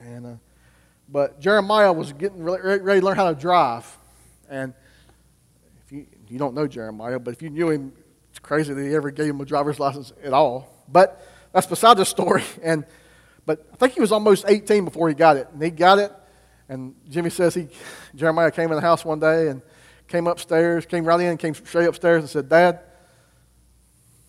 And, 0.00 0.26
uh, 0.26 0.34
but 1.08 1.38
Jeremiah 1.38 1.92
was 1.92 2.12
getting 2.12 2.42
really, 2.42 2.60
ready 2.80 2.98
to 2.98 3.06
learn 3.06 3.16
how 3.16 3.32
to 3.32 3.40
drive. 3.40 3.96
And 4.50 4.74
if 5.84 5.92
you, 5.92 6.06
you 6.28 6.38
don't 6.38 6.54
know 6.54 6.66
Jeremiah, 6.66 7.20
but 7.20 7.32
if 7.32 7.42
you 7.42 7.50
knew 7.50 7.70
him, 7.70 7.92
it's 8.34 8.40
crazy 8.40 8.74
that 8.74 8.82
he 8.82 8.92
ever 8.96 9.12
gave 9.12 9.26
him 9.26 9.40
a 9.40 9.44
driver's 9.44 9.78
license 9.78 10.12
at 10.24 10.32
all. 10.32 10.84
But 10.88 11.24
that's 11.52 11.68
beside 11.68 11.98
the 11.98 12.04
story. 12.04 12.42
And 12.64 12.84
but 13.46 13.64
I 13.72 13.76
think 13.76 13.92
he 13.92 14.00
was 14.00 14.10
almost 14.10 14.44
18 14.48 14.84
before 14.84 15.08
he 15.08 15.14
got 15.14 15.36
it. 15.36 15.46
And 15.52 15.62
he 15.62 15.70
got 15.70 16.00
it. 16.00 16.10
And 16.68 16.96
Jimmy 17.08 17.30
says 17.30 17.54
he 17.54 17.68
Jeremiah 18.12 18.50
came 18.50 18.70
in 18.70 18.74
the 18.74 18.80
house 18.80 19.04
one 19.04 19.20
day 19.20 19.46
and 19.50 19.62
came 20.08 20.26
upstairs, 20.26 20.84
came 20.84 21.04
right 21.04 21.20
in, 21.20 21.36
came 21.36 21.54
straight 21.54 21.86
upstairs 21.86 22.22
and 22.22 22.28
said, 22.28 22.48
Dad, 22.48 22.80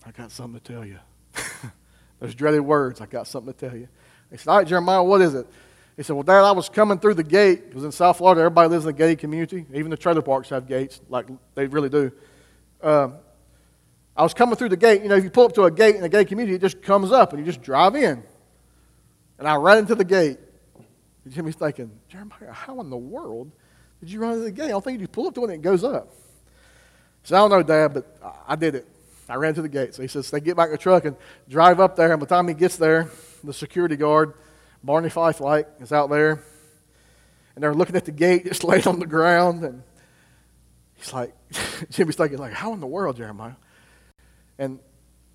I 0.05 0.11
got 0.11 0.29
something 0.29 0.59
to 0.59 0.73
tell 0.73 0.85
you. 0.85 0.99
Those 2.19 2.35
dreaded 2.35 2.61
words, 2.61 3.01
I 3.01 3.07
got 3.07 3.27
something 3.27 3.53
to 3.53 3.59
tell 3.59 3.75
you. 3.75 3.87
He 4.29 4.37
said, 4.37 4.51
All 4.51 4.57
right, 4.59 4.67
Jeremiah, 4.67 5.01
what 5.01 5.21
is 5.21 5.33
it? 5.33 5.47
He 5.97 6.03
said, 6.03 6.13
Well, 6.13 6.21
Dad, 6.21 6.43
I 6.43 6.51
was 6.51 6.69
coming 6.69 6.99
through 6.99 7.15
the 7.15 7.23
gate, 7.23 7.69
because 7.69 7.83
in 7.83 7.91
South 7.91 8.19
Florida, 8.19 8.41
everybody 8.41 8.69
lives 8.69 8.85
in 8.85 8.89
a 8.91 8.93
gated 8.93 9.17
community. 9.17 9.65
Even 9.73 9.89
the 9.89 9.97
trailer 9.97 10.21
parks 10.21 10.49
have 10.49 10.67
gates, 10.67 11.01
like 11.09 11.25
they 11.55 11.65
really 11.65 11.89
do. 11.89 12.11
Um, 12.83 13.15
I 14.15 14.23
was 14.23 14.33
coming 14.33 14.55
through 14.55 14.69
the 14.69 14.77
gate. 14.77 15.01
You 15.01 15.09
know, 15.09 15.15
if 15.15 15.23
you 15.23 15.29
pull 15.29 15.45
up 15.45 15.53
to 15.53 15.63
a 15.63 15.71
gate 15.71 15.95
in 15.95 16.03
a 16.03 16.09
gay 16.09 16.23
community, 16.25 16.55
it 16.55 16.61
just 16.61 16.81
comes 16.81 17.11
up 17.11 17.33
and 17.33 17.39
you 17.39 17.45
just 17.45 17.61
drive 17.61 17.95
in. 17.95 18.23
And 19.37 19.47
I 19.47 19.55
ran 19.55 19.79
into 19.79 19.95
the 19.95 20.05
gate. 20.05 20.39
And 21.25 21.33
Jimmy's 21.33 21.55
thinking, 21.55 21.91
Jeremiah, 22.07 22.51
how 22.51 22.79
in 22.79 22.89
the 22.89 22.97
world 22.97 23.51
did 23.99 24.09
you 24.09 24.19
run 24.19 24.33
into 24.33 24.45
the 24.45 24.51
gate? 24.51 24.65
I 24.65 24.69
don't 24.69 24.83
think 24.83 25.01
you 25.01 25.07
pull 25.07 25.27
up 25.27 25.33
to 25.35 25.41
one 25.41 25.49
and 25.49 25.59
it 25.59 25.61
goes 25.61 25.83
up. 25.83 26.13
So 27.23 27.35
I 27.35 27.39
don't 27.39 27.49
know, 27.49 27.63
Dad, 27.63 27.93
but 27.93 28.17
I 28.47 28.55
did 28.55 28.75
it. 28.75 28.87
I 29.27 29.35
ran 29.35 29.55
to 29.55 29.61
the 29.61 29.69
gate. 29.69 29.95
So 29.95 30.01
he 30.01 30.07
says, 30.07 30.29
they 30.29 30.39
get 30.39 30.55
back 30.55 30.67
in 30.67 30.73
the 30.73 30.77
truck 30.77 31.05
and 31.05 31.17
drive 31.49 31.79
up 31.79 31.95
there. 31.95 32.11
And 32.11 32.19
by 32.19 32.25
the 32.25 32.35
time 32.35 32.47
he 32.47 32.53
gets 32.53 32.77
there, 32.77 33.09
the 33.43 33.53
security 33.53 33.95
guard, 33.95 34.33
Barney 34.83 35.09
Fife 35.09 35.41
like, 35.41 35.67
is 35.79 35.91
out 35.91 36.09
there. 36.09 36.43
And 37.55 37.63
they're 37.63 37.73
looking 37.73 37.95
at 37.95 38.05
the 38.05 38.11
gate 38.11 38.45
just 38.45 38.63
laid 38.63 38.85
on 38.85 38.99
the 38.99 39.07
ground. 39.07 39.63
And 39.63 39.83
he's 40.93 41.11
like, 41.11 41.33
Jimmy's 41.89 42.15
thinking, 42.15 42.37
like, 42.37 42.53
how 42.53 42.73
in 42.73 42.79
the 42.79 42.87
world, 42.87 43.17
Jeremiah? 43.17 43.53
And 44.57 44.79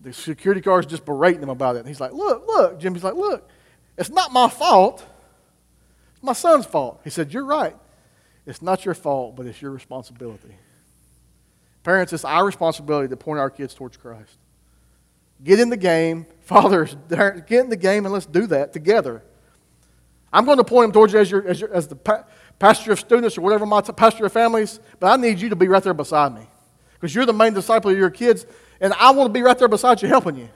the 0.00 0.12
security 0.12 0.60
guard's 0.60 0.86
just 0.86 1.04
berating 1.04 1.42
him 1.42 1.50
about 1.50 1.76
it. 1.76 1.80
And 1.80 1.88
he's 1.88 2.00
like, 2.00 2.12
Look, 2.12 2.46
look. 2.46 2.80
Jimmy's 2.80 3.04
like, 3.04 3.14
Look, 3.14 3.48
it's 3.98 4.10
not 4.10 4.32
my 4.32 4.48
fault. 4.48 5.04
It's 6.14 6.22
my 6.22 6.32
son's 6.32 6.66
fault. 6.66 7.00
He 7.04 7.10
said, 7.10 7.32
You're 7.32 7.44
right. 7.44 7.76
It's 8.46 8.62
not 8.62 8.84
your 8.84 8.94
fault, 8.94 9.36
but 9.36 9.46
it's 9.46 9.60
your 9.60 9.70
responsibility. 9.70 10.56
Parents, 11.82 12.12
it's 12.12 12.24
our 12.24 12.44
responsibility 12.44 13.08
to 13.08 13.16
point 13.16 13.38
our 13.38 13.50
kids 13.50 13.74
towards 13.74 13.96
Christ. 13.96 14.36
Get 15.42 15.60
in 15.60 15.70
the 15.70 15.76
game. 15.76 16.26
Fathers, 16.40 16.96
get 17.08 17.52
in 17.52 17.70
the 17.70 17.76
game 17.76 18.04
and 18.06 18.12
let's 18.12 18.26
do 18.26 18.46
that 18.48 18.72
together. 18.72 19.22
I'm 20.32 20.44
going 20.44 20.58
to 20.58 20.64
point 20.64 20.88
them 20.88 20.92
towards 20.92 21.12
you 21.12 21.18
as, 21.18 21.30
your, 21.30 21.46
as, 21.46 21.60
your, 21.60 21.72
as 21.72 21.88
the 21.88 21.96
pa- 21.96 22.24
pastor 22.58 22.92
of 22.92 23.00
students 23.00 23.36
or 23.36 23.40
whatever 23.40 23.66
my 23.66 23.80
t- 23.80 23.92
pastor 23.92 24.26
of 24.26 24.32
families, 24.32 24.80
but 24.98 25.08
I 25.08 25.16
need 25.20 25.40
you 25.40 25.48
to 25.48 25.56
be 25.56 25.68
right 25.68 25.82
there 25.82 25.94
beside 25.94 26.34
me 26.34 26.42
because 26.94 27.14
you're 27.14 27.26
the 27.26 27.32
main 27.32 27.52
disciple 27.54 27.90
of 27.90 27.96
your 27.96 28.10
kids 28.10 28.46
and 28.80 28.92
I 28.94 29.10
want 29.10 29.28
to 29.28 29.32
be 29.32 29.42
right 29.42 29.58
there 29.58 29.68
beside 29.68 30.00
you 30.02 30.08
helping 30.08 30.36
you. 30.36 30.48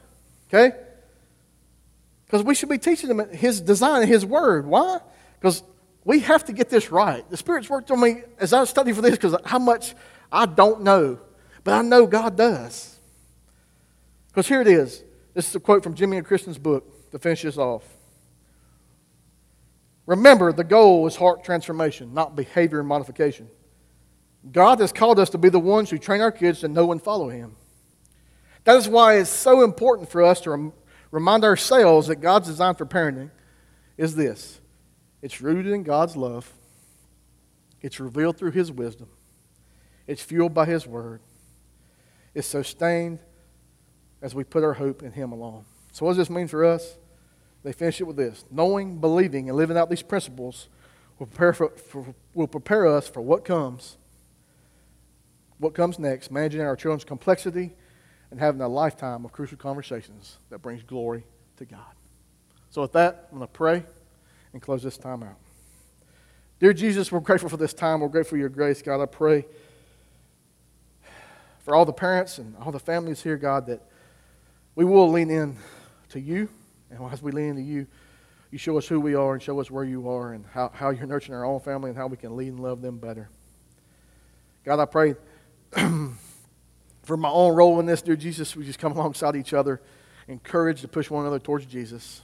Okay? 0.49 0.77
Because 2.27 2.43
we 2.43 2.55
should 2.55 2.69
be 2.69 2.79
teaching 2.79 3.09
them 3.09 3.29
His 3.31 3.61
design 3.61 4.03
and 4.03 4.09
His 4.09 4.25
word. 4.25 4.67
Why? 4.67 4.99
Because 5.39 5.63
we 6.05 6.21
have 6.21 6.45
to 6.47 6.53
get 6.53 6.71
this 6.71 6.91
right. 6.91 7.29
The 7.31 7.37
Spirit's 7.37 7.69
worked 7.69 7.91
on 7.91 8.01
me 8.01 8.23
as 8.39 8.53
I 8.53 8.65
study 8.65 8.93
for 8.93 9.03
this 9.03 9.13
because 9.13 9.37
how 9.45 9.59
much 9.59 9.95
I 10.33 10.47
don't 10.47 10.83
know, 10.83 11.19
but 11.63 11.75
I 11.75 11.83
know 11.83 12.07
God 12.07 12.37
does. 12.37 12.99
Because 14.29 14.49
here 14.49 14.61
it 14.61 14.69
is. 14.69 15.03
This 15.33 15.49
is 15.49 15.55
a 15.55 15.61
quote 15.61 15.83
from 15.83 15.95
Jimmy 15.95 16.17
and 16.17 16.27
Kristen's 16.27 16.59
book 16.59 17.11
to 17.13 17.19
finish 17.19 17.43
this 17.43 17.57
off. 17.57 17.85
Remember, 20.07 20.53
the 20.53 20.65
goal 20.65 21.07
is 21.07 21.17
heart 21.17 21.45
transformation, 21.45 22.13
not 22.13 22.37
behavior 22.37 22.83
modification. 22.83 23.49
God 24.53 24.81
has 24.81 24.93
called 24.93 25.19
us 25.19 25.31
to 25.31 25.39
be 25.39 25.49
the 25.49 25.59
ones 25.59 25.89
who 25.89 25.99
train 25.99 26.21
our 26.21 26.33
kids 26.33 26.61
to 26.61 26.69
know 26.69 26.93
and 26.93 27.03
follow 27.03 27.31
Him. 27.31 27.57
That 28.65 28.77
is 28.77 28.89
why 28.89 29.19
it's 29.19 29.31
so 29.31 29.63
important 29.63 30.11
for 30.11 30.23
us 30.23 30.41
to 30.43 30.51
rem- 30.51 30.73
remind 31.11 31.45
ourselves 31.45 32.09
that 32.09 32.17
God's 32.17 32.49
design 32.49 32.75
for 32.75 32.87
parenting 32.87 33.31
is 33.97 34.17
this 34.17 34.61
it's 35.23 35.41
rooted 35.41 35.73
in 35.73 35.83
God's 35.83 36.17
love, 36.17 36.53
it's 37.81 38.01
revealed 38.01 38.37
through 38.37 38.53
His 38.53 38.73
wisdom, 38.73 39.09
it's 40.07 40.23
fueled 40.23 40.55
by 40.55 40.65
His 40.65 40.87
word, 40.87 41.21
it's 42.35 42.47
sustained 42.47 43.21
as 44.23 44.35
we 44.35 44.45
put 44.45 44.65
our 44.65 44.75
hope 44.75 45.03
in 45.03 45.13
Him 45.13 45.33
alone. 45.33 45.65
So, 45.93 46.07
what 46.07 46.13
does 46.13 46.19
this 46.19 46.31
mean 46.31 46.49
for 46.49 46.65
us? 46.65 46.97
They 47.63 47.73
finish 47.73 48.01
it 48.01 48.05
with 48.05 48.17
this 48.17 48.45
knowing, 48.51 48.99
believing, 48.99 49.49
and 49.49 49.57
living 49.57 49.77
out 49.77 49.91
these 49.91 50.03
principles 50.03 50.69
will 51.19 51.27
prepare, 51.27 51.53
for, 51.53 51.69
for, 51.71 52.15
will 52.35 52.49
prepare 52.49 52.87
us 52.87 53.09
for 53.09 53.21
what 53.21 53.45
comes. 53.45 53.99
What 55.59 55.73
comes 55.73 55.99
next, 55.99 56.31
managing 56.31 56.63
our 56.63 56.75
children's 56.77 57.05
complexity 57.05 57.77
and 58.35 58.41
having 58.41 58.61
a 58.61 58.67
lifetime 58.67 59.25
of 59.25 59.31
crucial 59.31 59.57
conversations 59.57 60.39
that 60.51 60.59
brings 60.59 60.83
glory 60.83 61.23
to 61.57 61.65
God. 61.65 61.79
So, 62.69 62.83
with 62.83 62.91
that, 62.95 63.29
I'm 63.31 63.39
going 63.39 63.47
to 63.47 63.53
pray 63.53 63.85
and 64.53 64.61
close 64.61 64.83
this 64.83 64.99
time 64.99 65.23
out. 65.23 65.37
Dear 66.59 66.73
Jesus, 66.73 67.13
we're 67.13 67.21
grateful 67.21 67.49
for 67.49 67.57
this 67.57 67.73
time. 67.73 68.01
We're 68.01 68.09
grateful 68.09 68.31
for 68.31 68.37
your 68.39 68.49
grace, 68.49 68.83
God. 68.83 69.01
I 69.01 69.07
pray 69.07 69.47
for 71.61 71.77
all 71.77 71.85
the 71.85 71.93
parents 71.93 72.39
and 72.39 72.57
all 72.57 72.73
the 72.73 72.81
families 72.81 73.23
here, 73.23 73.37
God, 73.37 73.69
that 73.69 73.83
we 74.75 74.85
will 74.85 75.13
lean 75.13 75.31
in 75.31 75.57
to 76.09 76.19
you. 76.19 76.49
And 76.91 76.99
as 77.13 77.23
we 77.23 77.31
lean 77.31 77.51
into 77.51 77.63
you, 77.63 77.87
you 78.51 78.59
show 78.59 78.77
us 78.77 78.89
who 78.89 78.99
we 78.99 79.15
are 79.15 79.35
and 79.35 79.41
show 79.41 79.61
us 79.61 79.71
where 79.71 79.85
you 79.85 80.09
are 80.09 80.33
and 80.33 80.45
how, 80.53 80.73
how 80.75 80.91
you're 80.91 81.07
nurturing 81.07 81.39
our 81.39 81.45
own 81.45 81.61
family 81.61 81.91
and 81.91 81.97
how 81.97 82.09
we 82.09 82.17
can 82.17 82.37
lead 82.37 82.49
and 82.49 82.59
love 82.59 82.83
them 82.83 82.99
better. 82.99 83.31
God, 84.65 84.81
I 84.81 84.87
pray 84.87 85.15
for 87.05 87.17
my 87.17 87.29
own 87.29 87.55
role 87.55 87.79
in 87.81 87.87
this, 87.87 88.03
dear 88.03 88.17
Jesus, 88.17 88.57
we 88.57 88.65
just 88.65 88.79
come 88.79 88.93
alongside 88.93 89.37
each 89.37 89.53
other, 89.53 89.81
encouraged 90.27 90.81
to 90.83 90.89
push 90.89 91.11
one 91.11 91.23
another 91.23 91.39
towards 91.39 91.67
Jesus. 91.67 92.23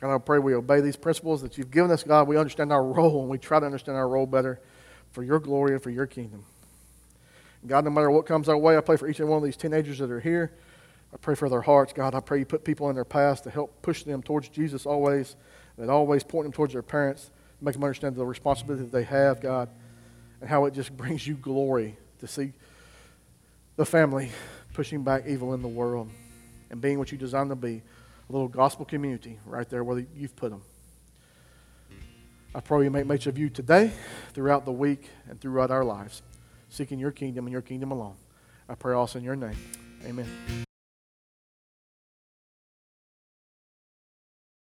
God, 0.00 0.14
I 0.14 0.18
pray 0.18 0.38
we 0.38 0.54
obey 0.54 0.80
these 0.80 0.96
principles 0.96 1.42
that 1.42 1.58
you've 1.58 1.70
given 1.70 1.90
us, 1.90 2.02
God. 2.02 2.28
We 2.28 2.36
understand 2.38 2.72
our 2.72 2.84
role 2.84 3.20
and 3.20 3.30
we 3.30 3.38
try 3.38 3.60
to 3.60 3.66
understand 3.66 3.98
our 3.98 4.08
role 4.08 4.26
better 4.26 4.60
for 5.10 5.22
your 5.22 5.38
glory 5.38 5.72
and 5.72 5.82
for 5.82 5.90
your 5.90 6.06
kingdom. 6.06 6.44
God, 7.66 7.84
no 7.84 7.90
matter 7.90 8.10
what 8.10 8.24
comes 8.24 8.48
our 8.48 8.56
way, 8.56 8.76
I 8.76 8.80
pray 8.80 8.96
for 8.96 9.08
each 9.08 9.20
and 9.20 9.28
one 9.28 9.38
of 9.38 9.44
these 9.44 9.56
teenagers 9.56 9.98
that 9.98 10.10
are 10.10 10.20
here. 10.20 10.52
I 11.12 11.16
pray 11.18 11.34
for 11.34 11.48
their 11.48 11.60
hearts. 11.60 11.92
God, 11.92 12.14
I 12.14 12.20
pray 12.20 12.38
you 12.38 12.46
put 12.46 12.64
people 12.64 12.88
in 12.88 12.94
their 12.94 13.04
past 13.04 13.44
to 13.44 13.50
help 13.50 13.82
push 13.82 14.04
them 14.04 14.22
towards 14.22 14.48
Jesus 14.48 14.86
always, 14.86 15.36
that 15.76 15.90
always 15.90 16.24
point 16.24 16.44
them 16.44 16.52
towards 16.52 16.72
their 16.72 16.82
parents, 16.82 17.30
make 17.60 17.74
them 17.74 17.84
understand 17.84 18.16
the 18.16 18.24
responsibility 18.24 18.84
that 18.84 18.92
they 18.92 19.04
have, 19.04 19.40
God, 19.40 19.68
and 20.40 20.48
how 20.48 20.64
it 20.64 20.72
just 20.72 20.96
brings 20.96 21.26
you 21.26 21.34
glory 21.34 21.98
to 22.20 22.26
see 22.26 22.52
the 23.76 23.86
family 23.86 24.30
pushing 24.72 25.02
back 25.02 25.24
evil 25.26 25.54
in 25.54 25.62
the 25.62 25.68
world 25.68 26.10
and 26.70 26.80
being 26.80 26.98
what 26.98 27.12
you 27.12 27.18
designed 27.18 27.50
to 27.50 27.56
be 27.56 27.82
a 28.28 28.32
little 28.32 28.48
gospel 28.48 28.84
community 28.84 29.38
right 29.44 29.68
there 29.68 29.82
where 29.82 30.04
you've 30.14 30.36
put 30.36 30.50
them. 30.50 30.62
I 32.54 32.60
pray 32.60 32.84
you 32.84 32.90
make 32.90 33.06
much 33.06 33.26
of 33.26 33.38
you 33.38 33.48
today, 33.48 33.92
throughout 34.32 34.64
the 34.64 34.72
week, 34.72 35.08
and 35.28 35.40
throughout 35.40 35.70
our 35.70 35.84
lives, 35.84 36.22
seeking 36.68 36.98
your 36.98 37.12
kingdom 37.12 37.46
and 37.46 37.52
your 37.52 37.62
kingdom 37.62 37.92
alone. 37.92 38.16
I 38.68 38.74
pray 38.74 38.94
also 38.94 39.18
in 39.18 39.24
your 39.24 39.36
name. 39.36 39.56
Amen. 40.04 40.66